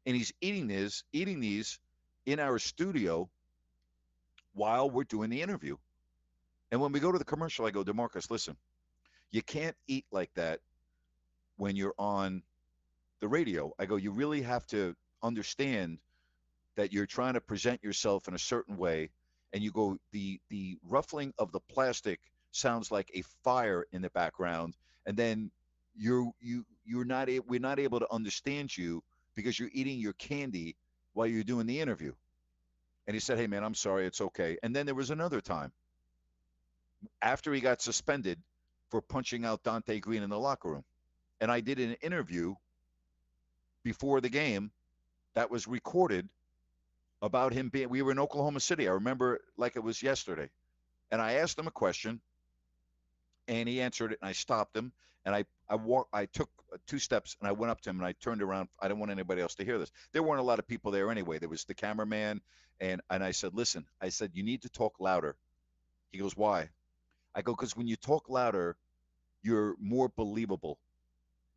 and 0.06 0.16
he's 0.16 0.34
eating 0.41 0.68
this, 0.68 1.04
eating 1.14 1.39
these 1.39 1.80
in 2.26 2.39
our 2.39 2.60
studio 2.60 3.30
while 4.54 4.89
we're 4.89 5.04
doing 5.04 5.30
the 5.30 5.41
interview. 5.41 5.78
And 6.72 6.82
when 6.82 6.91
we 6.91 7.00
go 7.00 7.12
to 7.12 7.20
the 7.20 7.26
commercial, 7.26 7.66
I 7.66 7.72
go, 7.72 7.84
Demarcus, 7.84 8.32
listen, 8.32 8.56
you 9.32 9.41
can't 9.41 9.76
eat 9.88 10.06
like 10.12 10.34
that 10.36 10.60
when 11.58 11.76
you're 11.76 11.93
on 11.98 12.41
the 13.20 13.28
radio. 13.28 13.74
I 13.78 13.86
go, 13.86 13.98
you 13.98 14.12
really 14.12 14.41
have 14.41 14.66
to 14.68 14.96
understand 15.22 16.00
that 16.76 16.91
you're 16.91 17.06
trying 17.06 17.34
to 17.36 17.41
present 17.41 17.84
yourself 17.84 18.28
in 18.28 18.34
a 18.34 18.39
certain 18.39 18.78
way. 18.78 19.10
And 19.54 19.64
you 19.64 19.72
go, 19.72 19.98
the 20.12 20.39
the 20.50 20.78
ruffling 20.88 21.34
of 21.38 21.52
the 21.52 21.60
plastic 21.60 22.20
sounds 22.56 22.91
like 22.91 23.12
a 23.14 23.24
fire 23.43 23.86
in 23.91 24.01
the 24.01 24.10
background, 24.10 24.76
and 25.06 25.16
then 25.18 25.51
you're 25.95 26.32
you 26.39 26.66
you're 26.86 27.06
not 27.06 27.30
a, 27.30 27.39
we're 27.39 27.60
not 27.60 27.80
able 27.80 27.99
to 27.99 28.12
understand 28.12 28.76
you 28.76 29.03
because 29.36 29.60
you're 29.60 29.70
eating 29.74 29.99
your 29.99 30.14
candy 30.14 30.76
while 31.14 31.28
you're 31.28 31.43
doing 31.43 31.66
the 31.66 31.80
interview. 31.80 32.14
And 33.08 33.16
he 33.16 33.20
said, 33.20 33.38
Hey 33.38 33.47
man, 33.47 33.64
I'm 33.64 33.76
sorry, 33.76 34.06
it's 34.06 34.22
okay. 34.22 34.58
And 34.64 34.76
then 34.76 34.86
there 34.86 34.95
was 34.95 35.10
another 35.10 35.41
time 35.41 35.72
after 37.22 37.53
he 37.53 37.62
got 37.62 37.82
suspended 37.82 38.39
for 38.89 39.01
punching 39.01 39.45
out 39.45 39.64
Donte 39.64 40.01
Greene 40.01 40.24
in 40.24 40.30
the 40.30 40.39
locker 40.39 40.70
room. 40.70 40.84
And 41.41 41.51
I 41.51 41.60
did 41.60 41.80
an 41.80 41.95
interview 42.01 42.56
before 43.84 44.22
the 44.22 44.30
game 44.30 44.72
that 45.34 45.51
was 45.51 45.68
recorded 45.68 46.30
about 47.22 47.53
him 47.53 47.70
being 47.70 47.89
we 47.89 48.01
were 48.01 48.12
in 48.12 48.20
Oklahoma 48.20 48.60
City. 48.60 48.88
I 48.88 48.93
remember 48.93 49.41
like 49.58 49.76
it 49.76 49.84
was 49.84 50.01
yesterday. 50.01 50.49
And 51.12 51.22
I 51.22 51.34
asked 51.34 51.58
him 51.58 51.68
a 51.68 51.72
question 51.72 52.22
and 53.48 53.70
he 53.70 53.82
answered 53.82 54.12
it 54.12 54.20
and 54.22 54.30
I 54.30 54.34
stopped 54.34 54.76
him 54.76 54.91
and 55.26 55.36
I 55.36 55.46
I 55.70 55.76
walked 55.76 56.14
I 56.14 56.26
took 56.26 56.50
two 56.88 57.00
steps 57.00 57.36
and 57.39 57.48
I 57.48 57.52
went 57.52 57.72
up 57.72 57.82
to 57.82 57.89
him 57.89 57.98
and 57.98 58.06
I 58.06 58.14
turned 58.14 58.41
around. 58.41 58.70
I 58.80 58.88
don't 58.88 59.00
want 59.00 59.12
anybody 59.12 59.41
else 59.41 59.56
to 59.56 59.66
hear 59.66 59.78
this. 59.80 59.91
There 60.12 60.24
weren't 60.24 60.39
a 60.39 60.43
lot 60.43 60.60
of 60.60 60.68
people 60.68 60.91
there 60.91 61.12
anyway. 61.12 61.39
There 61.39 61.50
was 61.50 61.66
the 61.66 61.74
cameraman 61.74 62.41
and 62.80 63.02
and 63.10 63.24
I 63.24 63.32
said, 63.32 63.54
"Listen, 63.54 63.86
I 64.02 64.10
said 64.10 64.32
you 64.34 64.43
need 64.43 64.64
to 64.64 64.70
talk 64.70 65.00
louder." 65.00 65.36
He 66.12 66.18
goes, 66.18 66.36
"Why?" 66.36 66.70
I 67.34 67.41
go, 67.41 67.56
"Cuz 67.56 67.76
when 67.76 67.88
you 67.88 67.96
talk 67.96 68.30
louder, 68.30 68.78
you're 69.41 69.76
more 69.80 70.10
believable. 70.10 70.80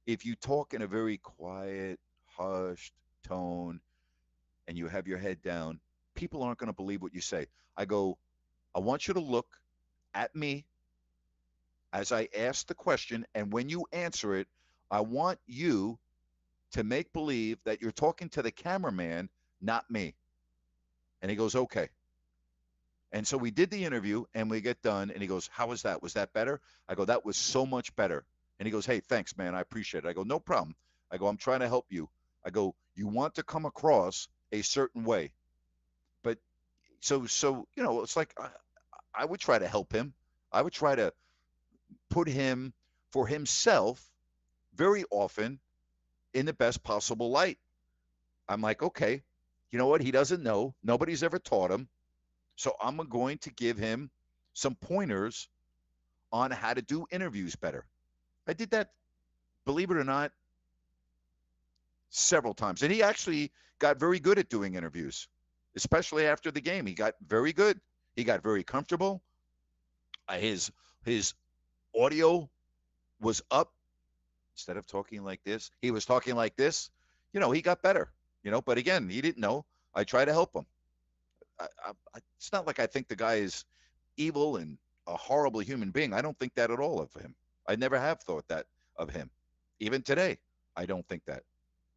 If 0.07 0.24
you 0.24 0.36
talk 0.36 0.74
in 0.74 0.82
a 0.82 0.86
very 0.86 1.18
quiet, 1.18 2.01
hushed 2.26 2.95
tone 3.22 3.80
and 4.66 4.76
you 4.78 4.89
have 4.89 5.07
your 5.07 5.18
head 5.18 5.43
down, 5.43 5.80
people 6.14 6.43
aren't 6.43 6.59
going 6.59 6.68
to 6.68 6.76
believe 6.76 7.03
what 7.03 7.14
you 7.14 7.20
say." 7.20 7.47
I 7.76 7.84
go, 7.84 8.18
"I 8.74 8.80
want 8.80 9.09
you 9.09 9.14
to 9.14 9.20
look 9.20 9.61
at 10.14 10.34
me 10.34 10.64
as 11.93 12.12
I 12.12 12.28
ask 12.36 12.66
the 12.66 12.74
question, 12.74 13.26
and 13.34 13.53
when 13.53 13.68
you 13.68 13.86
answer 13.93 14.36
it, 14.36 14.49
I 14.91 15.01
want 15.01 15.39
you 15.47 15.99
to 16.72 16.84
make 16.84 17.12
believe 17.12 17.62
that 17.64 17.80
you're 17.80 17.93
talking 17.93 18.28
to 18.30 18.43
the 18.43 18.51
cameraman, 18.51 19.28
not 19.61 19.91
me. 19.91 20.14
And 21.22 21.30
he 21.30 21.36
goes, 21.36 21.55
okay. 21.55 21.89
And 23.12 23.26
so 23.26 23.39
we 23.39 23.51
did 23.51 23.70
the 23.70 23.84
interview 23.84 24.24
and 24.34 24.51
we 24.51 24.61
get 24.61 24.82
done. 24.82 25.11
And 25.11 25.22
he 25.22 25.28
goes, 25.28 25.49
How 25.53 25.68
was 25.68 25.82
that? 25.82 26.03
Was 26.03 26.14
that 26.14 26.32
better? 26.32 26.61
I 26.89 26.95
go, 26.95 27.05
That 27.05 27.24
was 27.24 27.36
so 27.36 27.64
much 27.64 27.95
better. 27.97 28.24
And 28.59 28.66
he 28.66 28.70
goes, 28.70 28.86
Hey, 28.86 29.01
thanks, 29.01 29.36
man. 29.36 29.55
I 29.55 29.61
appreciate 29.61 30.05
it. 30.05 30.09
I 30.09 30.12
go, 30.12 30.22
No 30.22 30.39
problem. 30.39 30.74
I 31.11 31.16
go, 31.16 31.26
I'm 31.26 31.39
trying 31.39 31.61
to 31.61 31.68
help 31.68 31.86
you. 31.89 32.09
I 32.45 32.51
go, 32.51 32.74
You 32.95 33.07
want 33.07 33.36
to 33.36 33.43
come 33.43 33.64
across 33.64 34.28
a 34.53 34.62
certain 34.62 35.05
way. 35.05 35.32
But 36.22 36.39
so, 37.01 37.24
so, 37.26 37.66
you 37.76 37.82
know, 37.82 38.03
it's 38.03 38.16
like 38.16 38.34
I, 38.39 38.49
I 39.14 39.24
would 39.24 39.41
try 39.41 39.59
to 39.59 39.66
help 39.66 39.93
him. 39.93 40.12
I 40.53 40.61
would 40.61 40.72
try 40.72 40.95
to 40.95 41.12
put 42.11 42.28
him 42.28 42.72
for 43.11 43.26
himself 43.26 44.05
very 44.74 45.05
often 45.11 45.59
in 46.34 46.47
the 46.47 46.53
best 46.53 46.82
possible 46.82 47.30
light. 47.30 47.59
I'm 48.49 48.61
like, 48.61 48.82
okay, 48.82 49.22
you 49.70 49.78
know 49.78 49.86
what? 49.86 50.01
He 50.01 50.11
doesn't 50.11 50.43
know. 50.43 50.74
Nobody's 50.82 51.22
ever 51.22 51.39
taught 51.39 51.70
him. 51.70 51.89
So 52.57 52.74
I'm 52.82 52.97
going 52.97 53.39
to 53.39 53.51
give 53.51 53.76
him 53.76 54.11
some 54.55 54.74
pointers 54.74 55.49
on 56.32 56.51
how 56.51 56.74
to 56.74 56.82
do 56.82 57.07
interviews 57.11 57.57
better. 57.57 57.86
I 58.47 58.53
did 58.53 58.70
that, 58.70 58.91
believe 59.64 59.91
it 59.91 59.97
or 59.97 60.05
not, 60.05 60.32
several 62.11 62.55
times. 62.55 62.82
And 62.82 62.93
he 62.93 63.03
actually 63.03 63.53
got 63.78 64.01
very 64.01 64.18
good 64.18 64.39
at 64.39 64.49
doing 64.49 64.74
interviews, 64.74 65.28
especially 65.76 66.26
after 66.26 66.51
the 66.51 66.61
game. 66.61 66.86
He 66.86 66.95
got 66.95 67.14
very 67.26 67.53
good. 67.53 67.80
He 68.16 68.24
got 68.24 68.43
very 68.43 68.64
comfortable. 68.64 69.22
Uh, 70.26 70.39
his 70.39 70.72
his 71.05 71.34
audio 71.99 72.49
was 73.20 73.42
up 73.51 73.72
instead 74.55 74.76
of 74.76 74.86
talking 74.86 75.24
like 75.24 75.42
this. 75.44 75.70
He 75.82 75.90
was 75.90 76.05
talking 76.05 76.34
like 76.34 76.57
this. 76.57 76.90
You 77.32 77.40
know, 77.40 77.51
he 77.51 77.62
got 77.62 77.82
better. 77.82 78.11
You 78.42 78.51
know, 78.51 78.62
but 78.62 78.78
again, 78.78 79.09
he 79.09 79.20
didn't 79.20 79.40
know. 79.40 79.64
I 79.94 80.05
try 80.05 80.24
to 80.24 80.32
help 80.32 80.55
him. 80.55 80.66
I, 81.61 81.66
I, 81.84 82.18
it's 82.36 82.53
not 82.53 82.66
like 82.66 82.78
I 82.78 82.86
think 82.86 83.09
the 83.09 83.16
guy 83.16 83.36
is 83.36 83.64
evil 84.16 84.57
and 84.57 84.78
a 85.07 85.16
horrible 85.16 85.61
human 85.61 85.90
being. 85.90 86.12
I 86.12 86.22
don't 86.22 86.38
think 86.38 86.55
that 86.55 86.70
at 86.70 86.78
all 86.78 87.01
of 87.01 87.12
him. 87.14 87.34
I 87.68 87.76
never 87.76 87.99
have 87.99 88.20
thought 88.20 88.46
that 88.49 88.66
of 88.96 89.11
him. 89.11 89.30
Even 89.80 90.03
today, 90.03 90.38
I 90.76 90.86
don't 90.86 91.07
think 91.09 91.24
that. 91.26 91.42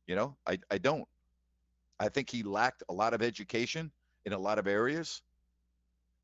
You 0.07 0.15
know, 0.15 0.35
I, 0.47 0.59
I 0.69 0.77
don't. 0.77 1.07
I 1.99 2.09
think 2.09 2.29
he 2.29 2.43
lacked 2.43 2.83
a 2.89 2.93
lot 2.93 3.13
of 3.13 3.21
education 3.21 3.91
in 4.25 4.33
a 4.33 4.39
lot 4.39 4.57
of 4.57 4.67
areas, 4.67 5.21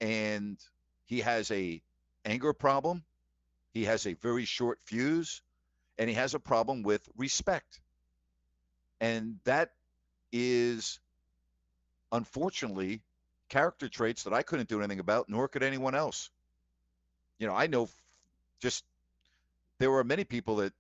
and 0.02 0.58
he 1.06 1.20
has 1.20 1.52
a 1.52 1.82
anger 2.26 2.54
problem. 2.54 3.04
He 3.78 3.86
has 3.86 4.08
a 4.08 4.14
very 4.14 4.46
short 4.46 4.80
fuse, 4.82 5.44
and 6.00 6.10
he 6.10 6.16
has 6.16 6.34
a 6.34 6.40
problem 6.40 6.82
with 6.82 7.08
respect. 7.16 7.80
And 9.00 9.38
that 9.44 9.70
is, 10.32 11.00
unfortunately, 12.12 13.04
character 13.50 13.88
traits 13.88 14.24
that 14.24 14.34
I 14.34 14.42
couldn't 14.42 14.68
do 14.68 14.80
anything 14.80 15.00
about, 15.00 15.30
nor 15.30 15.48
could 15.48 15.62
anyone 15.62 15.94
else. 15.94 16.32
You 17.38 17.46
know, 17.46 17.54
I 17.54 17.68
know 17.68 17.88
just 18.60 18.84
there 19.78 19.92
were 19.92 20.04
many 20.04 20.24
people 20.24 20.56
that 20.56 20.74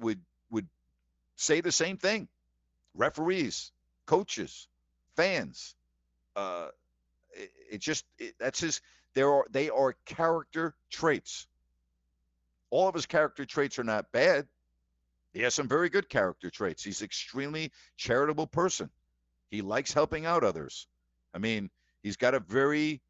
would 0.00 0.20
would 0.50 0.66
say 1.36 1.60
the 1.60 1.70
same 1.70 1.96
thing. 1.96 2.26
Referees, 2.96 3.70
coaches, 4.04 4.66
fans. 5.14 5.76
Uh, 6.34 6.70
it, 7.34 7.52
it 7.70 7.78
just 7.80 8.04
it, 8.18 8.34
that's 8.40 8.58
his. 8.58 8.80
There 9.14 9.32
are 9.32 9.46
they 9.48 9.70
are 9.70 9.94
character 10.06 10.74
traits. 10.90 11.46
All 12.74 12.88
of 12.88 12.94
his 12.96 13.06
character 13.06 13.44
traits 13.44 13.78
are 13.78 13.84
not 13.84 14.10
bad. 14.10 14.48
He 15.32 15.42
has 15.42 15.54
some 15.54 15.68
very 15.68 15.88
good 15.88 16.08
character 16.08 16.50
traits. 16.50 16.82
He's 16.82 17.02
extremely 17.02 17.70
charitable 17.96 18.48
person. 18.48 18.90
He 19.48 19.62
likes 19.62 19.92
helping 19.92 20.26
out 20.26 20.42
others. 20.42 20.88
I 21.32 21.38
mean, 21.38 21.70
he's 22.02 22.16
got 22.16 22.34
a 22.34 22.40
very 22.40 23.00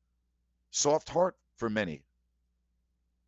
soft 0.70 1.08
heart 1.08 1.34
for 1.56 1.70
many. 1.70 2.02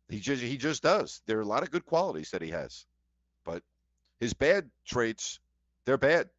He 0.09 0.19
just 0.19 0.43
he 0.43 0.57
just 0.57 0.83
does. 0.83 1.23
There 1.25 1.39
are 1.39 1.41
a 1.41 1.53
lot 1.53 1.63
of 1.63 1.71
good 1.71 1.87
qualities 1.87 2.29
that 2.29 2.43
he 2.43 2.51
has. 2.51 2.85
But 3.43 3.63
his 4.19 4.35
bad 4.35 4.69
traits, 4.85 5.39
they're 5.85 5.97
bad. 5.97 6.29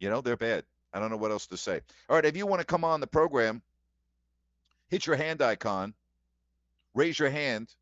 You 0.00 0.10
know, 0.10 0.22
they're 0.22 0.36
bad. 0.36 0.64
I 0.92 0.98
don't 0.98 1.12
know 1.12 1.18
what 1.18 1.30
else 1.30 1.46
to 1.46 1.56
say. 1.56 1.82
All 2.08 2.16
right, 2.16 2.24
if 2.24 2.36
you 2.36 2.46
want 2.46 2.62
to 2.62 2.66
come 2.66 2.82
on 2.82 2.98
the 2.98 3.06
program, 3.06 3.62
hit 4.88 5.06
your 5.06 5.14
hand 5.14 5.40
icon, 5.40 5.94
raise 6.94 7.16
your 7.16 7.30
hand, 7.30 7.72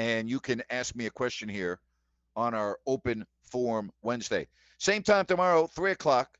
and 0.00 0.30
you 0.30 0.40
can 0.40 0.62
ask 0.70 0.96
me 0.96 1.04
a 1.04 1.10
question 1.10 1.46
here 1.46 1.78
on 2.34 2.54
our 2.54 2.78
open 2.86 3.26
forum 3.42 3.90
Wednesday. 4.00 4.48
Same 4.78 5.02
time 5.02 5.26
tomorrow, 5.26 5.66
3 5.66 5.90
o'clock, 5.90 6.38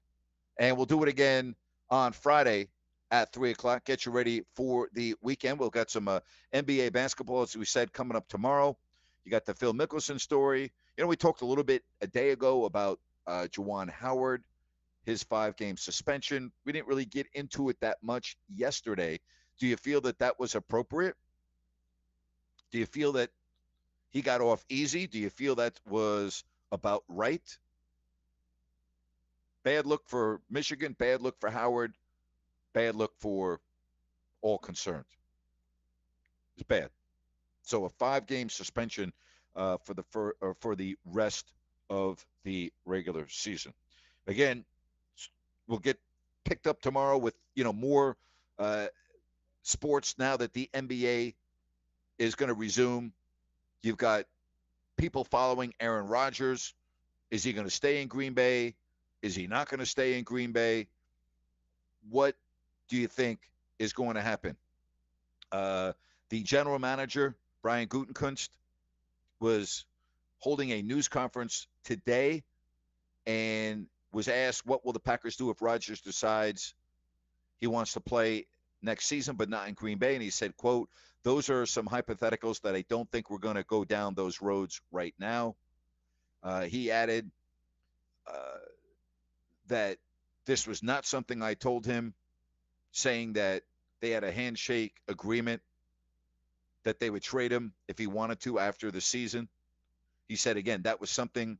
and 0.58 0.78
we'll 0.78 0.86
do 0.86 1.02
it 1.02 1.10
again 1.10 1.54
on 1.90 2.12
Friday 2.12 2.70
at 3.10 3.34
3 3.34 3.50
o'clock. 3.50 3.84
Get 3.84 4.06
you 4.06 4.12
ready 4.12 4.40
for 4.54 4.88
the 4.94 5.14
weekend. 5.20 5.58
We've 5.58 5.70
got 5.70 5.90
some 5.90 6.08
uh, 6.08 6.20
NBA 6.54 6.94
basketball, 6.94 7.42
as 7.42 7.54
we 7.54 7.66
said, 7.66 7.92
coming 7.92 8.16
up 8.16 8.26
tomorrow. 8.28 8.78
You 9.26 9.30
got 9.30 9.44
the 9.44 9.52
Phil 9.52 9.74
Mickelson 9.74 10.18
story. 10.18 10.72
You 10.96 11.04
know, 11.04 11.08
we 11.08 11.16
talked 11.16 11.42
a 11.42 11.46
little 11.46 11.62
bit 11.62 11.82
a 12.00 12.06
day 12.06 12.30
ago 12.30 12.64
about 12.64 12.98
uh, 13.26 13.46
Juwan 13.52 13.90
Howard, 13.90 14.42
his 15.04 15.22
five 15.22 15.54
game 15.56 15.76
suspension. 15.76 16.50
We 16.64 16.72
didn't 16.72 16.88
really 16.88 17.04
get 17.04 17.26
into 17.34 17.68
it 17.68 17.76
that 17.80 17.98
much 18.02 18.38
yesterday. 18.48 19.20
Do 19.58 19.66
you 19.66 19.76
feel 19.76 20.00
that 20.00 20.18
that 20.20 20.40
was 20.40 20.54
appropriate? 20.54 21.14
Do 22.72 22.78
you 22.78 22.86
feel 22.86 23.12
that 23.12 23.28
he 24.10 24.22
got 24.22 24.40
off 24.40 24.64
easy? 24.68 25.06
Do 25.06 25.18
you 25.18 25.30
feel 25.30 25.54
that 25.56 25.80
was 25.88 26.44
about 26.72 27.04
right? 27.08 27.58
Bad 29.62 29.86
look 29.86 30.08
for 30.08 30.40
Michigan, 30.50 30.96
bad 30.98 31.22
look 31.22 31.38
for 31.40 31.50
Howard, 31.50 31.94
bad 32.72 32.96
look 32.96 33.12
for 33.18 33.60
all 34.42 34.58
concerned. 34.58 35.04
It's 36.56 36.66
bad. 36.66 36.90
So 37.62 37.84
a 37.84 37.88
five-game 37.88 38.48
suspension 38.48 39.12
uh, 39.54 39.76
for 39.84 39.94
the 39.94 40.02
for, 40.10 40.34
uh, 40.42 40.52
for 40.60 40.74
the 40.74 40.96
rest 41.04 41.52
of 41.88 42.24
the 42.44 42.72
regular 42.84 43.26
season. 43.28 43.72
Again, 44.26 44.64
we'll 45.66 45.78
get 45.78 45.98
picked 46.44 46.66
up 46.66 46.80
tomorrow 46.80 47.18
with 47.18 47.34
you 47.54 47.64
know 47.64 47.72
more 47.72 48.16
uh, 48.58 48.86
sports 49.62 50.16
now 50.18 50.36
that 50.36 50.52
the 50.52 50.68
NBA 50.74 51.34
is 52.18 52.34
going 52.34 52.48
to 52.48 52.54
resume. 52.54 53.12
You've 53.82 53.96
got 53.96 54.26
people 54.96 55.24
following 55.24 55.72
Aaron 55.80 56.06
Rodgers. 56.06 56.74
Is 57.30 57.42
he 57.42 57.52
going 57.52 57.66
to 57.66 57.70
stay 57.70 58.02
in 58.02 58.08
Green 58.08 58.34
Bay? 58.34 58.74
Is 59.22 59.34
he 59.34 59.46
not 59.46 59.68
going 59.68 59.80
to 59.80 59.86
stay 59.86 60.18
in 60.18 60.24
Green 60.24 60.52
Bay? 60.52 60.88
What 62.08 62.34
do 62.88 62.96
you 62.96 63.06
think 63.06 63.40
is 63.78 63.92
going 63.92 64.14
to 64.14 64.22
happen? 64.22 64.56
Uh, 65.52 65.92
the 66.28 66.42
general 66.42 66.78
manager, 66.78 67.36
Brian 67.62 67.88
Gutekunst, 67.88 68.50
was 69.40 69.84
holding 70.38 70.70
a 70.70 70.82
news 70.82 71.08
conference 71.08 71.66
today 71.84 72.42
and 73.26 73.86
was 74.12 74.28
asked 74.28 74.66
what 74.66 74.84
will 74.84 74.92
the 74.92 75.00
Packers 75.00 75.36
do 75.36 75.50
if 75.50 75.62
Rodgers 75.62 76.00
decides 76.00 76.74
he 77.58 77.66
wants 77.66 77.92
to 77.92 78.00
play 78.00 78.46
next 78.82 79.06
season 79.06 79.36
but 79.36 79.48
not 79.48 79.68
in 79.68 79.74
Green 79.74 79.98
Bay 79.98 80.14
and 80.14 80.22
he 80.22 80.30
said 80.30 80.56
quote 80.56 80.88
those 81.22 81.50
are 81.50 81.66
some 81.66 81.86
hypotheticals 81.86 82.62
that 82.62 82.74
I 82.74 82.84
don't 82.88 83.10
think 83.10 83.30
we're 83.30 83.38
going 83.38 83.56
to 83.56 83.64
go 83.64 83.84
down 83.84 84.14
those 84.14 84.40
roads 84.40 84.80
right 84.90 85.14
now 85.18 85.56
uh, 86.42 86.62
he 86.62 86.90
added 86.90 87.30
uh, 88.26 88.58
that 89.68 89.98
this 90.46 90.66
was 90.66 90.82
not 90.82 91.06
something 91.06 91.42
I 91.42 91.54
told 91.54 91.84
him 91.84 92.14
saying 92.92 93.34
that 93.34 93.62
they 94.00 94.10
had 94.10 94.24
a 94.24 94.32
handshake 94.32 94.94
agreement 95.06 95.62
that 96.84 96.98
they 96.98 97.10
would 97.10 97.22
trade 97.22 97.52
him 97.52 97.74
if 97.88 97.98
he 97.98 98.06
wanted 98.06 98.40
to 98.40 98.58
after 98.58 98.90
the 98.90 99.00
season. 99.00 99.48
He 100.28 100.36
said 100.36 100.56
again 100.56 100.82
that 100.82 101.00
was 101.00 101.10
something 101.10 101.58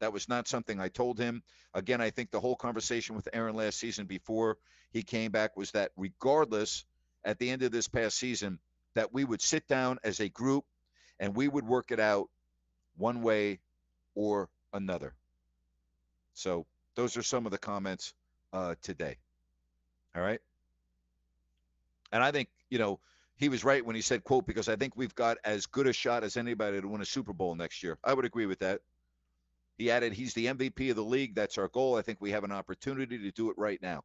that 0.00 0.12
was 0.12 0.28
not 0.28 0.48
something 0.48 0.80
I 0.80 0.88
told 0.88 1.18
him. 1.18 1.42
Again, 1.74 2.00
I 2.00 2.10
think 2.10 2.30
the 2.30 2.40
whole 2.40 2.56
conversation 2.56 3.16
with 3.16 3.28
Aaron 3.32 3.56
last 3.56 3.78
season 3.78 4.06
before 4.06 4.58
he 4.92 5.02
came 5.02 5.30
back 5.30 5.56
was 5.56 5.72
that 5.72 5.92
regardless 5.96 6.84
at 7.24 7.38
the 7.38 7.50
end 7.50 7.62
of 7.62 7.72
this 7.72 7.88
past 7.88 8.18
season 8.18 8.58
that 8.94 9.12
we 9.12 9.24
would 9.24 9.42
sit 9.42 9.66
down 9.68 9.98
as 10.04 10.20
a 10.20 10.28
group 10.28 10.64
and 11.20 11.34
we 11.34 11.48
would 11.48 11.66
work 11.66 11.90
it 11.90 12.00
out 12.00 12.28
one 12.96 13.22
way 13.22 13.60
or 14.14 14.48
another. 14.72 15.14
So 16.34 16.66
those 16.94 17.16
are 17.16 17.22
some 17.22 17.46
of 17.46 17.52
the 17.52 17.58
comments 17.58 18.14
uh, 18.52 18.74
today. 18.82 19.16
All 20.16 20.22
right. 20.22 20.40
And 22.12 22.22
I 22.22 22.30
think, 22.30 22.48
you 22.70 22.78
know, 22.78 23.00
he 23.36 23.48
was 23.48 23.64
right 23.64 23.84
when 23.84 23.96
he 23.96 24.02
said, 24.02 24.22
quote, 24.22 24.46
because 24.46 24.68
I 24.68 24.76
think 24.76 24.96
we've 24.96 25.14
got 25.14 25.38
as 25.44 25.66
good 25.66 25.88
a 25.88 25.92
shot 25.92 26.22
as 26.22 26.36
anybody 26.36 26.80
to 26.80 26.86
win 26.88 27.00
a 27.00 27.04
Super 27.04 27.32
Bowl 27.32 27.54
next 27.56 27.82
year. 27.82 27.98
I 28.04 28.14
would 28.14 28.24
agree 28.24 28.46
with 28.46 28.60
that. 28.60 28.80
He 29.76 29.90
added, 29.90 30.12
he's 30.12 30.34
the 30.34 30.46
MVP 30.46 30.90
of 30.90 30.96
the 30.96 31.02
league. 31.02 31.34
That's 31.34 31.58
our 31.58 31.66
goal. 31.66 31.96
I 31.96 32.02
think 32.02 32.20
we 32.20 32.30
have 32.30 32.44
an 32.44 32.52
opportunity 32.52 33.18
to 33.18 33.30
do 33.32 33.50
it 33.50 33.56
right 33.58 33.82
now. 33.82 34.04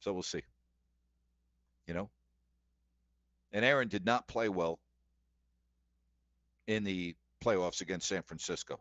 So 0.00 0.12
we'll 0.12 0.22
see. 0.22 0.42
You 1.86 1.94
know? 1.94 2.10
And 3.52 3.64
Aaron 3.64 3.88
did 3.88 4.04
not 4.04 4.28
play 4.28 4.48
well 4.48 4.78
in 6.66 6.84
the 6.84 7.14
playoffs 7.42 7.80
against 7.80 8.08
San 8.08 8.22
Francisco. 8.22 8.78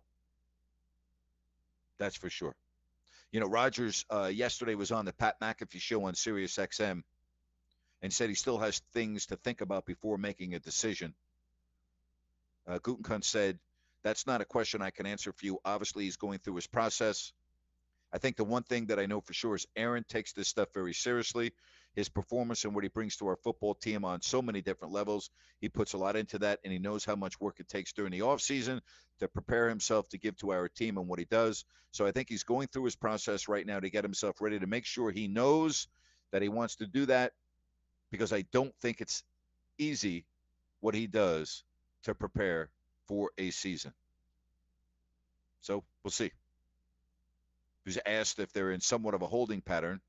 That's 1.97 2.17
for 2.17 2.29
sure. 2.29 2.55
You 3.31 3.39
know, 3.39 3.47
Rodgers 3.47 4.05
uh, 4.09 4.31
yesterday 4.33 4.75
was 4.75 4.91
on 4.91 5.05
the 5.05 5.13
Pat 5.13 5.39
McAfee 5.41 5.81
show 5.81 6.03
on 6.05 6.15
Sirius 6.15 6.55
XM 6.55 7.03
and 8.01 8.13
said 8.13 8.29
he 8.29 8.35
still 8.35 8.57
has 8.59 8.81
things 8.93 9.27
to 9.27 9.35
think 9.37 9.61
about 9.61 9.85
before 9.85 10.17
making 10.17 10.53
a 10.53 10.59
decision. 10.59 11.13
Uh, 12.67 12.79
Gutekunst 12.79 13.25
said, 13.25 13.59
That's 14.03 14.27
not 14.27 14.41
a 14.41 14.45
question 14.45 14.81
I 14.81 14.91
can 14.91 15.05
answer 15.05 15.33
for 15.33 15.45
you. 15.45 15.59
Obviously, 15.65 16.03
he's 16.05 16.17
going 16.17 16.39
through 16.39 16.55
his 16.55 16.67
process. 16.67 17.33
I 18.13 18.19
think 18.19 18.37
the 18.37 18.43
one 18.45 18.63
thing 18.63 18.85
that 18.87 18.99
I 18.99 19.05
know 19.05 19.19
for 19.19 19.33
sure 19.33 19.55
is 19.55 19.67
Aaron 19.75 20.05
takes 20.07 20.33
this 20.33 20.47
stuff 20.47 20.69
very 20.73 20.93
seriously. 20.93 21.51
His 21.97 22.09
performance 22.09 22.63
and 22.63 22.75
what 22.75 22.83
he 22.83 22.89
brings 22.89 23.17
to 23.17 23.27
our 23.27 23.37
football 23.37 23.73
team 23.73 24.05
on 24.05 24.21
so 24.21 24.39
many 24.39 24.61
different 24.61 24.93
levels. 24.93 25.31
He 25.59 25.67
puts 25.67 25.93
a 25.93 25.97
lot 25.97 26.15
into 26.15 26.37
that, 26.37 26.59
and 26.63 26.71
he 26.71 26.77
knows 26.77 27.03
how 27.03 27.15
much 27.15 27.41
work 27.41 27.59
it 27.59 27.67
takes 27.67 27.91
during 27.91 28.11
the 28.11 28.19
offseason 28.19 28.81
to 29.17 29.27
prepare 29.27 29.67
himself 29.67 30.07
to 30.09 30.19
give 30.19 30.37
to 30.37 30.51
our 30.51 30.69
team 30.69 30.99
and 30.99 31.07
what 31.07 31.17
he 31.17 31.25
does. 31.25 31.65
So 31.89 32.05
I 32.05 32.11
think 32.11 32.29
he's 32.29 32.43
going 32.43 32.67
through 32.67 32.83
his 32.83 32.95
process 32.95 33.47
right 33.47 33.65
now 33.65 33.79
to 33.79 33.89
get 33.89 34.03
himself 34.03 34.39
ready 34.41 34.59
to 34.59 34.67
make 34.67 34.85
sure 34.85 35.09
he 35.09 35.27
knows 35.27 35.87
that 36.31 36.43
he 36.43 36.49
wants 36.49 36.75
to 36.75 36.85
do 36.85 37.07
that 37.07 37.33
because 38.11 38.31
I 38.31 38.43
don't 38.51 38.75
think 38.79 39.01
it's 39.01 39.23
easy 39.79 40.25
what 40.81 40.93
he 40.93 41.07
does 41.07 41.63
to 42.03 42.13
prepare 42.13 42.69
for 43.07 43.31
a 43.39 43.49
season. 43.49 43.91
So 45.61 45.83
we'll 46.03 46.11
see. 46.11 46.31
Was 47.87 47.97
asked 48.05 48.37
if 48.37 48.53
they're 48.53 48.71
in 48.71 48.81
somewhat 48.81 49.15
of 49.15 49.23
a 49.23 49.27
holding 49.27 49.61
pattern. 49.61 49.99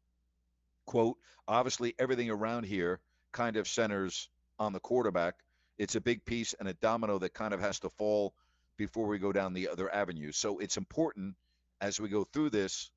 Quote, 0.88 1.18
obviously, 1.46 1.94
everything 1.98 2.30
around 2.30 2.64
here 2.64 3.00
kind 3.30 3.56
of 3.56 3.68
centers 3.68 4.30
on 4.58 4.72
the 4.72 4.80
quarterback. 4.80 5.34
It's 5.76 5.94
a 5.94 6.00
big 6.00 6.24
piece 6.24 6.54
and 6.58 6.68
a 6.68 6.72
domino 6.72 7.18
that 7.18 7.34
kind 7.34 7.52
of 7.52 7.60
has 7.60 7.78
to 7.80 7.90
fall 7.90 8.32
before 8.78 9.06
we 9.06 9.18
go 9.18 9.30
down 9.30 9.52
the 9.52 9.68
other 9.68 9.94
avenues. 9.94 10.38
So 10.38 10.58
it's 10.58 10.78
important 10.78 11.36
as 11.80 12.00
we 12.00 12.08
go 12.08 12.24
through 12.24 12.50
this 12.50 12.90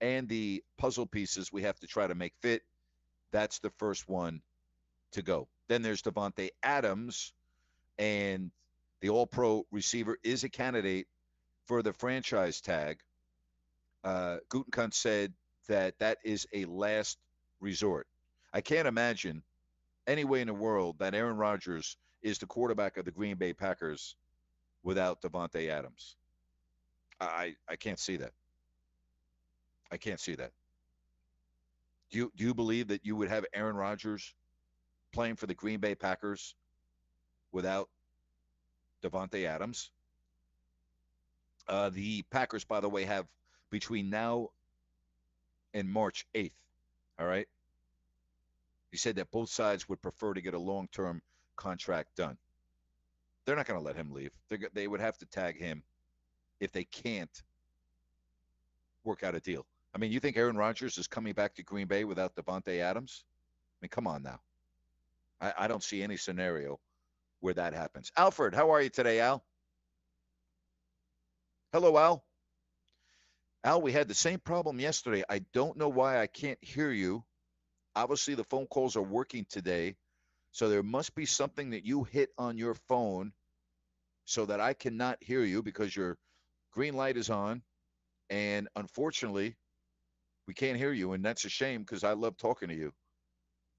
and 0.00 0.28
the 0.28 0.62
puzzle 0.78 1.06
pieces 1.06 1.52
we 1.52 1.62
have 1.62 1.78
to 1.80 1.86
try 1.86 2.06
to 2.06 2.14
make 2.14 2.32
fit 2.40 2.62
that's 3.32 3.58
the 3.58 3.70
first 3.70 4.08
one 4.08 4.42
to 5.12 5.22
go. 5.22 5.48
Then 5.68 5.82
there's 5.82 6.02
Davante 6.02 6.50
Adams, 6.62 7.32
and 7.98 8.52
the 9.00 9.08
All 9.08 9.26
Pro 9.26 9.66
receiver 9.72 10.18
is 10.22 10.44
a 10.44 10.48
candidate 10.48 11.08
for 11.66 11.82
the 11.82 11.92
franchise 11.92 12.60
tag. 12.60 12.98
Uh, 14.04 14.38
said 14.90 15.32
that 15.68 15.98
that 15.98 16.18
is 16.24 16.46
a 16.52 16.64
last 16.66 17.18
resort. 17.62 18.06
I 18.52 18.60
can't 18.60 18.88
imagine 18.88 19.42
any 20.06 20.24
way 20.24 20.40
in 20.40 20.48
the 20.48 20.54
world 20.54 20.98
that 20.98 21.14
Aaron 21.14 21.36
Rodgers 21.36 21.96
is 22.22 22.38
the 22.38 22.46
quarterback 22.46 22.96
of 22.96 23.04
the 23.04 23.10
Green 23.10 23.36
Bay 23.36 23.52
Packers 23.52 24.16
without 24.82 25.22
Davante 25.22 25.68
Adams. 25.70 26.16
I 27.20 27.54
I 27.68 27.76
can't 27.76 27.98
see 27.98 28.16
that. 28.16 28.32
I 29.90 29.96
can't 29.96 30.20
see 30.20 30.34
that. 30.34 30.50
Do 32.10 32.18
you 32.18 32.32
do 32.36 32.44
you 32.44 32.54
believe 32.54 32.88
that 32.88 33.06
you 33.06 33.16
would 33.16 33.28
have 33.28 33.46
Aaron 33.54 33.76
Rodgers 33.76 34.34
playing 35.12 35.36
for 35.36 35.46
the 35.46 35.54
Green 35.54 35.80
Bay 35.80 35.94
Packers 35.94 36.54
without 37.52 37.88
Davante 39.02 39.44
Adams? 39.44 39.90
Uh, 41.68 41.90
the 41.90 42.22
Packers, 42.30 42.64
by 42.64 42.80
the 42.80 42.88
way, 42.88 43.04
have 43.04 43.26
between 43.70 44.10
now 44.10 44.48
and 45.74 45.88
March 45.88 46.26
8th. 46.34 46.50
All 47.22 47.28
right. 47.28 47.46
He 48.90 48.96
said 48.96 49.14
that 49.16 49.30
both 49.30 49.48
sides 49.48 49.88
would 49.88 50.02
prefer 50.02 50.34
to 50.34 50.40
get 50.40 50.54
a 50.54 50.58
long 50.58 50.88
term 50.90 51.22
contract 51.54 52.16
done. 52.16 52.36
They're 53.44 53.54
not 53.54 53.66
going 53.66 53.78
to 53.78 53.86
let 53.86 53.94
him 53.94 54.10
leave. 54.10 54.32
They're, 54.48 54.58
they 54.72 54.88
would 54.88 55.00
have 55.00 55.16
to 55.18 55.26
tag 55.26 55.56
him 55.56 55.84
if 56.58 56.72
they 56.72 56.82
can't 56.82 57.42
work 59.04 59.22
out 59.22 59.36
a 59.36 59.40
deal. 59.40 59.64
I 59.94 59.98
mean, 59.98 60.10
you 60.10 60.18
think 60.18 60.36
Aaron 60.36 60.56
Rodgers 60.56 60.98
is 60.98 61.06
coming 61.06 61.32
back 61.32 61.54
to 61.54 61.62
Green 61.62 61.86
Bay 61.86 62.02
without 62.02 62.34
Davante 62.34 62.80
Adams? 62.80 63.24
I 63.24 63.84
mean, 63.84 63.90
come 63.90 64.08
on 64.08 64.24
now. 64.24 64.40
I, 65.40 65.52
I 65.58 65.68
don't 65.68 65.82
see 65.82 66.02
any 66.02 66.16
scenario 66.16 66.80
where 67.38 67.54
that 67.54 67.72
happens. 67.72 68.10
Alfred, 68.16 68.52
how 68.52 68.70
are 68.70 68.82
you 68.82 68.90
today, 68.90 69.20
Al? 69.20 69.44
Hello, 71.72 71.96
Al. 71.96 72.24
Al, 73.64 73.80
we 73.80 73.92
had 73.92 74.08
the 74.08 74.14
same 74.14 74.40
problem 74.40 74.80
yesterday. 74.80 75.22
I 75.28 75.40
don't 75.52 75.76
know 75.76 75.88
why 75.88 76.20
I 76.20 76.26
can't 76.26 76.58
hear 76.62 76.90
you. 76.90 77.24
Obviously, 77.94 78.34
the 78.34 78.44
phone 78.44 78.66
calls 78.66 78.96
are 78.96 79.02
working 79.02 79.46
today. 79.48 79.96
So 80.50 80.68
there 80.68 80.82
must 80.82 81.14
be 81.14 81.26
something 81.26 81.70
that 81.70 81.86
you 81.86 82.02
hit 82.02 82.30
on 82.36 82.58
your 82.58 82.74
phone 82.74 83.32
so 84.24 84.46
that 84.46 84.60
I 84.60 84.72
cannot 84.72 85.22
hear 85.22 85.44
you 85.44 85.62
because 85.62 85.94
your 85.94 86.18
green 86.72 86.94
light 86.94 87.16
is 87.16 87.30
on. 87.30 87.62
And 88.30 88.68
unfortunately, 88.74 89.56
we 90.48 90.54
can't 90.54 90.76
hear 90.76 90.92
you. 90.92 91.12
And 91.12 91.24
that's 91.24 91.44
a 91.44 91.48
shame 91.48 91.82
because 91.82 92.02
I 92.02 92.12
love 92.14 92.36
talking 92.36 92.68
to 92.68 92.74
you. 92.74 92.92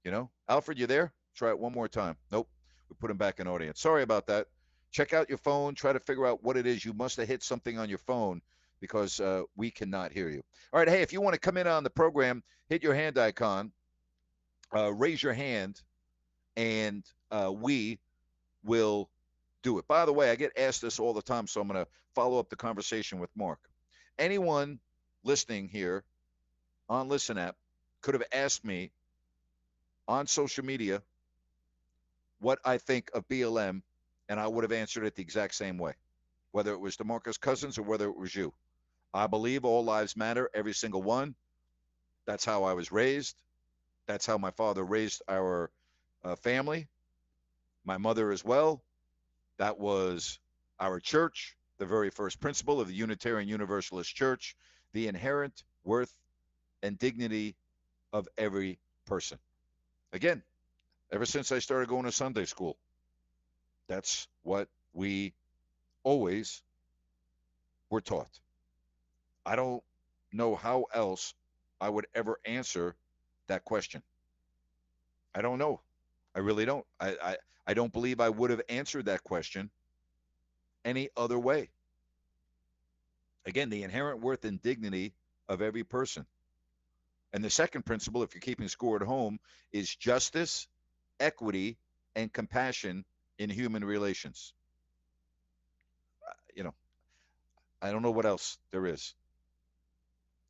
You 0.04 0.12
know, 0.12 0.30
Alfred, 0.48 0.78
you 0.78 0.86
there? 0.86 1.12
Try 1.36 1.50
it 1.50 1.58
one 1.58 1.72
more 1.72 1.88
time. 1.88 2.16
Nope. 2.32 2.48
We 2.88 2.96
put 2.98 3.10
him 3.10 3.16
back 3.18 3.38
in 3.38 3.46
audience. 3.46 3.80
Sorry 3.80 4.02
about 4.02 4.28
that. 4.28 4.46
Check 4.92 5.12
out 5.12 5.28
your 5.28 5.38
phone. 5.38 5.74
Try 5.74 5.92
to 5.92 6.00
figure 6.00 6.26
out 6.26 6.42
what 6.42 6.56
it 6.56 6.66
is. 6.66 6.84
You 6.84 6.92
must 6.94 7.16
have 7.18 7.28
hit 7.28 7.42
something 7.42 7.78
on 7.78 7.88
your 7.88 7.98
phone 7.98 8.40
because 8.80 9.20
uh, 9.20 9.42
we 9.56 9.70
cannot 9.70 10.12
hear 10.12 10.28
you. 10.28 10.42
All 10.72 10.78
right. 10.78 10.88
Hey, 10.88 11.02
if 11.02 11.12
you 11.12 11.20
want 11.20 11.34
to 11.34 11.40
come 11.40 11.56
in 11.56 11.66
on 11.66 11.84
the 11.84 11.90
program, 11.90 12.42
hit 12.68 12.82
your 12.82 12.94
hand 12.94 13.18
icon, 13.18 13.72
uh, 14.74 14.92
raise 14.92 15.22
your 15.22 15.32
hand, 15.32 15.80
and 16.56 17.04
uh, 17.30 17.52
we 17.52 17.98
will 18.64 19.08
do 19.62 19.78
it. 19.78 19.88
By 19.88 20.04
the 20.04 20.12
way, 20.12 20.30
I 20.30 20.36
get 20.36 20.58
asked 20.58 20.82
this 20.82 21.00
all 21.00 21.12
the 21.12 21.22
time, 21.22 21.46
so 21.46 21.60
I'm 21.60 21.68
going 21.68 21.84
to 21.84 21.90
follow 22.14 22.38
up 22.38 22.48
the 22.48 22.56
conversation 22.56 23.18
with 23.18 23.30
Mark. 23.36 23.58
Anyone 24.18 24.78
listening 25.24 25.68
here 25.68 26.04
on 26.88 27.08
Listen 27.08 27.38
Up 27.38 27.56
could 28.02 28.14
have 28.14 28.24
asked 28.32 28.64
me 28.64 28.92
on 30.06 30.26
social 30.26 30.64
media 30.64 31.02
what 32.40 32.58
I 32.64 32.78
think 32.78 33.10
of 33.14 33.26
BLM, 33.28 33.82
and 34.28 34.38
I 34.38 34.46
would 34.46 34.64
have 34.64 34.72
answered 34.72 35.04
it 35.04 35.14
the 35.14 35.22
exact 35.22 35.54
same 35.54 35.78
way, 35.78 35.94
whether 36.52 36.72
it 36.72 36.80
was 36.80 36.96
DeMarcus 36.96 37.40
Cousins 37.40 37.78
or 37.78 37.82
whether 37.82 38.08
it 38.08 38.16
was 38.16 38.34
you. 38.34 38.52
I 39.14 39.28
believe 39.28 39.64
all 39.64 39.84
lives 39.84 40.16
matter, 40.16 40.50
every 40.52 40.72
single 40.72 41.02
one. 41.02 41.36
That's 42.26 42.44
how 42.44 42.64
I 42.64 42.72
was 42.72 42.90
raised. 42.90 43.36
That's 44.06 44.26
how 44.26 44.38
my 44.38 44.50
father 44.50 44.82
raised 44.84 45.22
our 45.28 45.70
uh, 46.24 46.34
family, 46.34 46.88
my 47.84 47.96
mother 47.96 48.32
as 48.32 48.44
well. 48.44 48.82
That 49.58 49.78
was 49.78 50.40
our 50.80 50.98
church, 50.98 51.56
the 51.78 51.86
very 51.86 52.10
first 52.10 52.40
principle 52.40 52.80
of 52.80 52.88
the 52.88 52.94
Unitarian 52.94 53.48
Universalist 53.48 54.12
Church, 54.12 54.56
the 54.92 55.06
inherent 55.06 55.62
worth 55.84 56.12
and 56.82 56.98
dignity 56.98 57.54
of 58.12 58.28
every 58.36 58.80
person. 59.06 59.38
Again, 60.12 60.42
ever 61.12 61.24
since 61.24 61.52
I 61.52 61.60
started 61.60 61.88
going 61.88 62.04
to 62.04 62.12
Sunday 62.12 62.46
school, 62.46 62.76
that's 63.86 64.26
what 64.42 64.68
we 64.92 65.34
always 66.02 66.62
were 67.90 68.00
taught. 68.00 68.40
I 69.46 69.56
don't 69.56 69.82
know 70.32 70.54
how 70.54 70.86
else 70.92 71.34
I 71.80 71.88
would 71.88 72.06
ever 72.14 72.40
answer 72.44 72.96
that 73.46 73.64
question. 73.64 74.02
I 75.34 75.42
don't 75.42 75.58
know. 75.58 75.80
I 76.34 76.40
really 76.40 76.64
don't. 76.64 76.86
I, 76.98 77.16
I, 77.22 77.36
I 77.66 77.74
don't 77.74 77.92
believe 77.92 78.20
I 78.20 78.28
would 78.28 78.50
have 78.50 78.62
answered 78.68 79.06
that 79.06 79.22
question 79.22 79.70
any 80.84 81.10
other 81.16 81.38
way. 81.38 81.70
Again, 83.46 83.70
the 83.70 83.82
inherent 83.82 84.20
worth 84.20 84.44
and 84.44 84.60
dignity 84.60 85.14
of 85.48 85.60
every 85.60 85.84
person. 85.84 86.26
And 87.32 87.44
the 87.44 87.50
second 87.50 87.84
principle, 87.84 88.22
if 88.22 88.34
you're 88.34 88.40
keeping 88.40 88.68
score 88.68 88.96
at 88.96 89.02
home, 89.02 89.38
is 89.72 89.94
justice, 89.94 90.68
equity, 91.20 91.76
and 92.14 92.32
compassion 92.32 93.04
in 93.38 93.50
human 93.50 93.84
relations. 93.84 94.54
Uh, 96.26 96.32
You 96.54 96.64
know, 96.64 96.74
I 97.82 97.90
don't 97.90 98.02
know 98.02 98.12
what 98.12 98.24
else 98.24 98.58
there 98.70 98.86
is. 98.86 99.14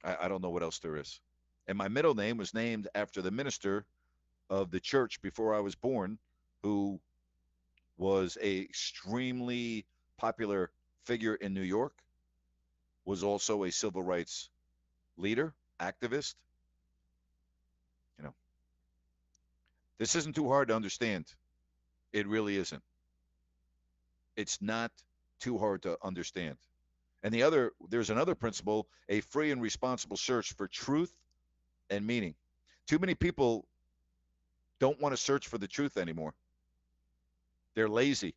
I, 0.05 0.17
I 0.23 0.29
don't 0.29 0.43
know 0.43 0.51
what 0.51 0.63
else 0.63 0.79
there 0.79 0.97
is. 0.97 1.21
And 1.67 1.79
my 1.79 1.89
middle 1.89 2.15
name 2.15 2.37
was 2.37 2.55
named 2.55 2.89
after 2.95 3.23
the 3.23 3.31
minister 3.31 3.87
of 4.51 4.71
the 4.71 4.81
church 4.81 5.23
before 5.23 5.55
I 5.55 5.61
was 5.61 5.75
born, 5.75 6.19
who 6.63 7.01
was 7.97 8.37
a 8.41 8.61
extremely 8.61 9.87
popular 10.19 10.71
figure 11.05 11.35
in 11.35 11.55
New 11.55 11.63
York, 11.63 11.95
was 13.05 13.23
also 13.23 13.65
a 13.65 13.71
civil 13.71 14.03
rights 14.03 14.51
leader, 15.17 15.55
activist. 15.81 16.35
You 18.19 18.25
know, 18.25 18.35
this 19.99 20.17
isn't 20.17 20.35
too 20.35 20.49
hard 20.49 20.69
to 20.69 20.77
understand. 20.77 21.27
It 22.13 22.27
really 22.27 22.57
isn't. 22.57 22.83
It's 24.37 24.61
not 24.61 24.91
too 25.41 25.59
hard 25.59 25.83
to 25.83 25.97
understand. 26.03 26.57
And 27.25 27.33
the 27.33 27.43
other, 27.43 27.73
there's 27.89 28.11
another 28.11 28.35
principle 28.35 28.87
a 29.09 29.21
free 29.23 29.51
and 29.51 29.61
responsible 29.61 30.19
search 30.19 30.53
for 30.53 30.69
truth 30.69 31.13
and 31.89 32.07
meaning. 32.07 32.35
Too 32.87 32.99
many 32.99 33.15
people 33.15 33.67
don't 34.79 35.01
want 35.01 35.15
to 35.15 35.17
search 35.17 35.49
for 35.49 35.57
the 35.57 35.67
truth 35.67 35.97
anymore. 35.97 36.35
They're 37.75 37.89
lazy. 37.89 38.35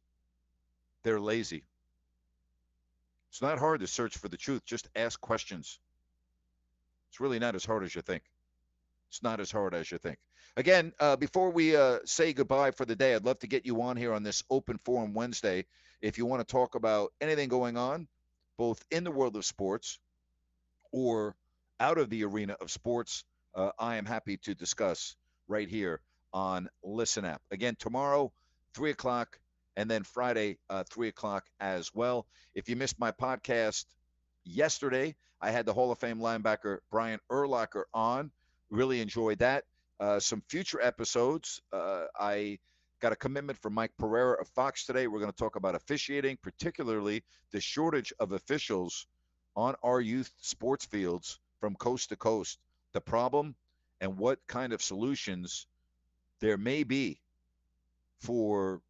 They're 1.03 1.19
lazy. 1.19 1.63
It's 3.29 3.41
not 3.41 3.59
hard 3.59 3.81
to 3.81 3.87
search 3.87 4.17
for 4.17 4.29
the 4.29 4.37
truth. 4.37 4.63
Just 4.65 4.87
ask 4.95 5.19
questions. 5.19 5.79
It's 7.09 7.19
really 7.19 7.39
not 7.39 7.55
as 7.55 7.65
hard 7.65 7.83
as 7.83 7.93
you 7.93 8.01
think. 8.01 8.23
It's 9.09 9.21
not 9.21 9.41
as 9.41 9.51
hard 9.51 9.75
as 9.75 9.91
you 9.91 9.97
think. 9.97 10.17
Again, 10.55 10.93
uh, 10.99 11.17
before 11.17 11.51
we 11.51 11.75
uh, 11.75 11.99
say 12.05 12.31
goodbye 12.31 12.71
for 12.71 12.85
the 12.85 12.95
day, 12.95 13.13
I'd 13.13 13.25
love 13.25 13.39
to 13.39 13.47
get 13.47 13.65
you 13.65 13.81
on 13.81 13.97
here 13.97 14.13
on 14.13 14.23
this 14.23 14.43
open 14.49 14.79
forum 14.85 15.13
Wednesday. 15.13 15.65
If 16.01 16.17
you 16.17 16.25
want 16.25 16.39
to 16.39 16.51
talk 16.51 16.75
about 16.75 17.11
anything 17.19 17.49
going 17.49 17.75
on, 17.77 18.07
both 18.57 18.83
in 18.91 19.03
the 19.03 19.11
world 19.11 19.35
of 19.35 19.45
sports 19.45 19.99
or 20.91 21.35
out 21.79 21.97
of 21.97 22.09
the 22.09 22.23
arena 22.23 22.55
of 22.59 22.71
sports, 22.71 23.23
uh, 23.55 23.71
I 23.79 23.97
am 23.97 24.05
happy 24.05 24.37
to 24.37 24.55
discuss 24.55 25.15
right 25.47 25.69
here 25.69 26.01
on 26.33 26.69
Listen 26.83 27.25
Up. 27.25 27.41
Again, 27.51 27.75
tomorrow, 27.79 28.31
3 28.73 28.91
o'clock, 28.91 29.39
and 29.75 29.89
then 29.89 30.03
Friday, 30.03 30.57
uh, 30.69 30.83
3 30.89 31.07
o'clock 31.09 31.45
as 31.59 31.93
well. 31.93 32.25
If 32.55 32.67
you 32.69 32.75
missed 32.75 32.99
my 32.99 33.11
podcast 33.11 33.85
yesterday, 34.43 35.15
I 35.39 35.51
had 35.51 35.65
the 35.65 35.73
Hall 35.73 35.91
of 35.91 35.99
Fame 35.99 36.19
linebacker 36.19 36.79
Brian 36.91 37.19
Urlacher 37.31 37.83
on. 37.93 38.31
Really 38.69 39.01
enjoyed 39.01 39.39
that. 39.39 39.65
Uh, 39.99 40.19
some 40.19 40.41
future 40.47 40.81
episodes, 40.81 41.61
uh, 41.71 42.05
I 42.19 42.59
got 42.99 43.11
a 43.11 43.15
commitment 43.15 43.59
from 43.59 43.73
Mike 43.73 43.91
Pereira 43.97 44.39
of 44.41 44.47
Fox 44.49 44.85
today. 44.85 45.07
We're 45.07 45.19
going 45.19 45.31
to 45.31 45.37
talk 45.37 45.55
about 45.55 45.75
officiating, 45.75 46.37
particularly 46.41 47.23
the 47.51 47.61
shortage 47.61 48.13
of 48.19 48.31
officials 48.31 49.05
on 49.55 49.75
our 49.83 50.01
youth 50.01 50.31
sports 50.41 50.85
fields 50.85 51.39
from 51.59 51.75
coast 51.75 52.09
to 52.09 52.15
coast, 52.15 52.59
the 52.93 53.01
problem, 53.01 53.55
and 54.01 54.17
what 54.17 54.39
kind 54.47 54.73
of 54.73 54.81
solutions 54.81 55.67
there 56.39 56.57
may 56.57 56.83
be 56.83 57.19
for. 58.19 58.81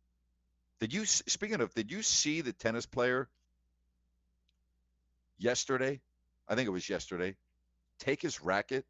Did 0.80 0.94
you 0.94 1.06
speaking 1.06 1.62
of? 1.62 1.74
Did 1.74 1.92
you 1.92 2.02
see 2.02 2.42
the 2.42 2.54
tennis 2.54 2.86
player 2.86 3.28
yesterday? 5.38 6.02
I 6.48 6.56
think 6.56 6.68
it 6.68 6.72
was 6.72 6.90
yesterday. 6.90 7.36
Take 8.00 8.22
his 8.22 8.42
racket 8.42 8.86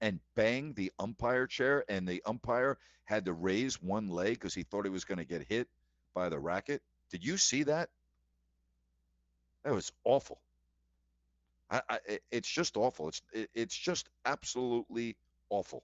and 0.00 0.20
bang 0.34 0.74
the 0.74 0.92
umpire 0.98 1.46
chair, 1.46 1.84
and 1.88 2.06
the 2.06 2.22
umpire 2.24 2.78
had 3.04 3.24
to 3.24 3.32
raise 3.32 3.82
one 3.82 4.08
leg 4.08 4.34
because 4.34 4.54
he 4.54 4.62
thought 4.62 4.84
he 4.84 4.90
was 4.90 5.04
going 5.04 5.18
to 5.18 5.24
get 5.24 5.46
hit 5.48 5.68
by 6.14 6.28
the 6.28 6.38
racket. 6.38 6.82
Did 7.10 7.24
you 7.24 7.36
see 7.36 7.64
that? 7.64 7.88
That 9.64 9.74
was 9.74 9.92
awful. 10.04 10.38
I, 11.70 11.82
I, 11.88 11.98
it's 12.30 12.48
just 12.48 12.76
awful. 12.76 13.08
It's 13.08 13.22
it, 13.32 13.50
it's 13.54 13.76
just 13.76 14.08
absolutely 14.24 15.16
awful. 15.50 15.82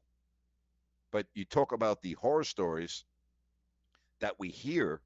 But 1.11 1.27
you 1.35 1.45
talk 1.45 1.73
about 1.73 2.03
the 2.03 2.13
horror 2.15 2.45
stories 2.45 3.05
that 4.21 4.39
we 4.39 4.49
hear 4.49 5.01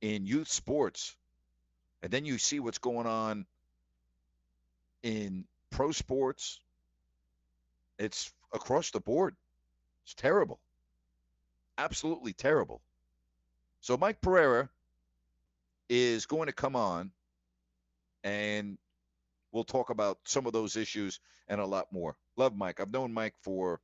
in 0.00 0.26
youth 0.26 0.48
sports, 0.48 1.16
and 2.02 2.10
then 2.10 2.24
you 2.24 2.38
see 2.38 2.60
what's 2.60 2.78
going 2.78 3.06
on 3.06 3.46
in 5.02 5.44
pro 5.70 5.92
sports. 5.92 6.60
It's 7.98 8.32
across 8.52 8.90
the 8.90 9.00
board. 9.00 9.36
It's 10.04 10.14
terrible. 10.14 10.60
Absolutely 11.78 12.32
terrible. 12.32 12.80
So 13.80 13.96
Mike 13.96 14.20
Pereira 14.20 14.68
is 15.88 16.26
going 16.26 16.46
to 16.46 16.52
come 16.52 16.76
on 16.76 17.12
and 18.24 18.76
we'll 19.52 19.64
talk 19.64 19.90
about 19.90 20.18
some 20.24 20.46
of 20.46 20.52
those 20.52 20.76
issues 20.76 21.20
and 21.48 21.60
a 21.60 21.66
lot 21.66 21.92
more. 21.92 22.16
Love 22.36 22.56
Mike. 22.56 22.80
I've 22.80 22.92
known 22.92 23.12
Mike 23.12 23.34
for 23.42 23.80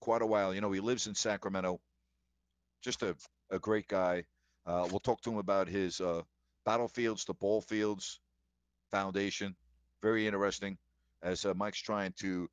quite 0.00 0.22
a 0.22 0.26
while. 0.26 0.54
You 0.54 0.60
know, 0.60 0.72
he 0.72 0.80
lives 0.80 1.06
in 1.06 1.14
Sacramento. 1.14 1.80
Just 2.82 3.02
a, 3.02 3.16
a 3.50 3.58
great 3.58 3.88
guy. 3.88 4.24
Uh, 4.66 4.86
we'll 4.90 5.00
talk 5.00 5.20
to 5.22 5.30
him 5.30 5.38
about 5.38 5.68
his 5.68 6.00
uh, 6.00 6.22
battlefields, 6.66 7.24
the 7.24 7.34
ball 7.34 7.60
fields 7.60 8.20
foundation. 8.90 9.54
Very 10.02 10.26
interesting 10.26 10.76
as 11.22 11.44
uh, 11.44 11.54
Mike's 11.54 11.80
trying 11.80 12.12
to 12.18 12.48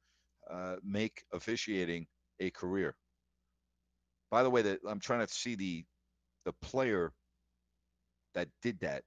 uh, 0.50 0.76
make 0.84 1.24
officiating 1.34 2.08
a 2.40 2.50
career. 2.52 2.96
By 4.30 4.44
the 4.44 4.50
way, 4.50 4.62
that 4.62 4.80
I'm 4.88 5.00
trying 5.00 5.26
to 5.26 5.34
see 5.34 5.56
the 5.56 5.86
the 6.46 6.54
player 6.54 7.12
that 8.34 8.48
did 8.62 8.80
that 8.80 9.04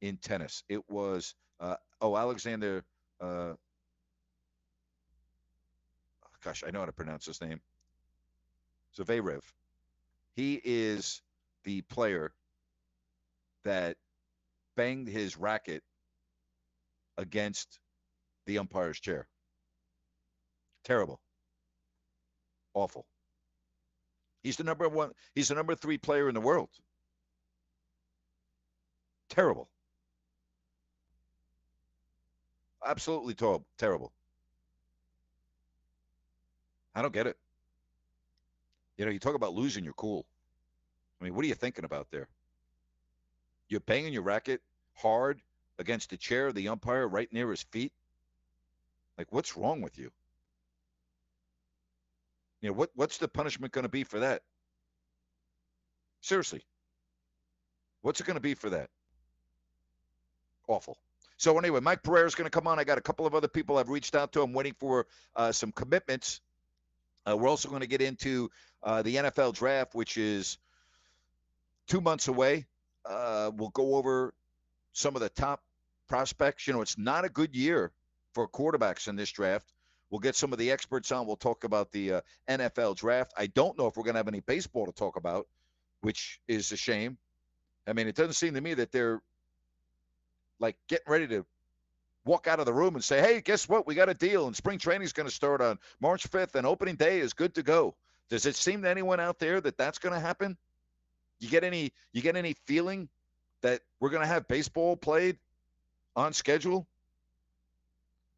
in 0.00 0.16
tennis. 0.18 0.62
It 0.68 0.82
was 0.88 1.34
uh, 1.60 1.76
oh 2.00 2.16
Alexander. 2.16 2.84
Uh, 3.20 3.54
gosh, 6.44 6.62
I 6.66 6.70
know 6.70 6.80
how 6.80 6.86
to 6.86 6.92
pronounce 6.92 7.26
his 7.26 7.40
name. 7.40 7.60
Zverev. 8.96 9.42
He 10.36 10.60
is 10.64 11.22
the 11.64 11.82
player 11.82 12.32
that 13.64 13.96
banged 14.76 15.08
his 15.08 15.38
racket 15.38 15.82
against 17.16 17.78
the 18.46 18.58
umpire's 18.58 19.00
chair. 19.00 19.26
Terrible. 20.84 21.20
Awful. 22.74 23.06
He's 24.42 24.56
the 24.56 24.64
number 24.64 24.88
one, 24.88 25.12
he's 25.34 25.48
the 25.48 25.54
number 25.54 25.74
three 25.74 25.98
player 25.98 26.28
in 26.28 26.34
the 26.34 26.40
world. 26.40 26.68
Terrible. 29.30 29.68
Absolutely 32.84 33.34
ter- 33.34 33.64
terrible. 33.78 34.12
I 36.94 37.02
don't 37.02 37.14
get 37.14 37.26
it. 37.26 37.38
You 38.98 39.06
know, 39.06 39.10
you 39.10 39.18
talk 39.18 39.34
about 39.34 39.54
losing 39.54 39.82
your 39.82 39.94
cool. 39.94 40.26
I 41.20 41.24
mean, 41.24 41.34
what 41.34 41.44
are 41.44 41.48
you 41.48 41.54
thinking 41.54 41.84
about 41.84 42.10
there? 42.10 42.28
You're 43.68 43.80
banging 43.80 44.12
your 44.12 44.22
racket 44.22 44.60
hard 44.94 45.40
against 45.78 46.10
the 46.10 46.16
chair 46.16 46.48
of 46.48 46.54
the 46.54 46.68
umpire 46.68 47.08
right 47.08 47.32
near 47.32 47.50
his 47.50 47.62
feet. 47.62 47.92
Like, 49.16 49.32
what's 49.32 49.56
wrong 49.56 49.80
with 49.80 49.98
you? 49.98 50.10
You 52.64 52.70
know, 52.70 52.76
what 52.76 52.88
what's 52.94 53.18
the 53.18 53.28
punishment 53.28 53.74
going 53.74 53.82
to 53.82 53.90
be 53.90 54.04
for 54.04 54.20
that? 54.20 54.40
Seriously. 56.22 56.64
What's 58.00 58.22
it 58.22 58.26
going 58.26 58.36
to 58.36 58.40
be 58.40 58.54
for 58.54 58.70
that? 58.70 58.88
Awful. 60.66 60.96
So 61.36 61.58
anyway, 61.58 61.80
Mike 61.80 62.02
Pereira 62.02 62.26
is 62.26 62.34
going 62.34 62.46
to 62.46 62.50
come 62.50 62.66
on. 62.66 62.78
I 62.78 62.84
got 62.84 62.96
a 62.96 63.02
couple 63.02 63.26
of 63.26 63.34
other 63.34 63.48
people 63.48 63.76
I've 63.76 63.90
reached 63.90 64.14
out 64.14 64.32
to. 64.32 64.40
I'm 64.40 64.54
waiting 64.54 64.72
for 64.80 65.06
uh, 65.36 65.52
some 65.52 65.72
commitments. 65.72 66.40
Uh, 67.28 67.36
we're 67.36 67.50
also 67.50 67.68
going 67.68 67.82
to 67.82 67.86
get 67.86 68.00
into 68.00 68.50
uh, 68.82 69.02
the 69.02 69.16
NFL 69.16 69.52
draft, 69.52 69.94
which 69.94 70.16
is 70.16 70.56
two 71.86 72.00
months 72.00 72.28
away. 72.28 72.64
Uh, 73.04 73.50
we'll 73.54 73.68
go 73.68 73.96
over 73.96 74.32
some 74.94 75.16
of 75.16 75.20
the 75.20 75.28
top 75.28 75.60
prospects. 76.08 76.66
You 76.66 76.72
know, 76.72 76.80
it's 76.80 76.96
not 76.96 77.26
a 77.26 77.28
good 77.28 77.54
year 77.54 77.92
for 78.32 78.48
quarterbacks 78.48 79.06
in 79.06 79.16
this 79.16 79.30
draft. 79.30 79.70
We'll 80.10 80.20
get 80.20 80.36
some 80.36 80.52
of 80.52 80.58
the 80.58 80.70
experts 80.70 81.10
on. 81.12 81.26
We'll 81.26 81.36
talk 81.36 81.64
about 81.64 81.90
the 81.90 82.14
uh, 82.14 82.20
NFL 82.48 82.96
draft. 82.96 83.32
I 83.36 83.46
don't 83.46 83.76
know 83.78 83.86
if 83.86 83.96
we're 83.96 84.04
going 84.04 84.14
to 84.14 84.18
have 84.18 84.28
any 84.28 84.40
baseball 84.40 84.86
to 84.86 84.92
talk 84.92 85.16
about, 85.16 85.46
which 86.02 86.40
is 86.46 86.70
a 86.72 86.76
shame. 86.76 87.18
I 87.86 87.92
mean, 87.92 88.06
it 88.06 88.14
doesn't 88.14 88.34
seem 88.34 88.54
to 88.54 88.60
me 88.60 88.74
that 88.74 88.92
they're 88.92 89.20
like 90.60 90.76
getting 90.88 91.10
ready 91.10 91.26
to 91.28 91.44
walk 92.24 92.46
out 92.46 92.60
of 92.60 92.66
the 92.66 92.72
room 92.72 92.94
and 92.94 93.04
say, 93.04 93.20
"Hey, 93.20 93.40
guess 93.40 93.68
what? 93.68 93.86
We 93.86 93.94
got 93.94 94.08
a 94.08 94.14
deal, 94.14 94.46
and 94.46 94.56
spring 94.56 94.78
training 94.78 95.04
is 95.04 95.12
going 95.12 95.28
to 95.28 95.34
start 95.34 95.60
on 95.60 95.78
March 96.00 96.30
5th, 96.30 96.54
and 96.54 96.66
opening 96.66 96.96
day 96.96 97.20
is 97.20 97.32
good 97.32 97.54
to 97.56 97.62
go." 97.62 97.94
Does 98.30 98.46
it 98.46 98.56
seem 98.56 98.82
to 98.82 98.90
anyone 98.90 99.20
out 99.20 99.38
there 99.38 99.60
that 99.60 99.76
that's 99.76 99.98
going 99.98 100.14
to 100.14 100.20
happen? 100.20 100.56
You 101.40 101.48
get 101.48 101.64
any 101.64 101.92
you 102.12 102.22
get 102.22 102.36
any 102.36 102.54
feeling 102.64 103.08
that 103.60 103.82
we're 104.00 104.10
going 104.10 104.22
to 104.22 104.28
have 104.28 104.48
baseball 104.48 104.96
played 104.96 105.38
on 106.16 106.32
schedule? 106.32 106.86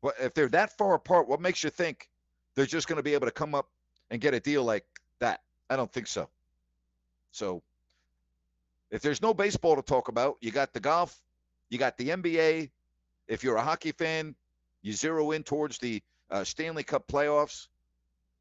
Well, 0.06 0.14
if 0.20 0.34
they're 0.34 0.46
that 0.50 0.78
far 0.78 0.94
apart, 0.94 1.26
what 1.26 1.40
makes 1.40 1.64
you 1.64 1.70
think 1.70 2.08
they're 2.54 2.64
just 2.64 2.86
going 2.86 2.98
to 2.98 3.02
be 3.02 3.14
able 3.14 3.26
to 3.26 3.32
come 3.32 3.56
up 3.56 3.68
and 4.08 4.20
get 4.20 4.34
a 4.34 4.38
deal 4.38 4.62
like 4.62 4.86
that? 5.18 5.40
I 5.68 5.74
don't 5.74 5.92
think 5.92 6.06
so. 6.06 6.28
So, 7.32 7.60
if 8.92 9.02
there's 9.02 9.20
no 9.20 9.34
baseball 9.34 9.74
to 9.74 9.82
talk 9.82 10.06
about, 10.06 10.36
you 10.40 10.52
got 10.52 10.72
the 10.72 10.78
golf, 10.78 11.20
you 11.70 11.78
got 11.78 11.98
the 11.98 12.10
NBA. 12.10 12.70
If 13.26 13.42
you're 13.42 13.56
a 13.56 13.62
hockey 13.64 13.90
fan, 13.90 14.36
you 14.80 14.92
zero 14.92 15.32
in 15.32 15.42
towards 15.42 15.78
the 15.78 16.00
uh, 16.30 16.44
Stanley 16.44 16.84
Cup 16.84 17.08
playoffs. 17.08 17.66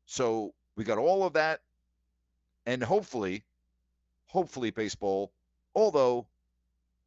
So 0.06 0.54
we 0.76 0.84
got 0.84 1.00
all 1.00 1.24
of 1.24 1.34
that, 1.34 1.62
and 2.68 2.84
hopefully, 2.84 3.44
hopefully 4.28 4.70
baseball. 4.70 5.32
Although 5.74 6.28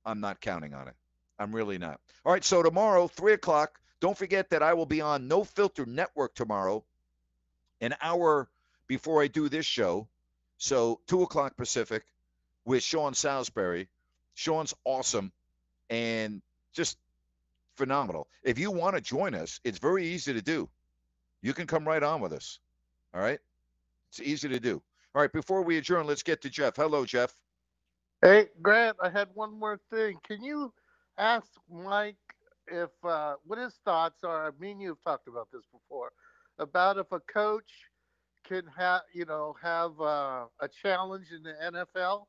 I'm 0.05 0.19
not 0.19 0.41
counting 0.41 0.75
on 0.75 0.89
it, 0.89 0.97
I'm 1.39 1.55
really 1.55 1.79
not. 1.79 2.01
All 2.25 2.33
right, 2.33 2.43
so 2.43 2.65
tomorrow, 2.65 3.07
three 3.07 3.35
o'clock. 3.35 3.79
Don't 4.01 4.17
forget 4.17 4.51
that 4.51 4.63
I 4.63 4.75
will 4.75 4.87
be 4.87 5.01
on 5.01 5.29
No 5.29 5.45
Filter 5.45 5.85
Network 5.87 6.35
tomorrow, 6.35 6.85
an 7.81 7.95
hour 8.01 8.49
before 8.87 9.23
I 9.23 9.27
do 9.29 9.49
this 9.49 9.67
show. 9.67 10.09
So 10.59 11.01
two 11.07 11.23
o'clock 11.23 11.57
Pacific 11.57 12.05
with 12.65 12.83
Sean 12.83 13.15
Salisbury. 13.15 13.89
Sean's 14.35 14.75
awesome 14.85 15.33
and 15.91 16.43
just 16.73 16.99
phenomenal. 17.77 18.29
If 18.43 18.59
you 18.59 18.71
want 18.71 18.95
to 18.95 19.01
join 19.01 19.35
us, 19.35 19.61
it's 19.65 19.79
very 19.79 20.07
easy 20.07 20.33
to 20.33 20.43
do. 20.43 20.69
You 21.43 21.53
can 21.53 21.67
come 21.67 21.87
right 21.87 22.03
on 22.03 22.21
with 22.21 22.33
us. 22.33 22.59
All 23.15 23.21
right? 23.21 23.39
It's 24.11 24.21
easy 24.21 24.49
to 24.49 24.61
do. 24.61 24.83
All 25.15 25.23
right, 25.23 25.33
before 25.33 25.63
we 25.63 25.79
adjourn, 25.79 26.07
let's 26.07 26.23
get 26.23 26.43
to 26.43 26.51
Jeff. 26.51 26.77
Hello, 26.77 27.05
Jeff. 27.05 27.33
Hey, 28.23 28.49
Grant, 28.63 28.97
I 29.03 29.09
had 29.09 29.29
one 29.35 29.59
more 29.59 29.81
thing. 29.91 30.19
Can 30.23 30.43
you 30.43 30.73
ask 31.17 31.47
Mike 31.71 32.17
if 32.71 32.91
uh, 33.05 33.35
what 33.45 33.59
his 33.59 33.75
thoughts 33.85 34.25
are? 34.25 34.49
I 34.49 34.51
mean, 34.59 34.81
you 34.81 34.89
have 34.89 35.03
talked 35.05 35.29
about 35.29 35.49
this 35.53 35.63
before 35.73 36.13
about 36.59 36.99
if 36.99 37.11
a 37.13 37.21
coach 37.21 37.71
can 38.47 38.65
have, 38.77 39.03
you 39.15 39.25
know, 39.25 39.55
have 39.63 40.01
uh, 40.01 40.47
a 40.61 40.69
challenge 40.83 41.27
in 41.35 41.43
the 41.43 41.55
NFL 41.73 42.25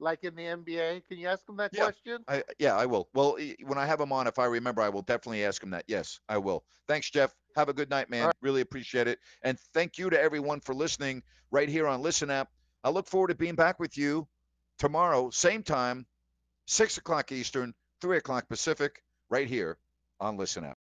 like 0.00 0.24
in 0.24 0.34
the 0.34 0.42
NBA? 0.42 1.06
Can 1.06 1.18
you 1.18 1.28
ask 1.28 1.48
him 1.48 1.56
that 1.56 1.70
Yeah. 1.72 1.84
question? 1.84 2.24
I, 2.28 2.42
yeah, 2.58 2.76
I 2.76 2.86
will. 2.86 3.08
Well, 3.14 3.38
when 3.62 3.78
I 3.78 3.86
have 3.86 4.00
him 4.00 4.12
on, 4.12 4.26
if 4.26 4.38
I 4.38 4.46
remember, 4.46 4.82
I 4.82 4.88
will 4.88 5.02
definitely 5.02 5.44
ask 5.44 5.62
him 5.62 5.70
that. 5.70 5.84
Yes, 5.86 6.20
I 6.28 6.38
will. 6.38 6.64
Thanks, 6.88 7.10
Jeff. 7.10 7.34
Have 7.56 7.68
a 7.68 7.72
good 7.72 7.90
night, 7.90 8.10
man. 8.10 8.32
Really 8.40 8.60
appreciate 8.60 9.06
it. 9.06 9.18
And 9.42 9.58
thank 9.72 9.98
you 9.98 10.10
to 10.10 10.20
everyone 10.20 10.60
for 10.60 10.74
listening 10.74 11.22
right 11.50 11.68
here 11.68 11.86
on 11.86 12.02
Listen 12.02 12.30
Up. 12.30 12.50
I 12.82 12.90
look 12.90 13.08
forward 13.08 13.28
to 13.28 13.34
being 13.34 13.54
back 13.54 13.78
with 13.78 13.96
you 13.96 14.26
tomorrow, 14.78 15.30
same 15.30 15.62
time, 15.62 16.06
6 16.66 16.98
o'clock 16.98 17.30
Eastern, 17.32 17.72
3 18.00 18.18
o'clock 18.18 18.48
Pacific, 18.48 19.02
right 19.30 19.48
here 19.48 19.78
on 20.24 20.36
Listen 20.38 20.64
Up. 20.64 20.83